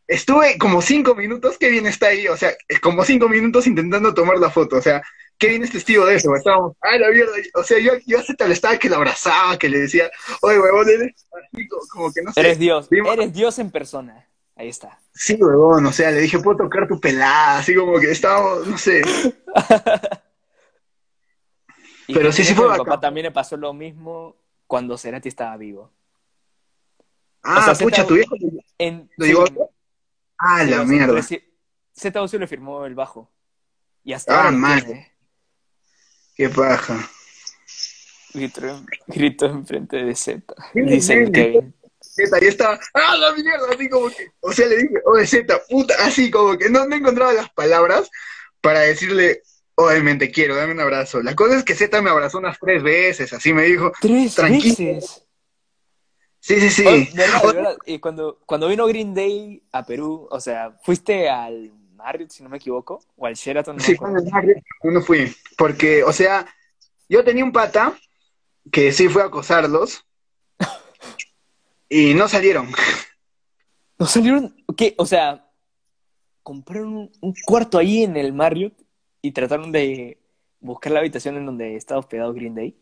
estuve 0.06 0.58
como 0.58 0.82
cinco 0.82 1.14
minutos, 1.14 1.56
Kevin 1.58 1.86
está 1.86 2.08
ahí, 2.08 2.28
o 2.28 2.36
sea, 2.36 2.52
como 2.82 3.04
cinco 3.04 3.28
minutos 3.28 3.66
intentando 3.66 4.12
tomar 4.12 4.38
la 4.38 4.50
foto, 4.50 4.76
o 4.76 4.82
sea, 4.82 5.02
Kevin 5.38 5.64
es 5.64 5.72
testigo 5.72 6.04
de 6.06 6.16
eso, 6.16 6.34
estábamos, 6.36 6.76
ah, 6.80 6.96
la 6.98 7.10
mierda, 7.10 7.32
o 7.54 7.62
sea, 7.64 7.78
yo, 7.78 7.92
yo 8.06 8.18
a 8.18 8.22
Zeta 8.22 8.46
le 8.46 8.54
estaba 8.54 8.78
que 8.78 8.88
la 8.88 8.96
abrazaba, 8.96 9.58
que 9.58 9.68
le 9.68 9.80
decía, 9.80 10.10
oye, 10.42 10.58
huevón, 10.60 10.88
eres 10.88 11.26
así, 11.52 11.68
como, 11.68 11.82
como 11.90 12.12
que 12.12 12.22
no 12.22 12.32
sé. 12.32 12.40
Eres 12.40 12.58
Dios, 12.58 12.88
Vimos- 12.90 13.14
eres 13.14 13.32
Dios 13.32 13.58
en 13.58 13.70
persona. 13.70 14.28
Ahí 14.56 14.68
está. 14.68 15.00
Sí, 15.12 15.34
huevón, 15.40 15.84
o 15.86 15.92
sea, 15.92 16.12
le 16.12 16.20
dije, 16.20 16.38
puedo 16.38 16.58
tocar 16.58 16.86
tu 16.86 17.00
pelada, 17.00 17.58
así 17.58 17.74
como 17.74 17.98
que 17.98 18.10
estábamos, 18.12 18.66
no 18.68 18.78
sé. 18.78 19.02
Y 22.06 22.14
Pero 22.14 22.32
sí, 22.32 22.44
sí 22.44 22.54
fue 22.54 22.64
mi 22.64 22.70
bacán. 22.70 22.86
papá 22.86 23.00
también 23.00 23.24
le 23.24 23.30
pasó 23.30 23.56
lo 23.56 23.72
mismo 23.72 24.36
cuando 24.66 24.96
Cerati 24.98 25.28
estaba 25.28 25.56
vivo. 25.56 25.90
Ah, 27.42 27.58
O 27.60 27.62
sea, 27.62 27.74
pucha, 27.74 27.96
Z- 28.02 28.08
tu 28.08 28.14
viejo 28.14 28.36
En, 28.78 29.10
lo 29.16 29.26
llegó. 29.26 29.46
sí, 29.46 29.54
Ah, 30.38 30.64
la 30.64 30.84
mierda. 30.84 31.22
Z 31.22 32.26
le 32.38 32.46
firmó 32.46 32.84
el 32.86 32.94
bajo. 32.94 33.30
Y 34.02 34.12
hasta 34.12 34.48
Ah, 34.48 34.50
mal. 34.50 34.84
tiene. 34.84 35.12
Qué 36.36 36.48
paja. 36.48 36.98
Gritó, 38.32 38.66
en- 38.66 38.86
gritó 39.06 39.46
enfrente 39.46 39.96
de 40.04 40.14
Z. 40.14 40.54
Dice 40.74 41.30
Kevin. 41.30 41.74
Zeta, 42.02 42.36
ahí 42.36 42.46
estaba, 42.48 42.78
ah, 42.94 43.16
la 43.16 43.32
mierda, 43.34 43.70
así 43.72 43.88
como 43.88 44.08
que, 44.08 44.30
o 44.40 44.52
sea, 44.52 44.66
le 44.66 44.76
dije, 44.76 44.94
oye, 45.06 45.26
Zeta, 45.26 45.60
puta, 45.68 45.94
así 46.04 46.30
como 46.30 46.56
que 46.58 46.68
no, 46.68 46.84
no 46.86 46.94
encontraba 46.96 47.32
las 47.32 47.50
palabras 47.50 48.10
para 48.60 48.80
decirle, 48.80 49.42
obviamente 49.76 50.30
quiero, 50.30 50.56
dame 50.56 50.72
un 50.72 50.80
abrazo. 50.80 51.22
La 51.22 51.34
cosa 51.34 51.56
es 51.56 51.64
que 51.64 51.74
Zeta 51.74 52.00
me 52.02 52.10
abrazó 52.10 52.38
unas 52.38 52.58
tres 52.58 52.82
veces, 52.82 53.32
así 53.32 53.52
me 53.52 53.64
dijo, 53.64 53.92
Tres 54.00 54.34
Tranquilo. 54.34 54.74
veces. 54.78 55.26
sí, 56.40 56.60
sí, 56.60 56.70
sí. 56.70 56.84
Oh, 56.86 56.90
de 56.90 57.12
verdad, 57.14 57.42
de 57.42 57.52
verdad. 57.52 57.76
Y 57.86 57.98
cuando, 57.98 58.40
cuando 58.46 58.68
vino 58.68 58.86
Green 58.86 59.14
Day 59.14 59.62
a 59.72 59.84
Perú, 59.84 60.28
o 60.30 60.40
sea, 60.40 60.76
¿fuiste 60.82 61.28
al 61.28 61.72
Marriott, 61.94 62.30
si 62.30 62.42
no 62.42 62.48
me 62.48 62.58
equivoco? 62.58 63.02
¿O 63.16 63.26
al 63.26 63.34
Sheraton? 63.34 63.76
No 63.76 63.82
Sí, 63.82 63.96
con 63.96 64.16
el 64.16 64.24
Magri 64.30 64.54
no 64.84 65.00
fui, 65.02 65.34
porque, 65.56 66.04
o 66.04 66.12
sea, 66.12 66.46
yo 67.08 67.24
tenía 67.24 67.44
un 67.44 67.52
pata 67.52 67.98
que 68.70 68.92
sí 68.92 69.08
fue 69.08 69.22
a 69.22 69.26
acosarlos 69.26 70.04
y 71.88 72.14
no 72.14 72.28
salieron. 72.28 72.70
¿No 73.98 74.06
salieron? 74.06 74.54
¿Qué? 74.76 74.94
O 74.98 75.06
sea, 75.06 75.48
compraron 76.42 76.94
un, 76.96 77.12
un 77.20 77.34
cuarto 77.46 77.78
ahí 77.78 78.02
en 78.04 78.16
el 78.16 78.32
Marriott 78.32 78.74
y 79.24 79.32
trataron 79.32 79.72
de 79.72 80.18
buscar 80.60 80.92
la 80.92 80.98
habitación 80.98 81.38
en 81.38 81.46
donde 81.46 81.76
estaba 81.76 81.98
hospedado 81.98 82.34
Green 82.34 82.54
Day. 82.54 82.76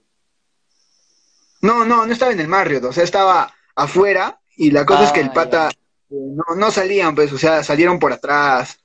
No, 1.60 1.84
no, 1.84 2.04
no 2.04 2.12
estaba 2.12 2.32
en 2.32 2.40
el 2.40 2.48
Marriott, 2.48 2.82
o 2.82 2.92
sea, 2.92 3.04
estaba 3.04 3.54
afuera 3.76 4.40
y 4.56 4.72
la 4.72 4.84
cosa 4.84 5.04
es 5.04 5.12
que 5.12 5.20
el 5.20 5.28
Ah, 5.28 5.32
pata 5.32 5.70
eh, 5.70 5.70
no, 6.10 6.56
no 6.56 6.72
salían, 6.72 7.14
pues, 7.14 7.32
o 7.32 7.38
sea, 7.38 7.62
salieron 7.62 8.00
por 8.00 8.12
atrás. 8.12 8.76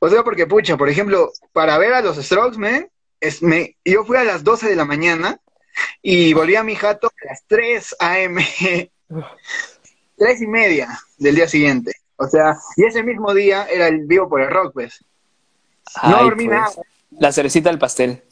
O 0.00 0.08
sea, 0.08 0.24
porque, 0.24 0.48
pucha, 0.48 0.76
por 0.76 0.88
ejemplo, 0.88 1.30
para 1.52 1.78
ver 1.78 1.94
a 1.94 2.02
los 2.02 2.16
Strokes, 2.16 2.58
man, 2.58 2.90
es, 3.20 3.44
me, 3.44 3.76
yo 3.84 4.04
fui 4.04 4.16
a 4.16 4.24
las 4.24 4.42
12 4.42 4.68
de 4.68 4.74
la 4.74 4.84
mañana 4.84 5.40
y 6.02 6.34
volví 6.34 6.56
a 6.56 6.64
mi 6.64 6.74
jato 6.74 7.06
a 7.06 7.26
las 7.28 7.44
3 7.46 7.94
a.m., 8.00 8.44
3 10.16 10.42
y 10.42 10.46
media 10.48 10.98
del 11.16 11.36
día 11.36 11.46
siguiente. 11.46 11.92
O 12.16 12.26
sea, 12.26 12.56
y 12.76 12.86
ese 12.86 13.04
mismo 13.04 13.32
día 13.32 13.66
era 13.66 13.86
el 13.86 14.04
vivo 14.04 14.28
por 14.28 14.40
el 14.40 14.50
rock, 14.50 14.72
pues. 14.72 15.04
No 16.04 16.22
dormí 16.24 16.46
pues. 16.46 16.58
nada. 16.58 16.70
La 17.18 17.32
cerecita 17.32 17.68
del 17.70 17.78
pastel. 17.78 18.22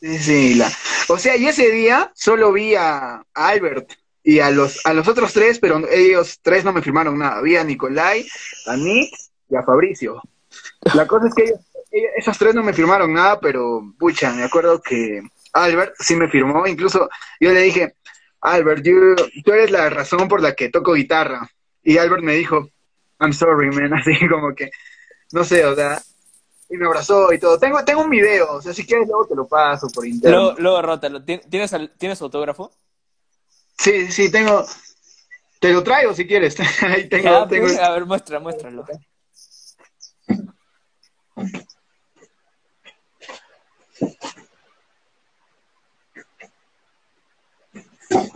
Sí, 0.00 0.18
sí, 0.18 0.54
la... 0.54 0.70
O 1.08 1.18
sea, 1.18 1.36
y 1.36 1.46
ese 1.48 1.70
día 1.70 2.12
solo 2.14 2.52
vi 2.52 2.74
a, 2.74 3.16
a 3.16 3.48
Albert 3.48 3.92
y 4.22 4.40
a 4.40 4.50
los, 4.50 4.84
a 4.84 4.92
los 4.92 5.08
otros 5.08 5.32
tres, 5.32 5.58
pero 5.58 5.80
ellos 5.88 6.38
tres 6.42 6.64
no 6.64 6.72
me 6.72 6.82
firmaron 6.82 7.18
nada. 7.18 7.40
Vi 7.40 7.56
a 7.56 7.64
Nicolai, 7.64 8.26
a 8.66 8.76
Nick 8.76 9.12
y 9.48 9.56
a 9.56 9.62
Fabricio. 9.62 10.20
La 10.94 11.06
cosa 11.06 11.28
es 11.28 11.34
que 11.34 11.44
ellos, 11.44 11.60
ellos- 11.90 12.10
esos 12.16 12.38
tres 12.38 12.54
no 12.54 12.62
me 12.62 12.74
firmaron 12.74 13.12
nada, 13.12 13.40
pero 13.40 13.82
pucha, 13.98 14.30
me 14.32 14.44
acuerdo 14.44 14.80
que 14.82 15.22
Albert 15.54 15.94
sí 15.98 16.14
me 16.14 16.28
firmó. 16.28 16.66
Incluso 16.66 17.08
yo 17.40 17.50
le 17.52 17.62
dije, 17.62 17.94
Albert, 18.42 18.84
you- 18.84 19.16
tú 19.44 19.52
eres 19.52 19.70
la 19.70 19.88
razón 19.90 20.28
por 20.28 20.42
la 20.42 20.54
que 20.54 20.68
toco 20.68 20.92
guitarra. 20.94 21.50
Y 21.82 21.96
Albert 21.96 22.22
me 22.22 22.34
dijo, 22.34 22.68
I'm 23.18 23.32
sorry, 23.32 23.70
man, 23.74 23.94
así 23.98 24.12
como 24.28 24.54
que, 24.54 24.70
no 25.32 25.42
sé, 25.42 25.64
o 25.64 25.74
sea, 25.74 26.00
y 26.70 26.76
me 26.76 26.86
abrazó 26.86 27.32
y 27.32 27.38
todo. 27.38 27.58
Tengo, 27.58 27.84
tengo 27.84 28.02
un 28.02 28.10
video, 28.10 28.52
o 28.54 28.62
sea, 28.62 28.72
si 28.74 28.84
quieres 28.86 29.06
luego 29.08 29.26
te 29.26 29.34
lo 29.34 29.46
paso 29.48 29.88
por 29.88 30.06
interno. 30.06 30.54
Luego, 30.58 30.82
rótalo. 30.82 31.20
¿Tien- 31.24 31.42
¿Tienes, 31.48 31.74
¿Tienes 31.98 32.20
autógrafo? 32.20 32.70
Sí, 33.78 34.10
sí, 34.12 34.30
tengo. 34.30 34.66
Te 35.60 35.72
lo 35.72 35.82
traigo 35.82 36.14
si 36.14 36.26
quieres. 36.26 36.56
Ahí 36.82 37.08
tengo, 37.08 37.24
Ya, 37.24 37.48
tengo. 37.48 37.66
pues, 37.66 37.78
a 37.78 37.90
ver, 37.90 38.04
muestra, 38.06 38.38
muéstralo. 38.40 38.84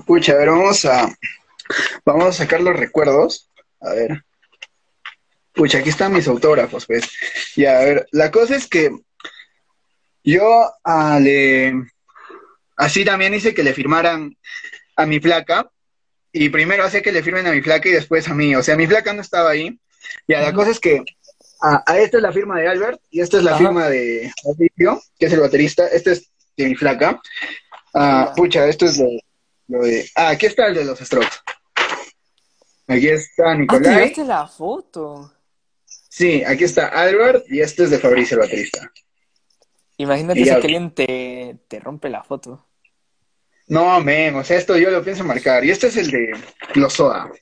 Pucha, 0.06 0.32
a 0.32 0.36
ver, 0.36 0.50
vamos 0.50 0.84
a. 0.84 1.08
Vamos 2.04 2.26
a 2.26 2.32
sacar 2.32 2.60
los 2.60 2.76
recuerdos. 2.78 3.50
A 3.80 3.90
ver. 3.94 4.24
Pucha, 5.54 5.78
aquí 5.78 5.90
están 5.90 6.12
mis 6.12 6.26
autógrafos, 6.28 6.86
pues. 6.86 7.04
Ya, 7.56 7.78
a 7.78 7.84
ver, 7.84 8.06
la 8.12 8.30
cosa 8.30 8.56
es 8.56 8.66
que 8.66 8.90
yo 10.24 10.70
ah, 10.84 11.18
le. 11.20 11.74
Así 12.76 13.04
también 13.04 13.34
hice 13.34 13.54
que 13.54 13.62
le 13.62 13.74
firmaran 13.74 14.36
a 14.96 15.06
mi 15.06 15.20
placa. 15.20 15.70
Y 16.32 16.48
primero 16.48 16.84
hacía 16.84 17.02
que 17.02 17.12
le 17.12 17.22
firmen 17.22 17.46
a 17.46 17.52
mi 17.52 17.60
placa 17.60 17.88
y 17.88 17.92
después 17.92 18.26
a 18.28 18.34
mí. 18.34 18.54
O 18.56 18.62
sea, 18.62 18.76
mi 18.76 18.86
placa 18.86 19.12
no 19.12 19.20
estaba 19.20 19.50
ahí. 19.50 19.78
Ya, 20.26 20.40
la 20.40 20.48
Ujú. 20.48 20.56
cosa 20.56 20.70
es 20.70 20.80
que 20.80 21.02
a, 21.60 21.82
a 21.86 21.98
esta 21.98 22.16
es 22.16 22.22
la 22.22 22.32
firma 22.32 22.58
de 22.58 22.68
Albert 22.68 23.00
y 23.10 23.20
esta 23.20 23.36
es 23.36 23.44
la 23.44 23.56
firma 23.58 23.88
de 23.88 24.32
Mauricio, 24.44 25.02
que 25.18 25.26
es 25.26 25.32
el 25.32 25.40
baterista. 25.40 25.86
Este 25.88 26.12
es 26.12 26.30
de 26.56 26.66
mi 26.66 26.74
flaca. 26.74 27.20
Ah, 27.94 28.32
pucha, 28.34 28.66
esto 28.66 28.86
es 28.86 28.98
lo, 28.98 29.06
lo 29.68 29.84
de. 29.84 30.08
Ah, 30.14 30.30
aquí 30.30 30.46
está 30.46 30.66
el 30.68 30.74
de 30.74 30.84
los 30.86 30.98
Strokes. 30.98 31.36
Aquí 32.88 33.08
está 33.08 33.50
Ah, 33.50 33.54
Nicolai. 33.54 33.94
llevaste 33.94 34.24
la 34.24 34.46
foto. 34.48 35.32
Sí, 36.14 36.44
aquí 36.44 36.64
está 36.64 36.88
Albert 36.88 37.46
y 37.50 37.62
este 37.62 37.84
es 37.84 37.90
de 37.90 37.98
Fabricio, 37.98 38.34
el 38.36 38.42
baterista. 38.42 38.92
Imagínate 39.96 40.40
Y 40.40 40.42
si 40.42 40.50
ya. 40.50 40.56
alguien 40.56 40.94
te, 40.94 41.56
te 41.68 41.80
rompe 41.80 42.10
la 42.10 42.22
foto. 42.22 42.68
No, 43.68 43.98
men, 44.00 44.34
o 44.36 44.44
sea, 44.44 44.58
esto 44.58 44.76
yo 44.76 44.90
lo 44.90 45.02
pienso 45.02 45.24
marcar. 45.24 45.64
Y 45.64 45.70
este 45.70 45.86
es 45.86 45.96
el 45.96 46.10
de 46.10 46.32
los 46.74 46.92
Soda. 46.92 47.32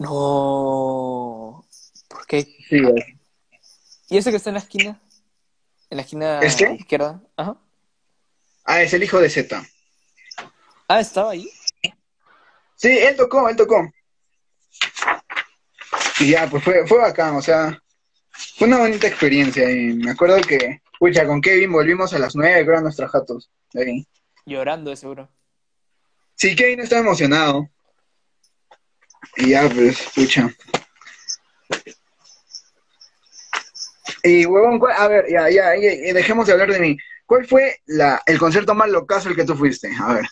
No. 0.00 1.64
¿Por 2.08 2.26
qué? 2.26 2.42
Sí, 2.68 2.82
güey. 2.82 3.04
¿Y 4.08 4.16
ese 4.18 4.30
que 4.32 4.36
está 4.38 4.50
en 4.50 4.54
la 4.54 4.60
esquina? 4.60 5.00
En 5.90 5.96
la 5.96 6.02
esquina 6.02 6.40
¿Este? 6.40 6.74
izquierda. 6.74 7.22
Ajá. 7.36 7.56
Ah, 8.64 8.82
es 8.82 8.92
el 8.94 9.04
hijo 9.04 9.20
de 9.20 9.30
Z. 9.30 9.64
Ah, 10.88 10.98
estaba 10.98 11.30
ahí. 11.30 11.48
Sí, 12.74 12.88
él 12.98 13.14
tocó, 13.16 13.48
él 13.48 13.54
tocó. 13.54 13.88
Y 16.20 16.30
ya, 16.30 16.48
pues 16.50 16.64
fue, 16.64 16.86
fue 16.86 16.98
bacán, 16.98 17.36
o 17.36 17.42
sea, 17.42 17.80
fue 18.56 18.66
una 18.66 18.78
bonita 18.78 19.06
experiencia. 19.06 19.70
Y 19.70 19.94
me 19.94 20.10
acuerdo 20.10 20.40
que, 20.40 20.82
pucha, 20.98 21.26
con 21.26 21.40
Kevin 21.40 21.72
volvimos 21.72 22.12
a 22.12 22.18
las 22.18 22.34
nueve, 22.34 22.64
creo, 22.64 22.78
a 22.78 22.82
nuestros 22.82 23.10
jatos. 23.10 23.50
ahí. 23.74 24.06
Llorando, 24.46 24.94
seguro. 24.96 25.28
Sí, 26.34 26.56
Kevin 26.56 26.80
estaba 26.80 27.02
emocionado. 27.02 27.68
Y 29.36 29.50
ya, 29.50 29.68
pues, 29.68 29.98
pucha. 30.14 30.50
Y, 34.22 34.46
huevón, 34.46 34.78
¿cuál- 34.78 34.94
a 34.96 35.06
ver, 35.08 35.26
ya, 35.30 35.48
ya, 35.50 35.70
dejemos 35.70 36.46
de 36.46 36.52
hablar 36.52 36.72
de 36.72 36.80
mí. 36.80 36.96
¿Cuál 37.26 37.46
fue 37.46 37.76
la, 37.86 38.22
el 38.26 38.38
concierto 38.38 38.74
más 38.74 38.88
locazo 38.88 39.28
el 39.28 39.36
que 39.36 39.44
tú 39.44 39.54
fuiste? 39.54 39.90
A 40.00 40.14
ver. 40.14 40.26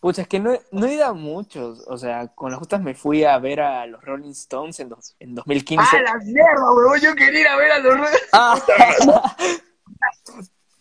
Pucha, 0.00 0.22
es 0.22 0.28
que 0.28 0.38
no, 0.38 0.56
no 0.70 0.86
he 0.86 0.94
ido 0.94 1.06
a 1.06 1.12
muchos. 1.12 1.84
O 1.88 1.96
sea, 1.98 2.28
con 2.28 2.50
las 2.50 2.58
justas 2.60 2.80
me 2.80 2.94
fui 2.94 3.24
a 3.24 3.36
ver 3.38 3.60
a 3.60 3.84
los 3.86 4.02
Rolling 4.04 4.30
Stones 4.30 4.78
en, 4.80 4.88
dos- 4.90 5.16
en 5.18 5.34
2015. 5.34 5.84
¡Ah, 5.96 6.02
la 6.02 6.14
mierda, 6.24 6.72
huevón! 6.72 7.00
Yo 7.00 7.14
quería 7.16 7.40
ir 7.40 7.48
a 7.48 7.56
ver 7.56 7.72
a 7.72 7.78
los... 7.80 8.08
Ah, 8.32 8.58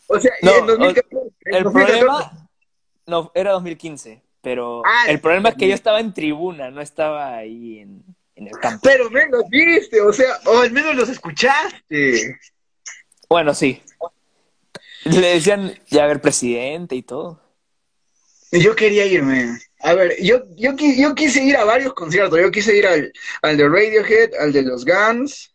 O 0.09 0.19
sea, 0.19 0.31
y 0.41 0.47
en 0.47 0.65
2014, 0.65 1.31
en 1.45 1.55
el 1.55 1.63
2014, 1.63 1.99
problema 2.05 2.49
no 3.07 3.31
era 3.35 3.51
2015, 3.51 4.21
pero 4.41 4.81
Ah, 4.85 5.05
el 5.09 5.19
problema 5.19 5.49
es 5.49 5.55
que 5.55 5.67
yo 5.67 5.73
estaba 5.75 5.99
en 5.99 6.13
tribuna, 6.13 6.71
no 6.71 6.79
estaba 6.79 7.35
ahí 7.35 7.79
en, 7.79 8.03
en 8.35 8.47
el 8.47 8.53
campo. 8.59 8.79
Pero 8.83 9.09
men, 9.09 9.29
los 9.31 9.43
viste, 9.49 9.99
o 10.01 10.13
sea, 10.13 10.37
o 10.45 10.59
al 10.59 10.71
menos 10.71 10.95
los 10.95 11.09
escuchaste. 11.09 12.37
Bueno, 13.29 13.53
sí. 13.53 13.81
Le 15.03 15.27
decían 15.27 15.73
ya 15.87 16.05
ver 16.05 16.21
presidente 16.21 16.95
y 16.95 17.01
todo. 17.03 17.41
Yo 18.51 18.75
quería 18.75 19.05
irme. 19.05 19.57
A 19.81 19.93
ver, 19.93 20.15
yo, 20.21 20.41
yo, 20.55 20.73
yo 20.75 21.13
quise 21.15 21.43
ir 21.43 21.55
a 21.57 21.63
varios 21.65 21.93
conciertos. 21.93 22.39
Yo 22.39 22.49
quise 22.51 22.75
ir 22.77 22.87
al, 22.87 23.11
al 23.41 23.57
de 23.57 23.67
Radiohead, 23.69 24.33
al 24.39 24.51
de 24.53 24.61
los 24.63 24.85
Guns. 24.85 25.53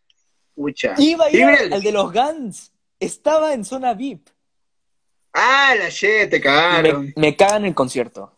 Pucha. 0.55 0.95
Iba 0.99 1.25
a 1.27 1.31
ir 1.31 1.45
al, 1.45 1.73
al 1.73 1.83
de 1.83 1.93
los 1.93 2.13
Guns. 2.13 2.73
Estaba 3.01 3.53
en 3.55 3.65
zona 3.65 3.95
VIP. 3.95 4.29
Ah, 5.33 5.75
la 5.79 5.89
shit, 5.89 6.29
te 6.31 6.41
cagaron. 6.41 7.07
me, 7.07 7.15
me 7.17 7.37
cagan 7.37 7.65
el 7.65 7.75
concierto. 7.75 8.37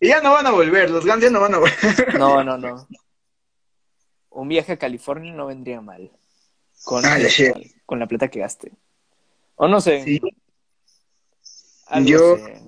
Y 0.00 0.08
ya 0.08 0.20
no 0.20 0.32
van 0.32 0.46
a 0.46 0.50
volver, 0.50 0.90
los 0.90 1.06
Guns 1.06 1.22
ya 1.22 1.30
no 1.30 1.40
van 1.40 1.54
a 1.54 1.58
volver. 1.58 2.14
No, 2.18 2.42
no, 2.44 2.58
no. 2.58 2.86
Un 4.30 4.48
viaje 4.48 4.72
a 4.72 4.76
California 4.78 5.32
no 5.32 5.46
vendría 5.46 5.80
mal. 5.80 6.10
Con, 6.84 7.04
Ah, 7.06 7.18
la 7.18 7.28
shit. 7.28 7.54
con 7.86 7.98
la 7.98 8.06
plata 8.06 8.28
que 8.28 8.40
gaste. 8.40 8.72
O 9.56 9.66
no 9.68 9.80
sé. 9.80 10.02
Sí. 10.04 10.20
algo 11.86 12.08
Yo- 12.08 12.36
sé. 12.36 12.60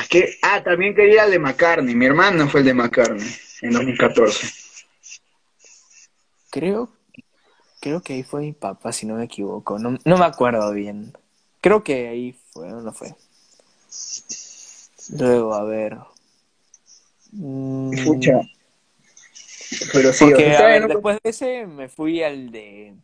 ¿A 0.00 0.04
qué? 0.08 0.38
Ah, 0.42 0.62
también 0.64 0.94
quería 0.94 1.12
ir 1.14 1.20
al 1.20 1.30
de 1.30 1.38
McCartney. 1.38 1.94
Mi 1.94 2.06
hermano 2.06 2.48
fue 2.48 2.60
el 2.60 2.66
de 2.66 2.74
McCartney 2.74 3.28
en 3.60 3.72
2014. 3.72 4.48
Creo, 6.50 6.90
creo 7.80 8.02
que 8.02 8.14
ahí 8.14 8.22
fue 8.22 8.40
mi 8.40 8.52
papá, 8.52 8.92
si 8.92 9.04
no 9.06 9.14
me 9.16 9.24
equivoco. 9.24 9.78
No, 9.78 9.98
no 10.04 10.16
me 10.18 10.24
acuerdo 10.24 10.72
bien. 10.72 11.12
Creo 11.60 11.84
que 11.84 12.08
ahí 12.08 12.32
fue, 12.52 12.72
o 12.72 12.80
no 12.80 12.92
fue. 12.92 13.14
Luego, 15.10 15.54
a 15.54 15.64
ver. 15.64 15.98
Mm, 17.32 18.02
Pucha. 18.02 18.40
Pero 19.92 20.12
sí, 20.12 20.24
Porque, 20.24 20.56
a 20.56 20.66
ver, 20.66 20.82
no- 20.82 20.88
después 20.88 21.18
de 21.22 21.30
ese 21.30 21.66
me 21.66 21.88
fui 21.88 22.22
al 22.22 22.50
de. 22.50 22.94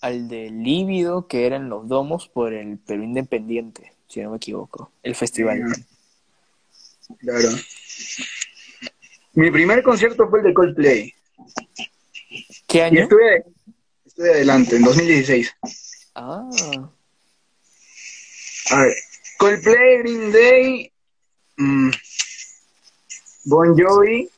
Al 0.00 0.26
de 0.28 0.50
Lívido, 0.50 1.28
que 1.28 1.46
eran 1.46 1.68
los 1.68 1.86
domos 1.86 2.28
por 2.28 2.52
el 2.52 2.78
Perú 2.78 3.04
Independiente, 3.04 3.91
si 4.12 4.20
no 4.20 4.30
me 4.30 4.36
equivoco. 4.36 4.92
El 5.02 5.14
festival. 5.14 5.62
Claro. 7.18 7.48
Mi 9.32 9.50
primer 9.50 9.82
concierto 9.82 10.28
fue 10.28 10.40
el 10.40 10.44
de 10.46 10.54
Coldplay. 10.54 11.14
¿Qué 12.66 12.78
Y 12.78 12.80
año? 12.82 13.02
estuve, 13.04 13.44
estuve 14.04 14.30
adelante, 14.32 14.76
en 14.76 14.82
2016. 14.82 15.54
Ah, 16.14 16.46
A 18.70 18.80
ver, 18.82 18.94
Coldplay, 19.38 19.98
Green 19.98 20.30
Day, 20.32 20.92
mm, 21.56 21.90
Bon 23.46 23.74
Jovi, 23.76 24.28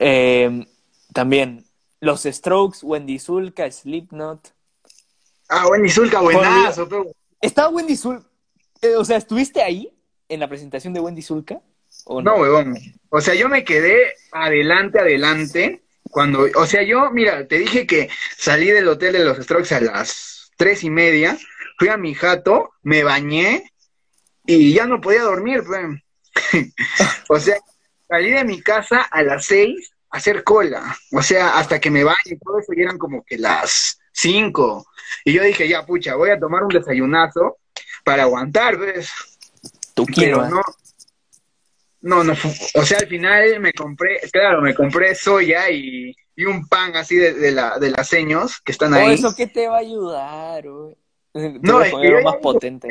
eh, 0.00 0.66
también 1.12 1.64
los 2.00 2.22
Strokes, 2.24 2.80
Wendy 2.82 3.18
Zulka, 3.20 3.70
Slipknot. 3.70 4.52
ah, 5.48 5.68
Wendy 5.68 5.88
Zulka, 5.88 6.20
buenazo, 6.20 6.88
pero- 6.88 7.12
¿Estaba 7.42 7.68
Wendy 7.70 7.96
Zulka? 7.96 8.24
Eh, 8.80 8.94
o 8.96 9.04
sea, 9.04 9.16
¿estuviste 9.16 9.62
ahí 9.62 9.92
en 10.28 10.40
la 10.40 10.48
presentación 10.48 10.94
de 10.94 11.00
Wendy 11.00 11.22
Zulka? 11.22 11.60
¿O 12.04 12.22
No, 12.22 12.36
huevón. 12.36 12.78
O 13.10 13.20
sea, 13.20 13.34
yo 13.34 13.48
me 13.48 13.64
quedé 13.64 14.14
adelante, 14.30 15.00
adelante. 15.00 15.82
Cuando, 16.04 16.46
o 16.54 16.66
sea, 16.66 16.82
yo, 16.84 17.10
mira, 17.10 17.46
te 17.48 17.58
dije 17.58 17.86
que 17.86 18.08
salí 18.36 18.70
del 18.70 18.86
hotel 18.86 19.14
de 19.14 19.24
los 19.24 19.38
Strokes 19.38 19.74
a 19.74 19.80
las 19.80 20.52
tres 20.56 20.84
y 20.84 20.90
media, 20.90 21.36
fui 21.78 21.88
a 21.88 21.96
mi 21.96 22.14
jato, 22.14 22.70
me 22.82 23.02
bañé 23.02 23.72
y 24.46 24.72
ya 24.72 24.86
no 24.86 25.00
podía 25.00 25.22
dormir, 25.22 25.62
o 27.28 27.38
sea, 27.38 27.56
salí 28.08 28.30
de 28.30 28.44
mi 28.44 28.60
casa 28.60 29.02
a 29.02 29.22
las 29.22 29.46
seis 29.46 29.90
a 30.10 30.18
hacer 30.18 30.44
cola. 30.44 30.96
O 31.12 31.22
sea, 31.22 31.58
hasta 31.58 31.80
que 31.80 31.90
me 31.90 32.04
bañe 32.04 32.18
y 32.24 32.38
todo 32.38 32.58
eso, 32.58 32.72
eran 32.76 32.98
como 32.98 33.24
que 33.24 33.38
las 33.38 33.98
cinco. 34.12 34.86
Y 35.24 35.32
yo 35.32 35.42
dije, 35.42 35.66
ya, 35.68 35.84
pucha, 35.84 36.14
voy 36.14 36.30
a 36.30 36.38
tomar 36.38 36.62
un 36.62 36.68
desayunazo 36.68 37.58
para 38.04 38.22
aguantar. 38.24 38.78
Tu 39.94 40.04
Pero 40.06 40.14
quinoa. 40.14 40.48
no. 40.48 40.62
No, 42.04 42.24
no, 42.24 42.32
o 42.74 42.82
sea, 42.84 42.98
al 42.98 43.06
final 43.06 43.60
me 43.60 43.72
compré, 43.72 44.18
claro, 44.32 44.60
me 44.60 44.74
compré 44.74 45.14
soya 45.14 45.70
y, 45.70 46.12
y 46.34 46.44
un 46.46 46.66
pan 46.66 46.96
así 46.96 47.14
de, 47.14 47.32
de 47.32 47.52
la, 47.52 47.78
de 47.78 47.90
las 47.92 48.08
seños 48.08 48.60
que 48.60 48.72
están 48.72 48.92
Oh, 48.92 48.96
ahí. 48.96 49.14
¿eso 49.14 49.32
qué 49.36 49.46
te 49.46 49.68
va 49.68 49.76
a 49.76 49.80
ayudar? 49.80 50.68
güey? 50.68 50.96
No, 51.62 51.80
es 51.80 51.94
que 51.94 52.10
yo 52.10 52.20
más 52.22 52.32
dije- 52.34 52.42
potente. 52.42 52.88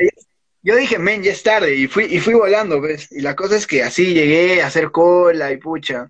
Yo 0.64 0.76
dije, 0.78 0.98
men, 0.98 1.24
ya 1.24 1.34
es 1.34 1.44
tarde, 1.44 1.76
y 1.76 1.88
fui, 1.88 2.06
y 2.06 2.20
fui 2.22 2.36
volando, 2.36 2.80
¿ves? 2.80 3.12
Y 3.12 3.20
la 3.20 3.36
cosa 3.36 3.58
es 3.58 3.68
que 3.68 3.84
así 3.84 4.14
llegué 4.14 4.62
a 4.62 4.68
hacer 4.68 4.92
cola 4.92 5.52
y 5.52 5.58
pucha. 5.58 6.10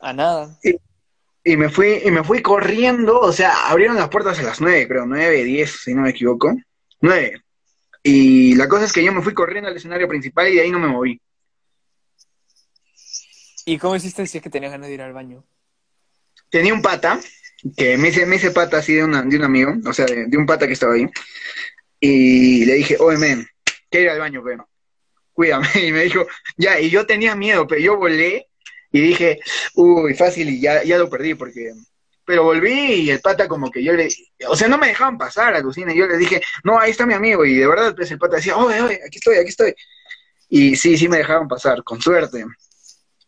A 0.00 0.12
nada. 0.12 0.58
Y 0.64 0.74
me 1.56 1.68
fui, 1.68 2.00
y 2.04 2.10
me 2.10 2.24
fui 2.24 2.40
corriendo, 2.42 3.20
o 3.20 3.32
sea, 3.32 3.68
abrieron 3.68 3.96
las 3.96 4.08
puertas 4.08 4.38
a 4.38 4.42
las 4.42 4.60
nueve, 4.60 4.88
creo, 4.88 5.06
nueve, 5.06 5.44
diez, 5.44 5.82
si 5.82 5.94
no 5.94 6.02
me 6.02 6.10
equivoco. 6.10 6.56
Nueve. 7.00 7.42
Y 8.02 8.54
la 8.54 8.66
cosa 8.68 8.86
es 8.86 8.92
que 8.92 9.04
yo 9.04 9.12
me 9.12 9.22
fui 9.22 9.34
corriendo 9.34 9.68
al 9.68 9.76
escenario 9.76 10.08
principal 10.08 10.48
y 10.48 10.56
de 10.56 10.62
ahí 10.62 10.70
no 10.70 10.78
me 10.78 10.88
moví. 10.88 11.20
¿Y 13.66 13.78
cómo 13.78 13.96
hiciste 13.96 14.26
si 14.26 14.38
es 14.38 14.42
que 14.42 14.50
tenías 14.50 14.72
ganas 14.72 14.88
de 14.88 14.94
ir 14.94 15.02
al 15.02 15.12
baño? 15.12 15.44
tenía 16.50 16.74
un 16.74 16.82
pata, 16.82 17.20
que 17.76 17.96
me 17.98 18.08
hice, 18.08 18.26
me 18.26 18.36
hice 18.36 18.50
pata 18.50 18.78
así 18.78 18.94
de, 18.94 19.04
una, 19.04 19.22
de 19.22 19.36
un 19.36 19.44
amigo, 19.44 19.74
o 19.84 19.92
sea, 19.92 20.06
de, 20.06 20.26
de 20.26 20.36
un 20.36 20.46
pata 20.46 20.66
que 20.66 20.72
estaba 20.74 20.94
ahí, 20.94 21.06
y 22.00 22.64
le 22.64 22.74
dije, 22.74 22.96
oye, 22.98 23.18
men, 23.18 23.46
quiero 23.90 24.06
ir 24.06 24.10
al 24.10 24.18
baño, 24.20 24.42
pero 24.44 24.68
cuídame, 25.32 25.68
y 25.82 25.92
me 25.92 26.04
dijo, 26.04 26.26
ya, 26.56 26.80
y 26.80 26.90
yo 26.90 27.06
tenía 27.06 27.34
miedo, 27.34 27.66
pero 27.66 27.80
yo 27.80 27.96
volé, 27.96 28.48
y 28.92 29.00
dije, 29.00 29.40
uy, 29.74 30.14
fácil, 30.14 30.48
y 30.50 30.60
ya, 30.60 30.82
ya 30.84 30.98
lo 30.98 31.08
perdí, 31.10 31.34
porque, 31.34 31.72
pero 32.24 32.44
volví, 32.44 32.70
y 33.02 33.10
el 33.10 33.20
pata 33.20 33.46
como 33.48 33.70
que 33.70 33.82
yo 33.84 33.92
le, 33.92 34.08
o 34.48 34.56
sea, 34.56 34.68
no 34.68 34.78
me 34.78 34.88
dejaban 34.88 35.18
pasar, 35.18 35.54
alucina, 35.54 35.92
y 35.92 35.98
yo 35.98 36.06
le 36.06 36.16
dije, 36.16 36.40
no, 36.64 36.78
ahí 36.78 36.90
está 36.90 37.06
mi 37.06 37.14
amigo, 37.14 37.44
y 37.44 37.56
de 37.56 37.66
verdad, 37.66 37.94
pues 37.94 38.10
el 38.10 38.18
pata 38.18 38.36
decía, 38.36 38.56
oye, 38.56 38.80
oye, 38.80 39.00
aquí 39.06 39.18
estoy, 39.18 39.36
aquí 39.36 39.48
estoy, 39.50 39.74
y 40.48 40.76
sí, 40.76 40.96
sí 40.96 41.08
me 41.08 41.18
dejaban 41.18 41.48
pasar, 41.48 41.82
con 41.84 42.00
suerte, 42.00 42.44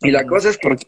y 0.01 0.11
la 0.11 0.25
cosa 0.25 0.49
es 0.49 0.57
que 0.57 0.67
Porque- 0.69 0.87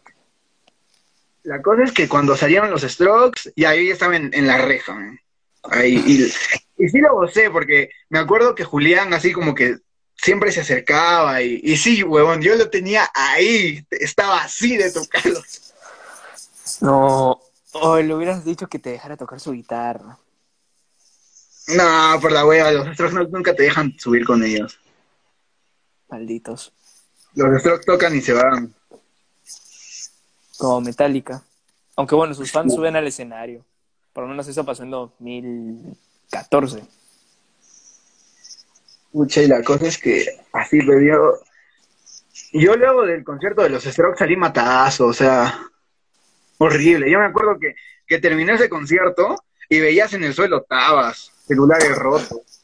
la 1.43 1.61
cosa 1.61 1.83
es 1.83 1.91
que 1.91 2.07
cuando 2.07 2.37
salieron 2.37 2.69
los 2.69 2.83
Strokes, 2.83 3.51
y 3.55 3.65
ahí 3.65 3.89
estaba 3.89 4.15
en, 4.15 4.31
en 4.33 4.45
la 4.45 4.59
reja, 4.59 4.93
man. 4.93 5.19
Ahí, 5.63 5.95
y, 6.05 6.83
y 6.83 6.89
sí 6.89 6.99
lo 6.99 7.13
gocé, 7.15 7.49
porque 7.49 7.89
me 8.09 8.19
acuerdo 8.19 8.53
que 8.55 8.63
Julián 8.63 9.13
así 9.13 9.31
como 9.31 9.53
que 9.55 9.77
siempre 10.15 10.51
se 10.51 10.61
acercaba, 10.61 11.41
y, 11.41 11.59
y 11.63 11.77
sí, 11.77 12.03
huevón, 12.03 12.41
yo 12.41 12.55
lo 12.55 12.69
tenía 12.69 13.09
ahí, 13.13 13.85
estaba 13.91 14.43
así 14.43 14.77
de 14.77 14.91
tocarlo. 14.91 15.41
No. 16.81 17.39
Oh, 17.73 17.97
le 17.97 18.13
hubieras 18.13 18.43
dicho 18.43 18.67
que 18.67 18.79
te 18.79 18.89
dejara 18.91 19.17
tocar 19.17 19.39
su 19.39 19.51
guitarra. 19.51 20.17
No, 21.67 22.17
por 22.21 22.31
la 22.31 22.45
hueva, 22.45 22.71
los 22.71 22.93
Strokes 22.93 23.13
no- 23.15 23.23
nunca 23.25 23.55
te 23.55 23.63
dejan 23.63 23.93
subir 23.97 24.25
con 24.25 24.43
ellos. 24.43 24.79
Malditos. 26.09 26.73
Los 27.35 27.59
Strokes 27.61 27.85
tocan 27.85 28.15
y 28.15 28.21
se 28.21 28.33
van. 28.33 28.73
Como 30.57 30.81
Metallica. 30.81 31.41
Aunque 31.95 32.15
bueno, 32.15 32.33
sus 32.33 32.51
fans 32.51 32.73
suben 32.73 32.95
al 32.95 33.07
escenario. 33.07 33.63
Por 34.11 34.23
lo 34.23 34.29
menos 34.29 34.47
eso 34.47 34.65
pasó 34.65 34.83
en 34.83 34.91
2014. 34.91 36.83
Pucha, 39.11 39.41
y 39.41 39.47
la 39.47 39.61
cosa 39.63 39.87
es 39.87 39.97
que 39.97 40.25
así 40.53 40.79
bebió. 40.79 41.39
Yo 42.53 42.75
luego 42.75 43.05
del 43.05 43.23
concierto 43.23 43.61
de 43.63 43.69
los 43.69 43.83
Strokes 43.83 44.17
salí 44.19 44.35
matadazo, 44.35 45.07
o 45.07 45.13
sea, 45.13 45.59
horrible. 46.57 47.09
Yo 47.11 47.19
me 47.19 47.25
acuerdo 47.25 47.57
que, 47.59 47.75
que 48.07 48.19
terminé 48.19 48.53
ese 48.53 48.69
concierto 48.69 49.35
y 49.69 49.79
veías 49.79 50.13
en 50.13 50.23
el 50.23 50.33
suelo 50.33 50.63
tabas, 50.63 51.31
celulares 51.45 51.95
rotos. 51.97 52.63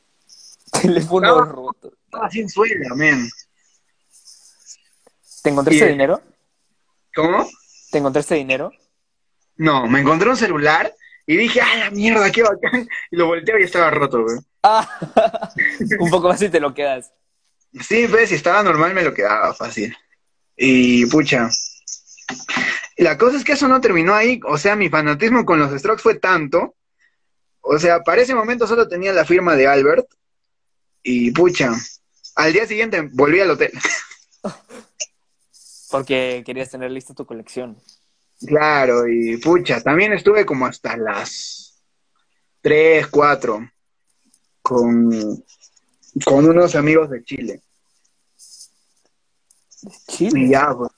Teléfono 0.82 1.28
No. 1.28 1.46
roto. 1.46 1.94
Estaba 2.06 2.30
sin 2.30 2.48
suela, 2.50 2.94
men. 2.96 3.30
¿Te 5.44 5.50
encontraste 5.50 5.86
Y- 5.86 5.90
dinero? 5.90 6.22
¿Cómo? 7.16 7.48
¿Te 7.92 7.98
encontraste 7.98 8.36
dinero? 8.36 8.72
No, 9.58 9.88
me 9.88 10.00
encontré 10.02 10.30
un 10.30 10.38
celular 10.38 10.94
y 11.30 11.36
dije, 11.36 11.60
¡ah, 11.60 11.76
la 11.76 11.92
mierda, 11.92 12.32
qué 12.32 12.42
bacán! 12.42 12.88
Y 13.12 13.18
lo 13.18 13.28
volteo 13.28 13.60
y 13.60 13.64
estaba 13.64 13.92
roto, 13.92 14.24
güey. 14.24 14.38
Ah, 14.64 14.88
un 16.00 16.10
poco 16.10 16.30
más 16.30 16.42
y 16.42 16.50
te 16.50 16.62
lo 16.62 16.74
quedas. 16.74 17.12
Sí, 17.82 18.08
pues, 18.10 18.30
si 18.30 18.36
estaba 18.36 18.64
normal 18.64 18.94
me 18.94 19.04
lo 19.04 19.14
quedaba 19.14 19.54
fácil. 19.54 19.96
Y 20.56 21.06
pucha. 21.08 21.50
La 22.96 23.18
cosa 23.18 23.38
es 23.38 23.44
que 23.44 23.52
eso 23.52 23.68
no 23.68 23.82
terminó 23.82 24.16
ahí. 24.16 24.40
O 24.46 24.58
sea, 24.58 24.78
mi 24.78 24.90
fanatismo 24.90 25.46
con 25.46 25.60
los 25.60 25.78
Strokes 25.78 26.02
fue 26.02 26.16
tanto. 26.16 26.76
O 27.60 27.78
sea, 27.78 28.02
para 28.04 28.22
ese 28.22 28.34
momento 28.34 28.66
solo 28.66 28.88
tenía 28.88 29.12
la 29.12 29.26
firma 29.26 29.58
de 29.58 29.68
Albert. 29.68 30.08
Y 31.04 31.32
pucha. 31.32 31.74
Al 32.36 32.54
día 32.54 32.66
siguiente 32.66 33.10
volví 33.12 33.42
al 33.42 33.52
hotel. 33.52 33.72
Porque 35.92 36.42
querías 36.46 36.72
tener 36.72 36.90
lista 36.90 37.14
tu 37.14 37.26
colección. 37.26 37.78
Claro, 38.46 39.08
y 39.08 39.38
pucha. 39.38 39.82
También 39.82 40.14
estuve 40.14 40.46
como 40.46 40.66
hasta 40.66 40.96
las 40.98 41.82
3, 42.62 43.08
4. 43.08 43.70
Con, 44.62 45.10
con 46.26 46.46
unos 46.48 46.76
amigos 46.76 47.10
de 47.10 47.24
Chile. 47.24 47.62
Y 49.82 49.90
Chile. 50.12 50.50
ya, 50.50 50.74
pues. 50.76 50.92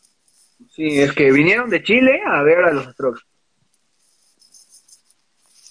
Sí, 0.75 0.99
es 0.99 1.13
que 1.13 1.31
vinieron 1.31 1.69
de 1.69 1.83
Chile 1.83 2.21
a 2.25 2.41
ver 2.43 2.59
a 2.59 2.71
los 2.71 2.91
Strokes. 2.93 3.21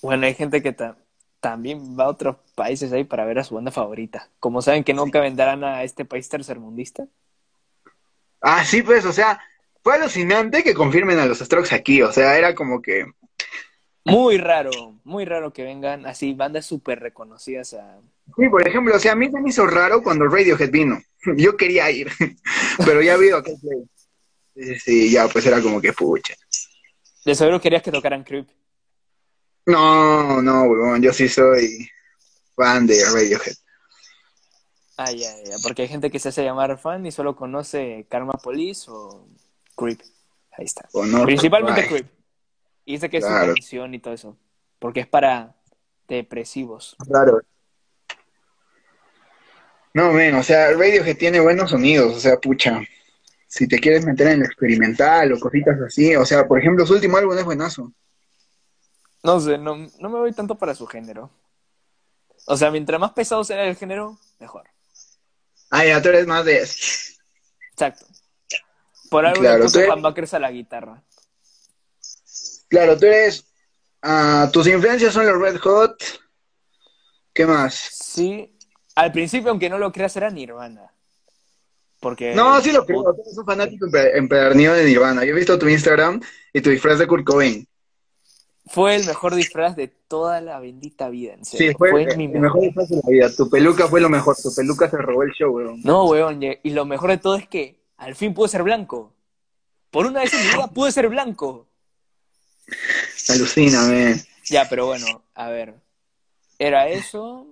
Bueno, 0.02 0.26
hay 0.26 0.34
gente 0.34 0.62
que 0.62 0.72
ta- 0.72 0.96
también 1.40 1.98
va 1.98 2.04
a 2.04 2.08
otros 2.08 2.36
países 2.54 2.92
ahí 2.92 3.04
para 3.04 3.24
ver 3.24 3.38
a 3.38 3.44
su 3.44 3.54
banda 3.54 3.70
favorita. 3.70 4.28
Como 4.38 4.62
saben 4.62 4.84
que 4.84 4.94
nunca 4.94 5.20
vendrán 5.20 5.64
a 5.64 5.82
este 5.82 6.04
país 6.04 6.28
tercermundista. 6.28 7.06
Ah, 8.40 8.64
sí, 8.64 8.82
pues, 8.82 9.04
o 9.04 9.12
sea, 9.12 9.40
fue 9.82 9.94
alucinante 9.94 10.62
que 10.62 10.74
confirmen 10.74 11.18
a 11.18 11.26
los 11.26 11.38
Strokes 11.38 11.74
aquí, 11.74 12.02
o 12.02 12.12
sea, 12.12 12.36
era 12.36 12.54
como 12.54 12.82
que... 12.82 13.06
Muy 14.04 14.38
raro, 14.38 14.70
muy 15.04 15.24
raro 15.24 15.52
que 15.52 15.62
vengan 15.62 16.06
así 16.06 16.32
bandas 16.32 16.66
súper 16.66 17.00
reconocidas 17.00 17.74
a... 17.74 17.98
Sí, 18.36 18.48
por 18.48 18.66
ejemplo, 18.66 18.94
o 18.94 18.98
sea, 18.98 19.12
a 19.12 19.16
mí 19.16 19.30
se 19.30 19.40
me 19.40 19.50
hizo 19.50 19.66
raro 19.66 20.02
cuando 20.02 20.26
Radiohead 20.26 20.70
vino. 20.70 21.00
Yo 21.36 21.56
quería 21.56 21.90
ir, 21.90 22.10
pero 22.84 23.02
ya 23.02 23.16
vi 23.16 23.28
que... 23.44 23.54
Sí, 24.54 24.80
sí, 24.80 25.10
ya, 25.10 25.28
pues 25.28 25.46
era 25.46 25.62
como 25.62 25.80
que 25.80 25.92
pucha. 25.92 26.34
De 27.24 27.34
seguro 27.34 27.60
querías 27.60 27.82
que 27.82 27.92
tocaran 27.92 28.24
Creep. 28.24 28.48
No, 29.66 30.40
no, 30.40 30.62
weón, 30.62 31.02
yo 31.02 31.12
sí 31.12 31.28
soy 31.28 31.88
fan 32.56 32.86
de 32.86 33.04
Radiohead. 33.04 33.54
Ah, 34.96 35.12
ya, 35.12 35.30
ya, 35.44 35.56
porque 35.62 35.82
hay 35.82 35.88
gente 35.88 36.10
que 36.10 36.18
se 36.18 36.30
hace 36.30 36.42
llamar 36.42 36.76
fan 36.78 37.06
y 37.06 37.12
solo 37.12 37.36
conoce 37.36 38.06
Karma 38.08 38.32
Police 38.32 38.90
o 38.90 39.28
Creep. 39.78 40.00
Ahí 40.52 40.64
está. 40.64 40.88
Principalmente 41.24 41.86
Creep. 41.86 42.06
Y 42.84 42.92
dice 42.92 43.08
que 43.08 43.18
es 43.18 43.24
su 43.24 43.30
canción 43.30 43.94
y 43.94 44.00
todo 44.00 44.14
eso. 44.14 44.36
Porque 44.78 45.00
es 45.00 45.06
para 45.06 45.54
depresivos. 46.08 46.96
Claro. 47.06 47.40
No, 49.94 50.12
men, 50.12 50.34
o 50.34 50.42
sea, 50.42 50.72
Radiohead 50.72 51.16
tiene 51.16 51.40
buenos 51.40 51.70
sonidos, 51.70 52.14
o 52.14 52.20
sea, 52.20 52.36
pucha. 52.38 52.80
Si 53.46 53.66
te 53.66 53.78
quieres 53.78 54.04
meter 54.04 54.28
en 54.28 54.40
lo 54.40 54.46
experimental 54.46 55.32
o 55.32 55.40
cositas 55.40 55.80
así, 55.80 56.14
o 56.14 56.24
sea, 56.24 56.46
por 56.46 56.58
ejemplo, 56.58 56.86
su 56.86 56.94
último 56.94 57.16
álbum 57.16 57.36
es 57.36 57.44
buenazo. 57.44 57.92
No 59.22 59.40
sé, 59.40 59.58
no, 59.58 59.76
no 59.76 60.08
me 60.08 60.18
voy 60.18 60.32
tanto 60.32 60.56
para 60.56 60.74
su 60.74 60.86
género. 60.86 61.30
O 62.46 62.56
sea, 62.56 62.70
mientras 62.70 63.00
más 63.00 63.12
pesado 63.12 63.42
sea 63.44 63.64
el 63.64 63.76
género, 63.76 64.18
mejor. 64.38 64.68
Ah, 65.70 65.84
ya, 65.84 66.00
tú 66.00 66.08
eres 66.10 66.26
más 66.26 66.44
de... 66.44 66.58
Exacto. 67.72 68.06
Por 69.10 69.26
algo 69.26 69.40
claro, 69.40 69.64
puso 69.64 69.80
eres... 69.80 70.34
a 70.34 70.38
la 70.38 70.50
guitarra. 70.50 71.02
Claro, 72.68 72.98
tú 72.98 73.06
eres... 73.06 73.44
Uh, 74.04 74.50
tus 74.52 74.66
influencias 74.68 75.12
son 75.12 75.26
los 75.26 75.40
Red 75.40 75.58
Hot. 75.58 76.02
¿Qué 77.32 77.46
más? 77.46 77.74
Sí. 77.74 78.56
Al 78.94 79.12
principio, 79.12 79.50
aunque 79.50 79.68
no 79.68 79.78
lo 79.78 79.92
creas, 79.92 80.16
era 80.16 80.30
Nirvana. 80.30 80.92
Porque... 82.00 82.34
No, 82.34 82.60
sí 82.60 82.70
lo 82.72 82.84
creo. 82.84 83.02
Tú 83.02 83.22
eres 83.22 83.38
un 83.38 83.44
fanático 83.44 83.86
empedernido 84.14 84.74
de 84.74 84.84
Nirvana. 84.84 85.24
Yo 85.24 85.32
he 85.32 85.36
visto 85.36 85.58
tu 85.58 85.68
Instagram 85.68 86.20
y 86.52 86.60
tu 86.60 86.70
disfraz 86.70 86.98
de 86.98 87.06
Kurt 87.06 87.24
Cobain. 87.24 87.66
Fue 88.66 88.96
el 88.96 89.06
mejor 89.06 89.34
disfraz 89.34 89.74
de 89.76 89.88
toda 89.88 90.40
la 90.40 90.60
bendita 90.60 91.08
vida, 91.08 91.34
en 91.34 91.44
serio. 91.44 91.70
Sí, 91.70 91.76
fue, 91.78 92.02
el, 92.04 92.16
mi 92.18 92.28
mejor. 92.28 92.60
disfraz 92.60 92.88
de 92.88 92.96
la 92.96 93.08
vida. 93.08 93.34
Tu 93.34 93.48
peluca 93.48 93.88
fue 93.88 94.00
lo 94.00 94.10
mejor. 94.10 94.36
Tu 94.36 94.54
peluca 94.54 94.90
se 94.90 94.98
robó 94.98 95.22
el 95.22 95.32
show, 95.32 95.56
weón. 95.56 95.80
No, 95.82 96.04
weón. 96.04 96.40
Y 96.42 96.70
lo 96.70 96.84
mejor 96.84 97.10
de 97.10 97.18
todo 97.18 97.36
es 97.36 97.48
que 97.48 97.77
al 97.98 98.14
fin 98.14 98.32
pude 98.32 98.48
ser 98.48 98.62
blanco. 98.62 99.12
Por 99.90 100.06
una 100.06 100.20
vez 100.20 100.32
en 100.32 100.40
mi 100.40 100.46
vida 100.48 100.68
pude 100.68 100.92
ser 100.92 101.08
blanco. 101.08 101.66
Alucíname. 103.28 104.24
Ya, 104.46 104.68
pero 104.68 104.86
bueno, 104.86 105.22
a 105.34 105.48
ver. 105.48 105.74
Era 106.58 106.88
eso. 106.88 107.46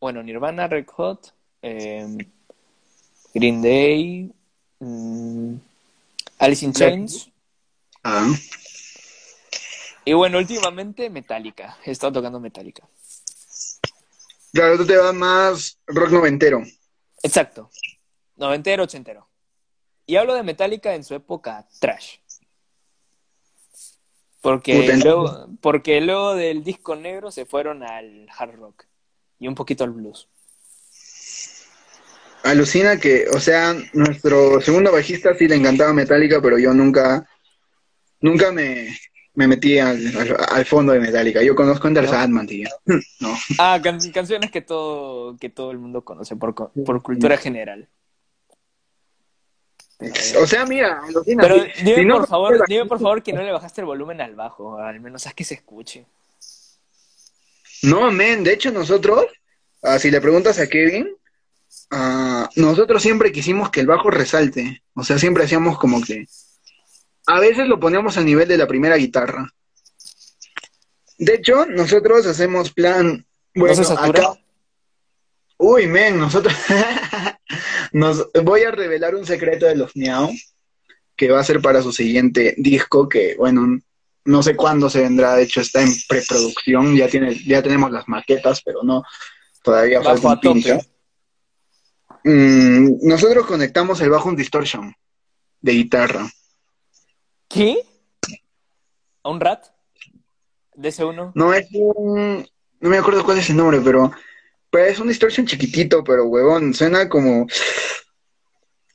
Bueno, 0.00 0.22
Nirvana, 0.22 0.66
Red 0.66 0.86
Hot, 0.96 1.34
em, 1.62 2.18
Green 3.34 3.62
Day, 3.62 4.32
mm, 4.80 5.54
Alice 6.38 6.64
in 6.64 6.72
Chains. 6.72 7.30
Ah. 8.02 8.32
Y 10.04 10.12
bueno, 10.14 10.38
últimamente 10.38 11.10
Metallica. 11.10 11.76
He 11.84 11.90
estado 11.90 12.14
tocando 12.14 12.40
Metallica. 12.40 12.88
Claro, 14.52 14.78
tú 14.78 14.86
te 14.86 14.96
vas 14.96 15.14
más 15.14 15.78
rock 15.86 16.10
noventero. 16.10 16.62
Exacto. 17.22 17.70
Noventero, 18.36 18.84
ochentero. 18.84 19.29
Y 20.06 20.16
hablo 20.16 20.34
de 20.34 20.42
Metallica 20.42 20.94
en 20.94 21.04
su 21.04 21.14
época 21.14 21.66
trash. 21.78 22.16
Porque 24.40 24.96
luego, 24.96 25.48
porque 25.60 26.00
luego 26.00 26.34
del 26.34 26.64
disco 26.64 26.96
negro 26.96 27.30
se 27.30 27.44
fueron 27.44 27.82
al 27.82 28.26
hard 28.36 28.54
rock 28.54 28.84
y 29.38 29.48
un 29.48 29.54
poquito 29.54 29.84
al 29.84 29.90
blues. 29.90 30.28
Alucina 32.42 32.98
que, 32.98 33.26
o 33.34 33.38
sea, 33.38 33.76
nuestro 33.92 34.60
segundo 34.62 34.90
bajista 34.92 35.34
sí 35.34 35.46
le 35.46 35.56
encantaba 35.56 35.92
Metallica, 35.92 36.40
pero 36.40 36.58
yo 36.58 36.72
nunca, 36.72 37.28
nunca 38.20 38.50
me, 38.50 38.96
me 39.34 39.46
metí 39.46 39.78
al, 39.78 39.98
fondo 40.64 40.92
de 40.92 41.00
Metallica. 41.00 41.42
Yo 41.42 41.54
conozco 41.54 41.88
Enter 41.88 42.04
¿No? 42.04 42.10
Sandman, 42.10 42.46
tío. 42.46 42.68
no. 43.20 43.34
Ah, 43.58 43.80
canciones 43.82 44.50
que 44.50 44.62
todo, 44.62 45.36
que 45.36 45.50
todo 45.50 45.70
el 45.70 45.78
mundo 45.78 46.02
conoce 46.02 46.36
por, 46.36 46.54
por 46.54 47.02
cultura 47.02 47.36
general. 47.36 47.88
O 50.40 50.46
sea, 50.46 50.64
mira, 50.64 51.02
Pero 51.26 51.64
dime, 51.84 52.14
por 52.14 52.26
favor, 52.26 52.64
dime 52.66 52.86
por 52.86 53.00
favor 53.00 53.22
que 53.22 53.34
no 53.34 53.42
le 53.42 53.52
bajaste 53.52 53.82
el 53.82 53.86
volumen 53.86 54.20
al 54.20 54.34
bajo, 54.34 54.78
al 54.78 54.98
menos 55.00 55.26
haz 55.26 55.34
que 55.34 55.44
se 55.44 55.54
escuche. 55.54 56.06
No, 57.82 58.10
men, 58.10 58.42
de 58.42 58.54
hecho 58.54 58.70
nosotros, 58.70 59.26
ah, 59.82 59.98
si 59.98 60.10
le 60.10 60.20
preguntas 60.20 60.58
a 60.58 60.68
Kevin, 60.68 61.08
uh, 61.92 62.46
nosotros 62.56 63.02
siempre 63.02 63.30
quisimos 63.30 63.70
que 63.70 63.80
el 63.80 63.86
bajo 63.86 64.10
resalte. 64.10 64.82
O 64.94 65.04
sea, 65.04 65.18
siempre 65.18 65.44
hacíamos 65.44 65.78
como 65.78 66.00
que 66.00 66.26
a 67.26 67.38
veces 67.38 67.68
lo 67.68 67.78
ponemos 67.78 68.16
a 68.16 68.22
nivel 68.22 68.48
de 68.48 68.56
la 68.58 68.66
primera 68.66 68.96
guitarra. 68.96 69.52
De 71.18 71.34
hecho, 71.34 71.66
nosotros 71.66 72.26
hacemos 72.26 72.72
plan. 72.72 73.26
Bueno, 73.54 73.82
acá. 73.82 74.32
Uy, 75.58 75.86
men, 75.86 76.18
nosotros. 76.18 76.54
Nos... 77.92 78.28
Voy 78.42 78.62
a 78.62 78.70
revelar 78.70 79.14
un 79.14 79.26
secreto 79.26 79.66
de 79.66 79.76
los 79.76 79.96
Miau, 79.96 80.30
que 81.16 81.30
va 81.30 81.40
a 81.40 81.44
ser 81.44 81.60
para 81.60 81.82
su 81.82 81.92
siguiente 81.92 82.54
disco, 82.56 83.08
que, 83.08 83.34
bueno, 83.36 83.78
no 84.24 84.42
sé 84.42 84.56
cuándo 84.56 84.88
se 84.88 85.02
vendrá, 85.02 85.34
de 85.34 85.42
hecho 85.42 85.60
está 85.60 85.82
en 85.82 85.92
preproducción, 86.08 86.96
ya, 86.96 87.08
tiene, 87.08 87.34
ya 87.46 87.62
tenemos 87.62 87.90
las 87.90 88.08
maquetas, 88.08 88.62
pero 88.62 88.82
no, 88.82 89.02
todavía 89.62 90.02
falta 90.02 90.28
un 90.28 90.40
pincha. 90.40 90.78
Mm, 92.24 93.06
nosotros 93.06 93.46
conectamos 93.46 94.00
el 94.00 94.10
bajo 94.10 94.28
un 94.28 94.36
distortion 94.36 94.94
de 95.60 95.72
guitarra. 95.72 96.30
¿Qué? 97.48 97.82
¿A 99.22 99.30
un 99.30 99.40
rat? 99.40 99.66
ese 100.82 101.04
uno? 101.04 101.32
No, 101.34 101.52
es 101.52 101.68
un... 101.72 102.46
No 102.80 102.88
me 102.88 102.96
acuerdo 102.96 103.24
cuál 103.24 103.38
es 103.38 103.50
el 103.50 103.56
nombre, 103.56 103.80
pero... 103.84 104.12
Pero 104.70 104.84
es 104.84 104.98
un 104.98 105.08
distortion 105.08 105.46
chiquitito, 105.46 106.04
pero 106.04 106.26
huevón, 106.26 106.74
suena 106.74 107.08
como... 107.08 107.46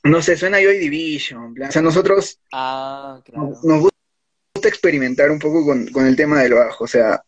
No 0.04 0.22
sé, 0.22 0.36
suena 0.36 0.58
Joy 0.58 0.78
Division. 0.78 1.54
O 1.60 1.72
sea, 1.72 1.82
nosotros... 1.82 2.38
Ah, 2.52 3.20
claro. 3.24 3.52
Nos 3.62 3.80
gusta 3.80 4.68
experimentar 4.68 5.30
un 5.30 5.38
poco 5.38 5.64
con, 5.64 6.06
el 6.06 6.16
tema 6.16 6.42
del 6.42 6.54
bajo, 6.54 6.84
o 6.84 6.88
sea... 6.88 7.22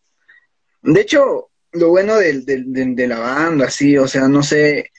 De 0.80 1.01
hecho, 1.01 1.51
lo 1.72 1.88
bueno 1.88 2.16
de, 2.16 2.42
de, 2.44 3.09
la 3.09 3.18
banda, 3.18 3.66
así, 3.66 3.99
o 3.99 4.07
sea, 4.07 4.28
no 4.28 4.42
sé... 4.42 4.92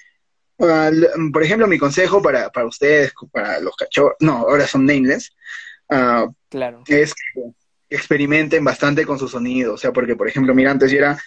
por 0.58 1.41
ejemplo, 1.41 1.68
mi 1.68 1.80
consejo 1.80 2.22
para, 2.22 2.50
para 2.50 2.68
ustedes, 2.68 3.14
para 3.32 3.60
los 3.60 3.76
cachorros... 3.76 4.18
No, 4.20 4.39
ahora 4.39 4.68
son 4.68 4.86
nameless 4.86 5.32
Ah, 5.89 6.28
claro. 6.50 6.84
es 6.88 7.14
que 7.14 7.41
experimenten 7.89 8.64
bastante 8.64 9.06
con 9.06 9.18
su 9.18 9.28
sonido. 9.28 9.74
O 9.74 9.78
sea, 9.78 9.91
porque, 9.91 10.16
por 10.16 10.28
ejemplo, 10.28 10.54
mira, 10.54 10.72
antes 10.72 10.91
yo 10.91 11.00
era 11.00 11.20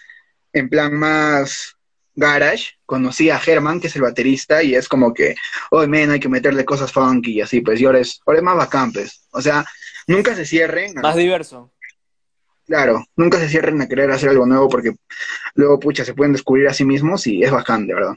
en 0.52 0.68
plan 0.68 0.94
más 0.94 1.76
garage, 2.14 2.78
conocí 2.86 3.30
a 3.30 3.40
Herman, 3.44 3.80
que 3.80 3.86
es 3.86 3.96
el 3.96 4.02
baterista, 4.02 4.62
y 4.62 4.74
es 4.74 4.88
como 4.88 5.12
que, 5.14 5.34
oh, 5.70 5.86
men, 5.86 6.10
hay 6.10 6.20
que 6.20 6.28
meterle 6.28 6.64
cosas 6.64 6.92
funky 6.92 7.32
y 7.32 7.40
así, 7.40 7.60
pues, 7.60 7.80
y 7.80 7.86
ahora 7.86 8.00
es, 8.00 8.20
ahora 8.26 8.38
es 8.38 8.44
más 8.44 8.56
bacán, 8.56 8.92
pues. 8.92 9.26
O 9.30 9.40
sea, 9.40 9.64
nunca 10.06 10.34
se 10.34 10.44
cierren. 10.44 10.94
Más 10.94 11.16
diverso. 11.16 11.72
Claro, 12.66 13.04
nunca 13.16 13.38
se 13.38 13.48
cierren 13.48 13.80
a 13.82 13.88
querer 13.88 14.10
hacer 14.10 14.30
algo 14.30 14.46
nuevo 14.46 14.68
porque 14.68 14.94
luego, 15.54 15.80
pucha, 15.80 16.04
se 16.04 16.14
pueden 16.14 16.32
descubrir 16.32 16.68
a 16.68 16.74
sí 16.74 16.84
mismos 16.84 17.26
y 17.26 17.42
es 17.42 17.50
bacán, 17.50 17.86
de 17.86 17.94
verdad. 17.94 18.14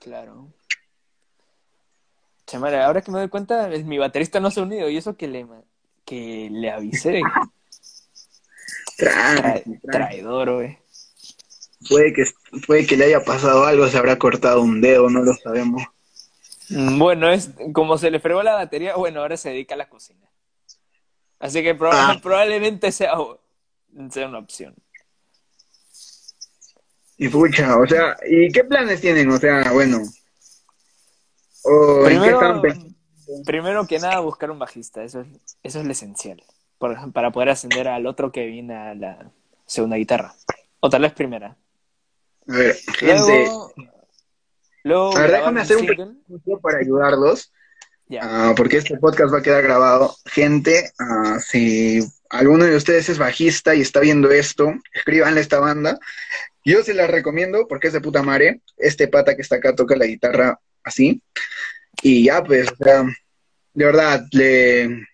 Claro 0.00 0.52
ahora 2.54 3.00
que 3.02 3.10
me 3.10 3.18
doy 3.18 3.28
cuenta, 3.28 3.68
mi 3.68 3.98
baterista 3.98 4.40
no 4.40 4.50
se 4.50 4.60
ha 4.60 4.64
unido 4.64 4.88
y 4.88 4.96
eso 4.96 5.16
que 5.16 5.28
le, 5.28 5.46
que 6.04 6.48
le 6.50 6.70
avisé. 6.70 7.22
traidor, 9.90 10.54
güey. 10.54 10.78
Puede 11.88 12.12
que, 12.12 12.24
puede 12.66 12.86
que 12.86 12.96
le 12.96 13.06
haya 13.06 13.24
pasado 13.24 13.64
algo, 13.64 13.88
se 13.88 13.98
habrá 13.98 14.18
cortado 14.18 14.62
un 14.62 14.80
dedo, 14.80 15.10
no 15.10 15.22
lo 15.22 15.34
sabemos. 15.34 15.82
Mm, 16.68 16.98
bueno, 16.98 17.30
es 17.30 17.50
como 17.72 17.98
se 17.98 18.10
le 18.10 18.20
fregó 18.20 18.42
la 18.42 18.54
batería, 18.54 18.94
bueno, 18.96 19.20
ahora 19.20 19.36
se 19.36 19.50
dedica 19.50 19.74
a 19.74 19.78
la 19.78 19.88
cocina. 19.88 20.28
Así 21.38 21.62
que 21.62 21.76
ah. 21.80 22.18
probablemente 22.22 22.92
sea, 22.92 23.14
sea 24.10 24.28
una 24.28 24.38
opción. 24.38 24.74
Y 27.18 27.28
pucha, 27.28 27.76
o 27.76 27.86
sea, 27.86 28.16
¿y 28.28 28.50
qué 28.50 28.64
planes 28.64 29.00
tienen? 29.00 29.30
O 29.30 29.38
sea, 29.38 29.70
bueno, 29.72 30.02
primero, 33.44 33.86
que 33.86 33.98
nada, 33.98 34.20
buscar 34.20 34.50
un 34.50 34.58
bajista, 34.58 35.04
eso 35.04 35.20
es, 35.20 35.28
eso 35.62 35.80
es 35.80 35.86
lo 35.86 35.92
esencial. 35.92 36.42
Para 37.12 37.30
poder 37.32 37.50
ascender 37.50 37.88
al 37.88 38.06
otro 38.06 38.32
que 38.32 38.46
viene 38.46 38.74
a 38.74 38.94
la, 38.94 39.32
segunda 39.72 39.96
guitarra. 39.96 40.34
O 40.80 40.90
tal 40.90 41.02
vez 41.02 41.12
primera. 41.12 41.56
A 42.48 42.56
ver, 42.56 42.76
gente. 42.98 43.46
Luego, 43.46 43.72
luego 44.84 45.16
A 45.16 45.20
ver, 45.20 45.30
déjame 45.30 45.60
hacer 45.60 45.76
un 45.78 45.86
pequeño 45.86 46.60
para 46.60 46.78
ayudarlos. 46.78 47.52
Ah, 48.20 48.52
porque 48.56 48.76
este 48.76 48.98
podcast 48.98 49.32
va 49.32 49.38
a 49.38 49.42
quedar 49.42 49.62
grabado. 49.62 50.14
Gente, 50.26 50.92
ah, 50.98 51.38
si 51.40 52.00
alguno 52.28 52.64
de 52.64 52.76
ustedes 52.76 53.08
es 53.08 53.18
bajista 53.18 53.74
y 53.74 53.80
está 53.80 54.00
viendo 54.00 54.30
esto, 54.30 54.74
escríbanle 54.92 55.40
a 55.40 55.42
esta 55.42 55.60
banda. 55.60 55.98
Yo 56.64 56.82
se 56.82 56.94
la 56.94 57.06
recomiendo 57.06 57.66
porque 57.68 57.86
es 57.86 57.92
de 57.92 58.00
puta 58.00 58.22
madre. 58.22 58.60
Este 58.76 59.08
pata 59.08 59.34
que 59.34 59.42
está 59.42 59.56
acá 59.56 59.74
toca 59.74 59.96
la 59.96 60.06
guitarra 60.06 60.60
así. 60.84 61.22
Y 62.02 62.24
ya, 62.24 62.42
pues, 62.44 62.70
o 62.70 62.76
sea, 62.76 63.04
de 63.74 63.84
verdad, 63.84 64.26
le... 64.32 65.06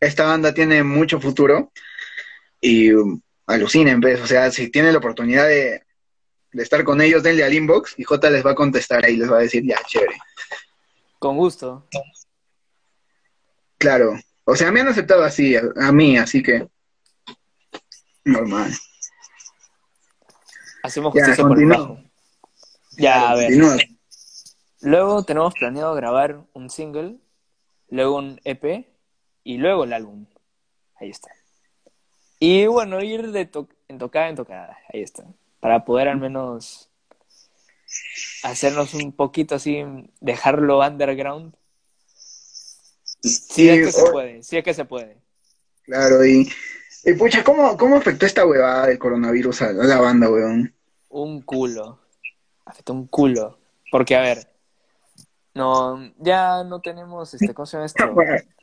esta 0.00 0.24
banda 0.24 0.52
tiene 0.54 0.82
mucho 0.82 1.20
futuro. 1.20 1.72
Y 2.60 2.92
um, 2.92 3.20
alucinen, 3.46 4.00
pues, 4.00 4.20
o 4.20 4.26
sea, 4.26 4.50
si 4.50 4.70
tienen 4.70 4.92
la 4.92 4.98
oportunidad 4.98 5.46
de, 5.46 5.82
de 6.52 6.62
estar 6.62 6.82
con 6.84 7.00
ellos, 7.00 7.22
denle 7.22 7.44
al 7.44 7.54
inbox 7.54 7.94
y 7.98 8.04
J 8.04 8.30
les 8.30 8.44
va 8.44 8.52
a 8.52 8.54
contestar 8.54 9.04
ahí, 9.04 9.16
les 9.16 9.30
va 9.30 9.38
a 9.38 9.42
decir, 9.42 9.64
ya, 9.64 9.78
chévere. 9.86 10.18
Con 11.18 11.36
gusto. 11.36 11.86
Claro, 13.78 14.18
o 14.44 14.56
sea, 14.56 14.70
me 14.70 14.80
han 14.80 14.88
aceptado 14.88 15.22
así, 15.22 15.56
a, 15.56 15.62
a 15.76 15.92
mí, 15.92 16.18
así 16.18 16.42
que 16.42 16.68
normal. 18.24 18.72
Hacemos 20.82 21.14
Ya, 21.14 21.20
justicia 21.20 21.44
por 21.46 21.58
el 21.58 21.66
bajo. 21.66 22.00
Ya, 22.98 23.30
a 23.30 23.34
ver. 23.34 23.48
Continúa. 23.48 23.76
Luego 24.82 25.22
tenemos 25.24 25.54
planeado 25.54 25.94
grabar 25.94 26.46
un 26.54 26.70
single, 26.70 27.18
luego 27.88 28.16
un 28.16 28.40
EP 28.44 28.86
y 29.44 29.58
luego 29.58 29.84
el 29.84 29.92
álbum. 29.92 30.26
Ahí 30.96 31.10
está. 31.10 31.30
Y 32.38 32.66
bueno, 32.66 33.02
ir 33.02 33.32
de 33.32 33.46
to- 33.46 33.68
en 33.88 33.98
tocada 33.98 34.28
en 34.28 34.36
tocada. 34.36 34.78
Ahí 34.92 35.02
está. 35.02 35.24
Para 35.60 35.84
poder 35.84 36.08
al 36.08 36.18
menos 36.18 36.88
hacernos 38.42 38.94
un 38.94 39.12
poquito 39.12 39.54
así, 39.56 39.84
dejarlo 40.20 40.80
underground. 40.80 41.54
Sí, 43.22 43.68
es 43.68 43.86
que 43.86 43.92
se 43.92 44.10
puede, 44.10 44.42
sí 44.42 44.56
es 44.56 44.64
que 44.64 44.74
se 44.74 44.84
puede. 44.84 45.18
Claro, 45.82 46.24
y, 46.24 46.50
y 47.04 47.12
pucha, 47.14 47.44
¿cómo, 47.44 47.76
¿cómo 47.76 47.96
afectó 47.96 48.24
esta 48.24 48.46
huevada 48.46 48.86
del 48.86 48.98
coronavirus 48.98 49.62
a, 49.62 49.72
la 49.72 50.00
banda, 50.00 50.30
weón? 50.30 50.74
Un 51.10 51.42
culo. 51.42 52.00
Afectó 52.64 52.94
un 52.94 53.06
culo. 53.08 53.58
Porque, 53.90 54.16
a 54.16 54.20
ver, 54.20 54.48
no, 55.54 56.12
ya 56.18 56.64
no 56.64 56.80
tenemos, 56.80 57.34
este, 57.34 57.52
¿cómo 57.52 57.66
se 57.66 57.76
llama 57.76 57.86
esto? 57.86 58.14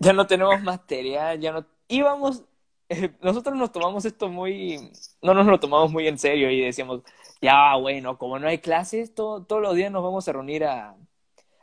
ya 0.00 0.12
no 0.12 0.26
tenemos 0.26 0.62
material, 0.62 1.38
ya 1.40 1.52
no 1.52 1.64
íbamos, 1.88 2.42
eh, 2.88 3.10
nosotros 3.22 3.56
nos 3.56 3.70
tomamos 3.72 4.04
esto 4.04 4.28
muy, 4.28 4.90
no 5.22 5.34
nos 5.34 5.46
lo 5.46 5.60
tomamos 5.60 5.92
muy 5.92 6.08
en 6.08 6.18
serio 6.18 6.50
y 6.50 6.60
decíamos, 6.62 7.02
ya 7.40 7.76
bueno, 7.76 8.18
como 8.18 8.38
no 8.38 8.48
hay 8.48 8.58
clases, 8.58 9.14
to- 9.14 9.44
todos 9.48 9.62
los 9.62 9.74
días 9.76 9.92
nos 9.92 10.02
vamos 10.02 10.26
a 10.28 10.32
reunir 10.32 10.64
a, 10.64 10.96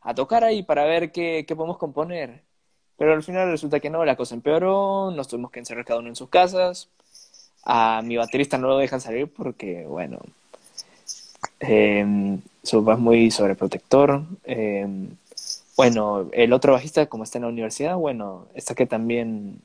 a 0.01 0.13
tocar 0.15 0.43
ahí 0.43 0.63
para 0.63 0.85
ver 0.85 1.11
qué, 1.11 1.45
qué 1.47 1.55
podemos 1.55 1.77
componer. 1.77 2.43
Pero 2.97 3.13
al 3.13 3.23
final 3.23 3.51
resulta 3.51 3.79
que 3.79 3.89
no, 3.91 4.05
la 4.05 4.15
cosa 4.15 4.35
empeoró, 4.35 5.11
nos 5.11 5.27
tuvimos 5.27 5.51
que 5.51 5.59
encerrar 5.59 5.85
cada 5.85 5.99
uno 5.99 6.09
en 6.09 6.15
sus 6.15 6.29
casas. 6.29 6.89
A 7.63 8.01
mi 8.03 8.17
baterista 8.17 8.57
no 8.57 8.67
lo 8.69 8.77
dejan 8.77 9.01
salir 9.01 9.31
porque, 9.31 9.85
bueno, 9.87 10.19
eh, 11.59 12.39
su 12.63 12.83
papá 12.83 12.93
es 12.93 12.99
muy 12.99 13.31
sobreprotector. 13.31 14.23
eh, 14.45 14.87
bueno, 15.77 16.29
el 16.33 16.53
otro 16.53 16.73
bajista, 16.73 17.05
como 17.05 17.23
está 17.23 17.37
en 17.37 17.43
la 17.43 17.49
universidad, 17.49 17.95
bueno, 17.95 18.47
está 18.55 18.73
que 18.73 18.87
también 18.87 19.61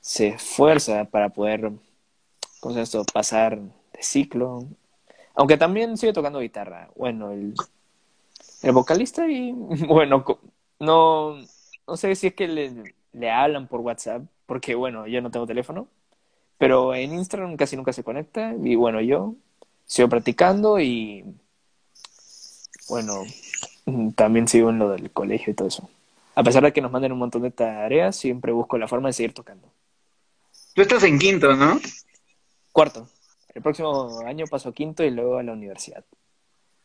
se 0.00 0.28
esfuerza 0.28 1.04
para 1.04 1.28
poder, 1.28 1.70
¿cómo 2.60 2.84
se 2.84 3.04
pasar 3.12 3.58
de 3.60 4.02
ciclo. 4.02 4.64
Aunque 5.34 5.56
también 5.58 5.98
sigue 5.98 6.14
tocando 6.14 6.40
guitarra. 6.40 6.90
Bueno, 6.96 7.30
el, 7.30 7.54
el 8.62 8.72
vocalista 8.72 9.28
y, 9.28 9.52
bueno, 9.86 10.24
no, 10.80 11.36
no 11.86 11.96
sé 11.96 12.14
si 12.16 12.28
es 12.28 12.34
que 12.34 12.48
le, 12.48 12.94
le 13.12 13.30
hablan 13.30 13.68
por 13.68 13.80
WhatsApp, 13.80 14.22
porque, 14.46 14.74
bueno, 14.74 15.06
yo 15.06 15.20
no 15.20 15.30
tengo 15.30 15.46
teléfono, 15.46 15.88
pero 16.58 16.94
en 16.94 17.14
Instagram 17.14 17.56
casi 17.56 17.76
nunca 17.76 17.92
se 17.92 18.04
conecta. 18.04 18.54
Y, 18.62 18.76
bueno, 18.76 19.00
yo 19.02 19.34
sigo 19.86 20.08
practicando 20.08 20.80
y, 20.80 21.24
bueno, 22.88 23.24
También 24.16 24.48
sigo 24.48 24.70
en 24.70 24.78
lo 24.78 24.90
del 24.90 25.10
colegio 25.10 25.52
y 25.52 25.54
todo 25.54 25.68
eso. 25.68 25.88
A 26.34 26.42
pesar 26.42 26.64
de 26.64 26.72
que 26.72 26.80
nos 26.80 26.90
manden 26.90 27.12
un 27.12 27.18
montón 27.18 27.42
de 27.42 27.50
tareas, 27.50 28.16
siempre 28.16 28.52
busco 28.52 28.78
la 28.78 28.88
forma 28.88 29.08
de 29.08 29.12
seguir 29.12 29.34
tocando. 29.34 29.68
Tú 30.74 30.82
estás 30.82 31.04
en 31.04 31.18
quinto, 31.18 31.54
¿no? 31.54 31.80
Cuarto. 32.72 33.08
El 33.54 33.62
próximo 33.62 34.20
año 34.26 34.46
paso 34.46 34.70
a 34.70 34.74
quinto 34.74 35.04
y 35.04 35.10
luego 35.10 35.38
a 35.38 35.42
la 35.44 35.52
universidad. 35.52 36.04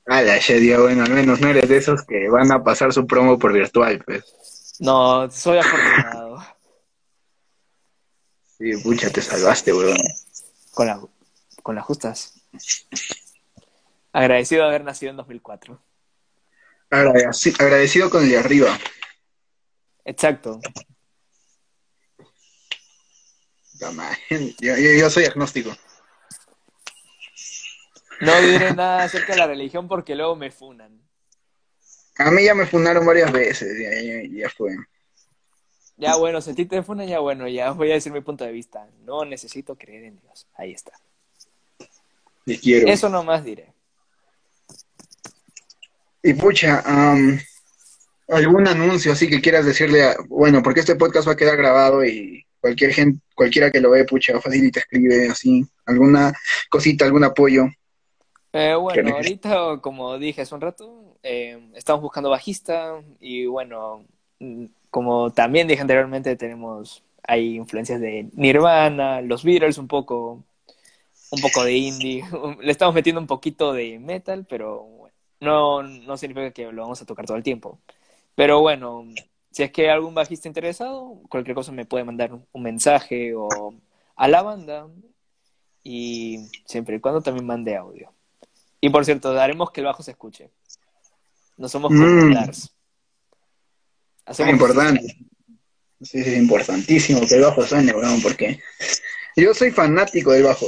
Ah, 0.05 0.21
la 0.21 0.37
ya, 0.39 0.79
bueno, 0.79 1.03
al 1.03 1.11
menos 1.11 1.39
no 1.39 1.49
eres 1.49 1.67
de 1.67 1.77
esos 1.77 2.03
que 2.03 2.29
van 2.29 2.51
a 2.51 2.63
pasar 2.63 2.93
su 2.93 3.07
promo 3.07 3.39
por 3.39 3.53
virtual, 3.53 4.03
pues. 4.05 4.75
No, 4.79 5.29
soy 5.31 5.57
afortunado. 5.57 6.37
Sí, 8.59 8.75
pucha, 8.83 9.09
te 9.09 9.21
salvaste, 9.21 9.71
weón. 9.71 9.95
Con, 10.73 10.87
la, 10.87 10.99
con 11.63 11.75
las 11.75 11.85
justas. 11.85 12.33
Agradecido 14.11 14.63
de 14.63 14.67
haber 14.67 14.83
nacido 14.83 15.11
en 15.11 15.15
2004. 15.15 15.79
Agradeci- 16.89 17.55
agradecido 17.59 18.09
con 18.09 18.23
el 18.23 18.29
de 18.29 18.37
arriba. 18.37 18.77
Exacto. 20.05 20.59
Yo, 24.59 24.75
yo- 24.75 24.93
yo 24.99 25.09
soy 25.09 25.25
agnóstico. 25.25 25.75
No 28.21 28.41
diré 28.41 28.73
nada 28.73 29.03
acerca 29.03 29.33
de 29.33 29.39
la 29.39 29.47
religión 29.47 29.87
porque 29.87 30.15
luego 30.15 30.35
me 30.35 30.51
funan. 30.51 30.99
A 32.17 32.31
mí 32.31 32.43
ya 32.43 32.53
me 32.53 32.65
fundaron 32.65 33.05
varias 33.05 33.31
veces, 33.31 33.77
ya, 33.79 33.89
ya- 34.01 34.41
ya 34.43 34.49
fue. 34.49 34.75
Ya 35.95 36.15
bueno, 36.17 36.41
si 36.41 36.51
a 36.51 36.55
ti 36.55 36.65
te 36.65 36.83
funan, 36.83 37.07
ya 37.07 37.19
bueno, 37.19 37.47
ya 37.47 37.71
voy 37.71 37.91
a 37.91 37.93
decir 37.93 38.11
mi 38.11 38.21
punto 38.21 38.43
de 38.43 38.51
vista. 38.51 38.87
No 39.05 39.23
necesito 39.23 39.77
creer 39.77 40.03
en 40.05 40.19
Dios. 40.19 40.47
Ahí 40.55 40.73
está. 40.73 40.91
Quiero. 42.61 42.87
Eso 42.87 43.07
nomás 43.09 43.43
diré. 43.45 43.73
Y 46.21 46.33
pucha, 46.33 46.83
algún 48.27 48.67
anuncio 48.67 49.11
así 49.11 49.27
que 49.29 49.41
quieras 49.41 49.65
decirle 49.65 50.03
a, 50.03 50.15
bueno, 50.27 50.61
porque 50.61 50.81
este 50.81 50.95
podcast 50.95 51.27
va 51.27 51.33
a 51.33 51.37
quedar 51.37 51.57
grabado 51.57 52.03
y 52.05 52.45
cualquier 52.59 52.93
gente, 52.93 53.21
cualquiera 53.35 53.71
que 53.71 53.79
lo 53.79 53.91
ve, 53.91 54.05
pucha, 54.05 54.39
fácil 54.39 54.65
y 54.65 54.71
te 54.71 54.79
escribe 54.79 55.29
así, 55.29 55.65
alguna 55.85 56.33
cosita, 56.69 57.05
algún 57.05 57.23
apoyo. 57.23 57.65
Eh, 58.51 58.71
¿Qué 58.71 58.75
bueno, 58.75 59.15
ahorita, 59.15 59.79
como 59.81 60.17
dije 60.17 60.41
hace 60.41 60.55
un 60.55 60.61
rato, 60.61 61.15
eh, 61.23 61.59
estamos 61.75 62.01
buscando 62.01 62.29
bajista 62.29 62.95
y 63.19 63.45
bueno, 63.45 64.03
mm, 64.39 64.65
como 64.89 65.31
también 65.31 65.67
dije 65.67 65.81
anteriormente, 65.81 66.35
tenemos, 66.35 67.03
hay 67.27 67.55
influencias 67.55 68.01
de 68.01 68.27
Nirvana, 68.33 69.21
los 69.21 69.43
Beatles 69.43 69.77
un 69.77 69.87
poco, 69.87 70.43
un 71.31 71.41
poco 71.41 71.63
de 71.63 71.73
indie, 71.73 72.23
le 72.61 72.71
estamos 72.71 72.95
metiendo 72.95 73.21
un 73.21 73.27
poquito 73.27 73.71
de 73.71 73.99
metal, 73.99 74.45
pero 74.49 74.98
no, 75.39 75.83
no 75.83 76.17
significa 76.17 76.51
que 76.51 76.71
lo 76.71 76.81
vamos 76.81 77.01
a 77.01 77.05
tocar 77.05 77.25
todo 77.25 77.37
el 77.37 77.43
tiempo. 77.43 77.79
Pero 78.35 78.61
bueno, 78.61 79.05
si 79.51 79.63
es 79.63 79.71
que 79.71 79.83
hay 79.83 79.89
algún 79.89 80.13
bajista 80.13 80.47
interesado, 80.47 81.21
cualquier 81.29 81.55
cosa 81.55 81.71
me 81.71 81.85
puede 81.85 82.03
mandar 82.03 82.31
un 82.31 82.63
mensaje 82.63 83.33
o 83.35 83.49
a 84.15 84.27
la 84.27 84.41
banda 84.41 84.87
y 85.83 86.39
siempre 86.65 86.97
y 86.97 86.99
cuando 86.99 87.21
también 87.21 87.45
mande 87.45 87.75
audio. 87.75 88.13
Y 88.81 88.89
por 88.89 89.05
cierto, 89.05 89.37
haremos 89.37 89.71
que 89.71 89.81
el 89.81 89.87
bajo 89.87 90.03
se 90.03 90.11
escuche. 90.11 90.49
No 91.57 91.67
somos 91.67 91.91
Mm. 91.91 92.33
Es 94.25 94.39
importante. 94.39 95.17
Sí, 96.01 96.19
es 96.19 96.37
importantísimo 96.37 97.21
que 97.27 97.35
el 97.35 97.41
bajo 97.41 97.65
suene, 97.65 97.91
weón, 97.91 98.21
porque 98.21 98.61
yo 99.35 99.53
soy 99.53 99.71
fanático 99.71 100.31
del 100.31 100.43
bajo. 100.43 100.67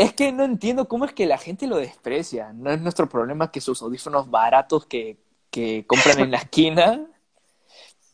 Es 0.00 0.14
que 0.14 0.32
no 0.32 0.44
entiendo 0.44 0.88
cómo 0.88 1.04
es 1.04 1.12
que 1.12 1.26
la 1.26 1.36
gente 1.36 1.66
lo 1.66 1.76
desprecia. 1.76 2.54
No 2.54 2.70
es 2.72 2.80
nuestro 2.80 3.06
problema 3.06 3.52
que 3.52 3.60
sus 3.60 3.82
audífonos 3.82 4.30
baratos 4.30 4.86
que, 4.86 5.18
que 5.50 5.84
compran 5.86 6.20
en 6.20 6.30
la 6.30 6.38
esquina 6.44 7.06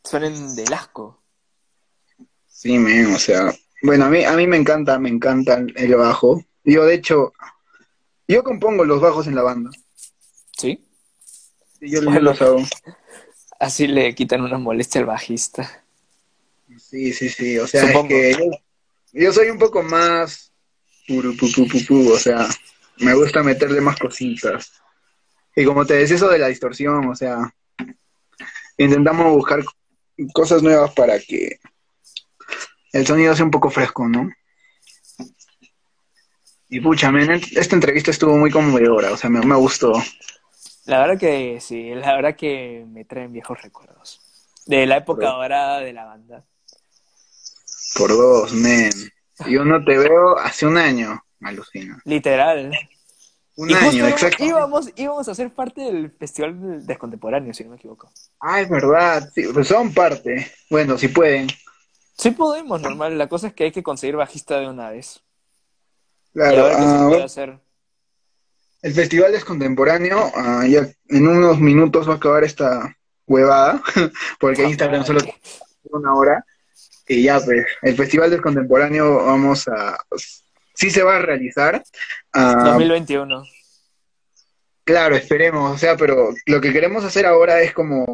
suenen 0.03 0.57
del 0.57 0.73
asco. 0.73 1.23
Sí, 2.49 2.77
men, 2.79 3.15
o 3.15 3.19
sea, 3.19 3.55
bueno, 3.83 4.07
a 4.07 4.09
mí, 4.09 4.25
a 4.25 4.33
mí 4.33 4.47
me 4.49 4.57
encanta, 4.57 4.99
me 4.99 5.11
encanta 5.11 5.63
el 5.77 5.95
bajo. 5.95 6.43
Yo, 6.65 6.85
de 6.85 6.95
hecho, 6.95 7.33
yo 8.27 8.43
compongo 8.43 8.85
los 8.85 9.01
bajos 9.01 9.29
en 9.29 9.37
la 9.37 9.43
banda. 9.43 9.71
¿Sí? 10.59 10.85
Y 11.81 11.91
yo, 11.93 12.01
yo 12.01 12.07
Bueno. 12.07 12.21
los 12.23 12.43
hago. 12.43 12.63
Así 13.61 13.87
le 13.87 14.13
quitan 14.17 14.41
una 14.41 14.59
molestia 14.59 15.01
al 15.01 15.07
bajista. 15.07 15.85
Sí, 16.79 17.13
sí, 17.13 17.29
sí, 17.29 17.59
o 17.59 17.67
sea, 17.69 17.87
Supongo. 17.87 18.15
es 18.15 18.37
que 18.37 18.45
yo, 18.45 18.51
yo 19.21 19.33
soy 19.33 19.51
un 19.51 19.59
poco 19.59 19.83
más 19.85 20.53
puru, 21.07 21.37
pu, 21.37 21.51
pu, 21.53 21.69
pu, 21.69 21.85
pu, 21.87 22.13
o 22.13 22.19
sea, 22.19 22.47
me 22.99 23.15
gusta 23.15 23.43
meterle 23.43 23.81
más 23.81 23.99
cositas. 23.99 24.73
Y 25.55 25.65
como 25.65 25.87
te 25.87 25.95
decía 25.95 26.17
eso 26.17 26.29
de 26.29 26.39
la 26.39 26.49
distorsión, 26.49 27.09
o 27.09 27.15
sea, 27.15 27.39
intentamos 28.77 29.33
buscar 29.33 29.65
cosas 30.33 30.63
nuevas 30.63 30.93
para 30.93 31.19
que 31.19 31.59
el 32.93 33.07
sonido 33.07 33.35
sea 33.35 33.45
un 33.45 33.51
poco 33.51 33.71
fresco, 33.71 34.09
¿no? 34.09 34.31
Y 36.69 36.81
pucha, 36.81 37.13
esta 37.53 37.77
entrevista 37.77 38.11
estuvo 38.11 38.37
muy 38.37 38.51
conmovedora, 38.51 39.13
o 39.13 39.17
sea, 39.17 39.31
me, 39.31 39.41
me 39.41 39.55
gustó. 39.55 39.93
La 40.85 40.99
verdad 41.01 41.19
que 41.19 41.61
sí, 41.61 41.91
la 41.95 42.15
verdad 42.15 42.37
que 42.37 42.85
me 42.89 43.05
traen 43.05 43.33
viejos 43.33 43.61
recuerdos. 43.63 44.21
De 44.67 44.85
la 44.87 44.99
época 44.99 45.29
dorada 45.29 45.81
de 45.81 45.93
la 45.93 46.05
banda. 46.05 46.45
Por 47.95 48.11
dos, 48.11 48.53
men. 48.53 48.93
Yo 49.49 49.65
no 49.65 49.85
te 49.85 49.99
veo 49.99 50.39
hace 50.39 50.67
un 50.67 50.77
año, 50.79 51.23
alucina. 51.43 52.01
Literal. 52.05 52.73
Un 53.57 53.71
y 53.71 53.75
año, 53.75 54.07
exacto. 54.09 54.45
íbamos, 54.45 54.91
íbamos 54.97 55.29
a 55.29 55.35
ser 55.35 55.51
parte 55.51 55.81
del 55.81 56.11
Festival 56.11 56.87
del 56.87 56.99
Contemporáneo, 56.99 57.55
si 57.55 57.65
no 57.65 57.71
me 57.71 57.77
equivoco. 57.77 58.11
Ah, 58.41 58.61
es 58.61 58.69
verdad, 58.69 59.31
sí, 59.35 59.45
pues 59.53 59.69
son 59.69 59.95
parte. 59.95 60.51
Bueno, 60.71 60.99
si 60.99 61.09
pueden. 61.09 61.49
Sí 62.19 62.31
podemos, 62.33 62.81
normal. 62.81 63.17
La 63.19 63.29
cosa 63.29 63.49
es 63.49 63.55
que 63.55 63.65
hay 63.65 63.73
que 63.73 63.83
conseguir 63.83 64.17
bajista 64.17 64.59
de 64.61 64.69
una 64.69 64.91
vez. 64.91 65.23
y 66.35 66.41
a 66.41 66.51
Claro, 66.51 66.65
ver 66.65 66.77
qué 66.77 66.83
se 66.83 66.89
ah, 66.89 67.05
puede 67.09 67.23
hacer. 67.23 67.59
el 68.83 68.93
festival 68.95 69.35
es 69.35 69.45
contemporáneo. 69.45 70.31
ah, 70.35 70.67
ya 70.67 70.87
en 71.09 71.29
unos 71.29 71.59
minutos 71.59 72.09
va 72.09 72.15
a 72.15 72.17
acabar 72.17 72.45
esta 72.45 72.97
huevada, 73.27 73.83
porque 74.41 74.65
Ah, 74.65 74.69
Instagram 74.69 75.01
madre. 75.01 75.07
solo 75.07 75.21
tiene 75.21 75.39
una 75.93 76.15
hora. 76.15 76.45
Y 77.09 77.23
ya, 77.23 77.39
pues, 77.41 77.65
el 77.83 77.97
festival 77.97 78.31
del 78.31 78.43
contemporáneo 78.43 79.25
vamos 79.25 79.69
a. 79.69 79.99
Sí 80.75 80.91
se 80.91 81.03
va 81.03 81.17
a 81.17 81.21
realizar. 81.21 81.83
ah, 82.33 82.63
2021. 82.65 83.45
Claro, 84.85 85.17
esperemos, 85.17 85.75
o 85.75 85.79
sea, 85.79 85.97
pero 85.97 86.33
lo 86.47 86.61
que 86.61 86.73
queremos 86.73 87.03
hacer 87.05 87.27
ahora 87.27 87.61
es 87.61 87.73
como 87.73 88.05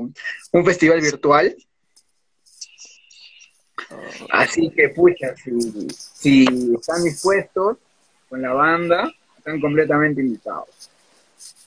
un 0.53 0.65
festival 0.65 1.03
virtual, 1.03 1.55
así 4.31 4.71
que 4.71 4.89
pucha, 4.91 5.35
si, 5.37 5.89
si 5.91 6.75
están 6.75 7.05
dispuestos 7.05 7.77
con 8.29 8.41
la 8.41 8.53
banda, 8.55 9.13
están 9.37 9.61
completamente 9.61 10.23
invitados. 10.23 10.91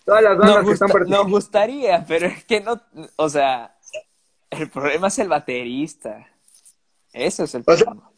Todas 0.03 0.23
las 0.23 0.37
bandas 0.37 0.65
que 0.65 0.71
están 0.71 0.87
gusta- 0.87 0.87
nos 0.87 0.91
participando, 0.93 1.29
gustaría, 1.29 2.05
pero 2.07 2.25
es 2.27 2.43
que 2.45 2.61
no, 2.61 2.81
o 3.15 3.29
sea, 3.29 3.75
el 4.49 4.69
problema 4.69 5.07
es 5.09 5.19
el 5.19 5.27
baterista. 5.27 6.27
Eso 7.15 7.43
es 7.45 7.55
el 7.55 7.63
problema. 7.63 8.09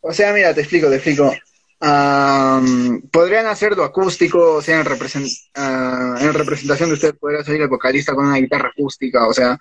o 0.00 0.12
sea, 0.12 0.32
mira, 0.32 0.52
te 0.54 0.60
explico, 0.60 0.88
te 0.88 0.96
explico. 0.96 1.32
Am, 1.80 3.02
podrían 3.10 3.46
hacerlo 3.46 3.82
acústico, 3.82 4.54
o 4.54 4.62
sea, 4.62 4.78
en, 4.80 4.86
represent- 4.86 5.50
ah, 5.54 6.16
en 6.20 6.32
representación 6.32 6.90
de 6.90 6.94
ustedes 6.94 7.14
podría 7.14 7.42
salir 7.42 7.62
el 7.62 7.68
vocalista 7.68 8.14
con 8.14 8.26
una 8.26 8.36
guitarra 8.36 8.68
acústica, 8.68 9.26
o 9.26 9.32
sea, 9.32 9.58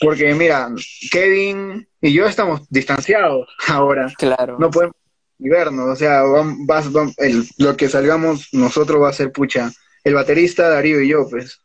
porque 0.00 0.34
mira, 0.34 0.68
Kevin 1.10 1.88
y 2.00 2.12
yo 2.12 2.26
estamos 2.26 2.62
distanciados 2.68 3.48
ahora. 3.68 4.12
Claro. 4.18 4.56
no 4.58 4.70
podemos 4.70 4.96
vernos, 5.38 5.88
o 5.88 5.96
sea, 5.96 6.22
vam- 6.24 6.66
vas- 6.66 6.90
vam- 6.92 7.14
el- 7.16 7.48
lo 7.58 7.76
que 7.76 7.88
salgamos 7.88 8.48
nosotros 8.52 9.00
va 9.02 9.08
a 9.08 9.12
ser 9.14 9.32
pucha, 9.32 9.70
el 10.04 10.14
baterista 10.14 10.68
Darío 10.68 11.00
y 11.00 11.08
yo, 11.08 11.26
pues, 11.28 11.58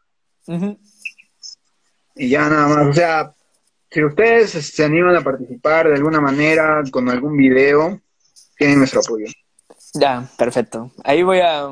Ujú. 0.47 0.79
y 2.15 2.29
ya 2.29 2.49
nada 2.49 2.67
más, 2.67 2.87
o 2.87 2.93
sea, 2.93 3.31
si 3.89 4.03
ustedes 4.03 4.51
se 4.51 4.83
animan 4.83 5.15
a 5.15 5.21
participar 5.21 5.87
de 5.87 5.95
alguna 5.95 6.19
manera 6.19 6.83
con 6.91 7.09
algún 7.09 7.37
video, 7.37 7.99
tienen 8.57 8.79
nuestro 8.79 9.01
apoyo. 9.01 9.27
Ya, 9.93 10.27
perfecto. 10.37 10.91
Ahí 11.03 11.23
voy 11.23 11.39
a, 11.39 11.67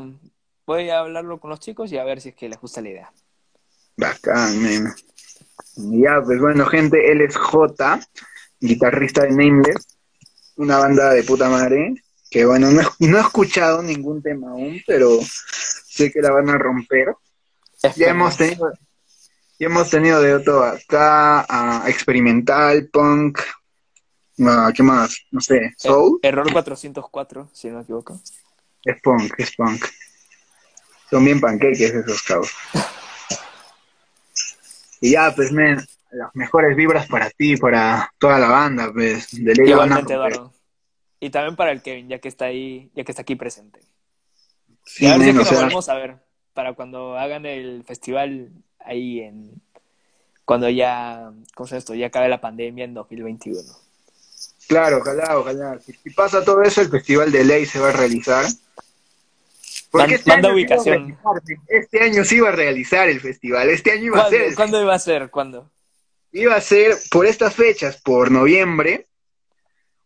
voy 0.65 0.89
a 0.89 0.99
hablarlo 0.99 1.39
con 1.39 1.49
los 1.49 1.59
chicos 1.59 1.91
y 1.91 1.97
a 1.97 2.03
ver 2.03 2.21
si 2.21 2.29
es 2.29 2.35
que 2.35 2.49
les 2.49 2.59
gusta 2.59 2.81
la 2.81 2.89
idea. 2.89 3.11
Bacán, 3.97 4.93
Ya, 5.75 6.21
pues 6.23 6.39
bueno, 6.39 6.65
gente, 6.65 7.11
él 7.11 7.21
es 7.21 7.35
J, 7.35 7.99
guitarrista 8.59 9.23
de 9.23 9.31
Nameless, 9.31 9.97
una 10.57 10.77
banda 10.77 11.13
de 11.13 11.23
puta 11.23 11.49
madre, 11.49 11.95
que 12.29 12.45
bueno, 12.45 12.71
no 12.71 13.17
he 13.17 13.21
escuchado 13.21 13.81
ningún 13.81 14.21
tema 14.21 14.51
aún, 14.51 14.81
pero 14.87 15.19
sé 15.21 16.11
que 16.11 16.21
la 16.21 16.31
van 16.31 16.49
a 16.49 16.57
romper. 16.57 17.15
Ya 17.95 18.09
hemos 18.09 18.35
tenido, 18.35 18.71
ya 19.59 19.67
hemos 19.67 19.89
tenido 19.89 20.21
de 20.21 20.39
todo 20.41 20.63
acá, 20.63 21.45
a 21.47 21.89
experimental, 21.89 22.87
punk, 22.91 23.39
a, 24.45 24.71
¿qué 24.73 24.83
más? 24.83 25.17
No 25.31 25.39
sé, 25.41 25.73
soul, 25.77 26.19
Er- 26.21 26.29
Error 26.33 26.51
404, 26.51 27.49
si 27.53 27.69
no 27.69 27.77
me 27.77 27.81
equivoco. 27.83 28.19
es 28.83 29.01
punk, 29.01 29.33
es 29.37 29.55
punk. 29.55 29.85
Son 31.09 31.23
bien 31.23 31.39
panqueques 31.39 31.93
esos 31.93 32.21
cabos. 32.23 32.51
Y 35.01 35.11
ya, 35.11 35.33
pues, 35.35 35.51
men, 35.51 35.77
las 36.11 36.35
mejores 36.35 36.75
vibras 36.75 37.07
para 37.07 37.29
ti, 37.29 37.57
para 37.57 38.11
toda 38.17 38.39
la 38.39 38.49
banda, 38.49 38.91
pues, 38.91 39.27
de 39.31 39.53
ley 39.53 39.73
van 39.73 39.93
a. 39.93 39.99
Eduardo. 39.99 40.53
Y 41.19 41.29
también 41.29 41.55
para 41.55 41.71
el 41.71 41.81
Kevin, 41.81 42.09
ya 42.09 42.19
que 42.19 42.27
está 42.27 42.45
ahí, 42.45 42.91
ya 42.95 43.03
que 43.03 43.11
está 43.11 43.21
aquí 43.21 43.35
presente. 43.35 43.81
Sí, 44.83 45.05
y 45.05 45.07
a 45.07 45.17
ver 45.17 45.21
si 45.21 45.29
es 45.29 45.33
que 45.33 45.39
nos 45.39 45.47
sea, 45.47 45.59
volvemos 45.59 45.89
a 45.89 45.93
ver 45.95 46.17
para 46.53 46.73
cuando 46.73 47.17
hagan 47.17 47.45
el 47.45 47.83
festival 47.83 48.51
ahí 48.85 49.21
en 49.21 49.51
cuando 50.45 50.69
ya, 50.69 51.31
¿cómo 51.55 51.67
se 51.67 51.71
llama 51.73 51.79
esto? 51.79 51.95
Ya 51.95 52.07
acabe 52.07 52.29
la 52.29 52.39
pandemia 52.41 52.85
en 52.85 52.93
2021. 52.93 53.59
claro, 54.67 54.97
ojalá, 54.99 55.37
ojalá. 55.39 55.79
Si, 55.79 56.09
pasa 56.11 56.43
todo 56.43 56.61
eso, 56.61 56.81
el 56.81 56.89
festival 56.89 57.31
de 57.31 57.43
ley 57.43 57.65
se 57.65 57.79
va 57.79 57.89
a 57.89 57.93
realizar. 57.93 58.45
Man- 59.91 60.11
este 60.11 60.29
manda 60.29 60.49
año 60.49 60.55
ubicación. 60.55 61.17
Este 61.67 62.01
año 62.03 62.23
sí 62.25 62.35
iba 62.35 62.49
a 62.49 62.51
realizar 62.51 63.07
el 63.09 63.21
festival. 63.21 63.69
Este 63.69 63.91
año 63.91 64.03
iba 64.05 64.17
a 64.19 64.21
¿Cuándo, 64.23 64.37
ser. 64.37 64.55
¿Cuándo 64.55 64.81
iba 64.81 64.93
a 64.93 64.99
ser? 64.99 65.29
¿Cuándo? 65.31 65.71
iba 66.31 66.53
a 66.53 66.59
ser 66.61 66.97
por 67.11 67.25
estas 67.25 67.55
fechas, 67.55 67.95
por 68.01 68.29
noviembre. 68.29 69.07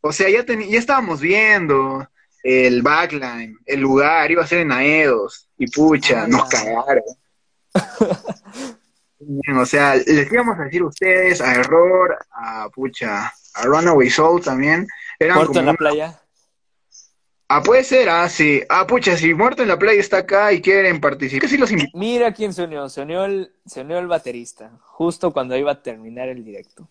O 0.01 0.13
sea, 0.13 0.29
ya, 0.29 0.45
ya 0.45 0.77
estábamos 0.79 1.19
viendo 1.21 2.07
el 2.43 2.83
backline, 2.83 3.57
el 3.65 3.79
lugar, 3.79 4.29
iba 4.29 4.43
a 4.43 4.47
ser 4.47 4.59
en 4.59 4.71
Aedos. 4.71 5.47
Y 5.57 5.67
pucha, 5.71 6.23
Ah, 6.23 6.27
nos 6.27 6.47
cagaron. 6.47 7.03
Bien, 9.19 9.57
o 9.57 9.65
sea, 9.65 9.95
les 9.95 10.31
íbamos 10.31 10.57
a 10.59 10.63
decir 10.63 10.81
ustedes, 10.83 11.41
a 11.41 11.53
Error, 11.53 12.17
a 12.31 12.69
pucha, 12.69 13.27
a 13.55 13.63
Runaway 13.63 14.09
Soul 14.09 14.41
también. 14.41 14.87
Eran 15.19 15.35
Muerto 15.35 15.49
como 15.49 15.59
en 15.59 15.65
la 15.65 15.71
una- 15.71 15.77
playa. 15.77 16.21
Ah, 17.51 17.63
puede 17.63 17.83
ser, 17.83 18.09
ah, 18.09 18.29
sí. 18.29 18.61
Ah, 18.69 18.85
pucha, 18.85 19.17
si 19.17 19.33
Muerto 19.33 19.63
en 19.63 19.69
la 19.69 19.79
Playa 19.79 19.99
está 19.99 20.17
acá 20.19 20.53
y 20.53 20.61
quieren 20.61 21.01
participar, 21.01 21.49
sí 21.49 21.57
los 21.57 21.71
invito. 21.71 21.89
Mira 21.97 22.31
quién 22.31 22.53
se 22.53 22.63
unió. 22.63 22.87
Se 22.89 23.01
unió 23.01 23.25
el, 23.25 23.51
se 23.65 23.81
unió 23.81 23.97
el 23.97 24.05
baterista, 24.07 24.71
justo 24.83 25.31
cuando 25.33 25.57
iba 25.57 25.71
a 25.71 25.81
terminar 25.81 26.29
el 26.29 26.45
directo. 26.45 26.87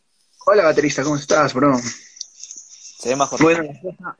Hola, 0.46 0.64
baterista, 0.64 1.04
¿cómo 1.04 1.14
estás, 1.14 1.54
bro? 1.54 1.78
Se 1.78 3.08
llama 3.08 3.26
Jorge. 3.26 3.44
Bueno, 3.44 3.62
la 3.62 3.80
cosa, 3.80 4.18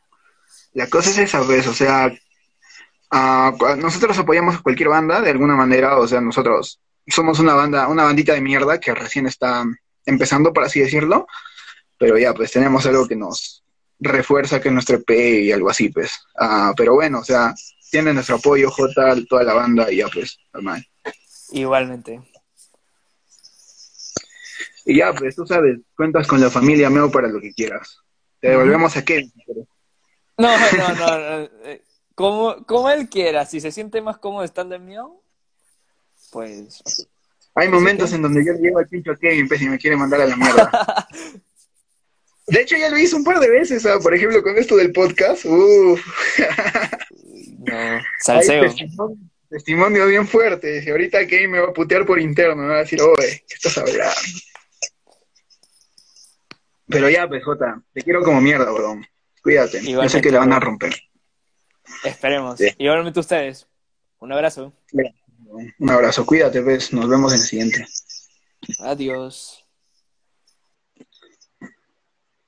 la 0.74 0.86
cosa 0.86 1.10
es 1.10 1.18
esa 1.18 1.40
vez, 1.42 1.66
o 1.66 1.74
sea, 1.74 2.08
cua- 3.10 3.76
nosotros 3.76 4.18
apoyamos 4.18 4.56
a 4.56 4.62
cualquier 4.62 4.88
banda 4.88 5.20
de 5.20 5.30
alguna 5.30 5.56
manera, 5.56 5.98
o 5.98 6.06
sea, 6.06 6.20
nosotros 6.20 6.80
somos 7.06 7.38
una 7.38 7.54
banda, 7.54 7.88
una 7.88 8.04
bandita 8.04 8.34
de 8.34 8.40
mierda 8.42 8.78
que 8.80 8.94
recién 8.94 9.26
está 9.26 9.64
empezando, 10.04 10.52
por 10.52 10.64
así 10.64 10.80
decirlo, 10.80 11.26
pero 11.98 12.18
ya, 12.18 12.34
pues 12.34 12.52
tenemos 12.52 12.84
algo 12.86 13.06
que 13.08 13.16
nos 13.16 13.64
refuerza 13.98 14.60
que 14.60 14.68
es 14.68 14.74
nuestro 14.74 14.96
EP 14.96 15.10
y 15.42 15.52
algo 15.52 15.70
así, 15.70 15.88
pues. 15.88 16.20
Ah, 16.38 16.72
pero 16.76 16.94
bueno, 16.94 17.20
o 17.20 17.24
sea, 17.24 17.54
tiene 17.90 18.12
nuestro 18.12 18.36
apoyo, 18.36 18.70
J, 18.70 19.16
toda 19.28 19.42
la 19.42 19.54
banda 19.54 19.90
y 19.90 19.96
ya, 19.96 20.08
pues, 20.08 20.38
normal. 20.52 20.86
Igualmente. 21.50 22.20
Y 24.84 24.98
ya, 24.98 25.12
pues, 25.12 25.34
tú 25.36 25.46
sabes, 25.46 25.78
cuentas 25.96 26.26
con 26.26 26.40
la 26.40 26.50
familia 26.50 26.88
Meo 26.90 27.10
para 27.10 27.28
lo 27.28 27.40
que 27.40 27.52
quieras. 27.52 27.98
Te 28.40 28.48
devolvemos 28.50 28.96
a 28.96 29.04
Kevin. 29.04 29.32
pero- 29.46 29.66
No, 30.38 30.56
no, 30.56 30.94
no. 30.94 31.18
no, 31.18 31.48
eh, 31.64 31.82
Como, 32.18 32.66
como 32.66 32.90
él 32.90 33.08
quiera. 33.08 33.46
Si 33.46 33.60
se 33.60 33.70
siente 33.70 34.02
más 34.02 34.18
cómodo 34.18 34.42
estando 34.42 34.74
en 34.74 34.84
mío, 34.84 35.22
pues. 36.32 36.82
Hay 37.54 37.68
momentos 37.68 38.12
en 38.12 38.22
donde 38.22 38.44
yo 38.44 38.54
le 38.54 38.58
llevo 38.58 38.80
al 38.80 38.88
pincho 38.88 39.12
a 39.12 39.16
Kevin 39.16 39.46
pues, 39.46 39.62
y 39.62 39.68
me 39.68 39.78
quiere 39.78 39.96
mandar 39.96 40.22
a 40.22 40.26
la 40.26 40.36
mierda. 40.36 41.06
De 42.48 42.60
hecho, 42.60 42.76
ya 42.76 42.90
lo 42.90 42.98
hice 42.98 43.14
un 43.14 43.22
par 43.22 43.38
de 43.38 43.48
veces, 43.48 43.86
¿ah? 43.86 44.00
por 44.02 44.12
ejemplo, 44.16 44.42
con 44.42 44.58
esto 44.58 44.74
del 44.74 44.90
podcast. 44.90 45.44
Uf, 45.44 46.04
No. 47.58 47.76
hay 47.76 48.00
Salseo. 48.18 48.62
testimonio, 48.62 49.16
testimonio 49.48 50.06
bien 50.08 50.26
fuerte. 50.26 50.82
Y 50.84 50.90
ahorita 50.90 51.24
Kevin 51.24 51.52
me 51.52 51.60
va 51.60 51.68
a 51.68 51.72
putear 51.72 52.04
por 52.04 52.18
interno, 52.18 52.56
me 52.56 52.66
va 52.66 52.74
a 52.74 52.78
decir, 52.78 53.00
oye, 53.00 53.44
¿qué 53.46 53.54
estás 53.54 53.78
hablando? 53.78 54.12
Pero 56.88 57.08
ya, 57.10 57.28
pues, 57.28 57.44
Jota, 57.44 57.80
te 57.92 58.02
quiero 58.02 58.24
como 58.24 58.40
mierda, 58.40 58.72
bro. 58.72 59.00
Cuídate. 59.40 59.78
Yo 59.78 59.84
sé 59.84 59.90
Igualmente, 59.90 60.20
que 60.20 60.32
la 60.32 60.40
van 60.40 60.52
a 60.52 60.58
romper. 60.58 61.07
Esperemos. 62.04 62.58
Sí. 62.58 62.68
Igualmente 62.78 63.20
ustedes. 63.20 63.66
Un 64.20 64.32
abrazo. 64.32 64.72
Un 65.78 65.90
abrazo, 65.90 66.26
cuídate, 66.26 66.62
pues. 66.62 66.92
Nos 66.92 67.08
vemos 67.08 67.32
en 67.32 67.38
el 67.38 67.44
siguiente. 67.44 67.86
Adiós. 68.80 69.64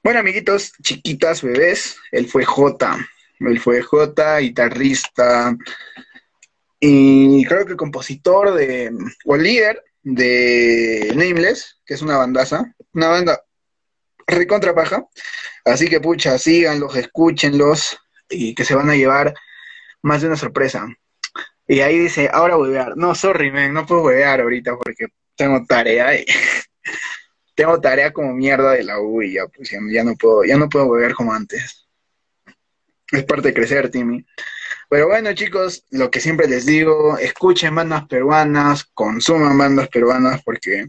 Bueno, 0.03 0.21
amiguitos, 0.21 0.73
chiquitas, 0.83 1.43
bebés, 1.43 1.97
él 2.11 2.27
fue 2.27 2.45
J. 2.45 3.07
Él 3.41 3.61
fue 3.61 3.83
J, 3.83 4.39
guitarrista 4.39 5.57
y 6.81 7.45
creo 7.45 7.67
que 7.67 7.77
compositor 7.77 8.55
de, 8.55 8.91
o 9.27 9.37
líder 9.37 9.85
de 10.03 11.13
Nameless, 11.15 11.79
que 11.85 11.93
es 11.93 12.01
una 12.01 12.17
bandaza, 12.17 12.75
una 12.95 13.09
banda 13.09 13.45
recontra 14.27 14.75
paja. 14.75 15.07
Así 15.67 15.89
que, 15.89 16.01
pucha, 16.01 16.39
síganlos, 16.39 16.97
escúchenlos 16.97 17.99
y 18.31 18.55
que 18.55 18.65
se 18.65 18.75
van 18.75 18.89
a 18.91 18.97
llevar 18.97 19.35
más 20.03 20.23
de 20.23 20.29
una 20.29 20.37
sorpresa. 20.37 20.87
Y 21.67 21.81
ahí 21.81 21.99
dice, 21.99 22.31
ahora 22.33 22.57
huevear. 22.57 22.97
No, 22.97 23.15
sorry, 23.15 23.51
man, 23.51 23.73
no 23.73 23.87
puedo 23.87 24.03
huevear 24.03 24.41
ahorita 24.41 24.77
porque 24.77 25.09
tengo 25.37 25.65
tarea 25.67 26.09
tengo 27.55 27.81
tarea 27.81 28.13
como 28.13 28.33
mierda 28.33 28.73
de 28.73 28.85
la 28.85 29.01
U 29.01 29.23
y 29.23 29.35
ya, 29.35 29.47
pues 29.47 29.71
ya, 29.71 30.03
no 30.03 30.15
puedo, 30.17 30.45
ya 30.45 30.57
no 30.57 30.69
puedo 30.69 30.87
huevear 30.87 31.15
como 31.15 31.33
antes. 31.33 31.87
Es 33.13 33.25
parte 33.25 33.49
de 33.49 33.55
crecer, 33.55 33.91
Timmy. 33.91 34.25
Pero 34.89 35.09
bueno, 35.09 35.33
chicos, 35.35 35.85
lo 35.91 36.11
que 36.11 36.21
siempre 36.21 36.49
les 36.49 36.67
digo, 36.67 37.19
escuchen 37.19 37.75
bandas 37.75 38.07
peruanas, 38.07 38.85
consuman 38.95 39.59
bandas 39.59 39.89
peruanas 39.89 40.43
porque 40.43 40.89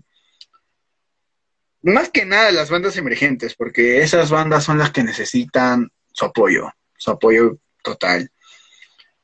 más 1.83 2.09
que 2.09 2.25
nada 2.25 2.51
las 2.51 2.69
bandas 2.69 2.95
emergentes, 2.97 3.55
porque 3.55 4.01
esas 4.01 4.29
bandas 4.29 4.63
son 4.63 4.77
las 4.77 4.91
que 4.91 5.03
necesitan 5.03 5.91
su 6.11 6.25
apoyo, 6.25 6.71
su 7.01 7.09
apoyo 7.09 7.57
total. 7.81 8.31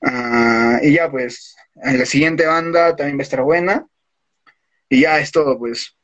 Ah, 0.01 0.79
y 0.81 0.93
ya 0.93 1.11
pues, 1.11 1.55
la 1.75 2.07
siguiente 2.07 2.47
banda 2.47 2.95
también 2.95 3.19
va 3.19 3.21
a 3.21 3.23
estar 3.23 3.41
buena. 3.43 3.85
Y 4.89 5.01
ya 5.01 5.19
es 5.19 5.31
todo, 5.31 5.59
pues. 5.59 5.95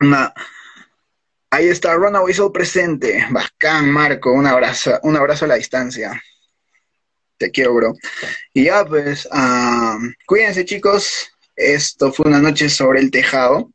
Una... 0.00 0.32
Ahí 1.50 1.66
está 1.66 1.94
Runaway 1.96 2.32
Soul 2.32 2.52
presente. 2.52 3.26
Bacán, 3.30 3.90
Marco. 3.90 4.32
Un 4.32 4.46
abrazo, 4.46 5.00
un 5.02 5.16
abrazo 5.16 5.44
a 5.46 5.48
la 5.48 5.56
distancia. 5.56 6.22
Te 7.36 7.50
quiero, 7.50 7.74
bro. 7.74 7.94
Y 8.54 8.64
ya, 8.64 8.84
pues, 8.84 9.28
ah, 9.32 9.98
cuídense, 10.24 10.64
chicos. 10.64 11.32
Esto 11.56 12.12
fue 12.12 12.28
una 12.28 12.38
noche 12.38 12.68
sobre 12.68 13.00
el 13.00 13.10
tejado 13.10 13.72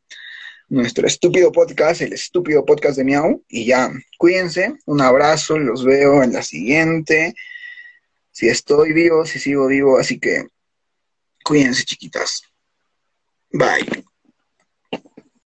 nuestro 0.68 1.06
estúpido 1.06 1.50
podcast, 1.52 2.02
el 2.02 2.12
estúpido 2.12 2.64
podcast 2.64 2.96
de 2.98 3.04
Miau. 3.04 3.44
Y 3.48 3.66
ya, 3.66 3.90
cuídense, 4.18 4.74
un 4.86 5.00
abrazo, 5.00 5.58
los 5.58 5.84
veo 5.84 6.22
en 6.22 6.32
la 6.32 6.42
siguiente. 6.42 7.34
Si 8.30 8.48
estoy 8.48 8.92
vivo, 8.92 9.26
si 9.26 9.38
sigo 9.38 9.66
vivo, 9.66 9.98
así 9.98 10.18
que 10.18 10.46
cuídense, 11.44 11.84
chiquitas. 11.84 12.42
Bye. 13.52 14.07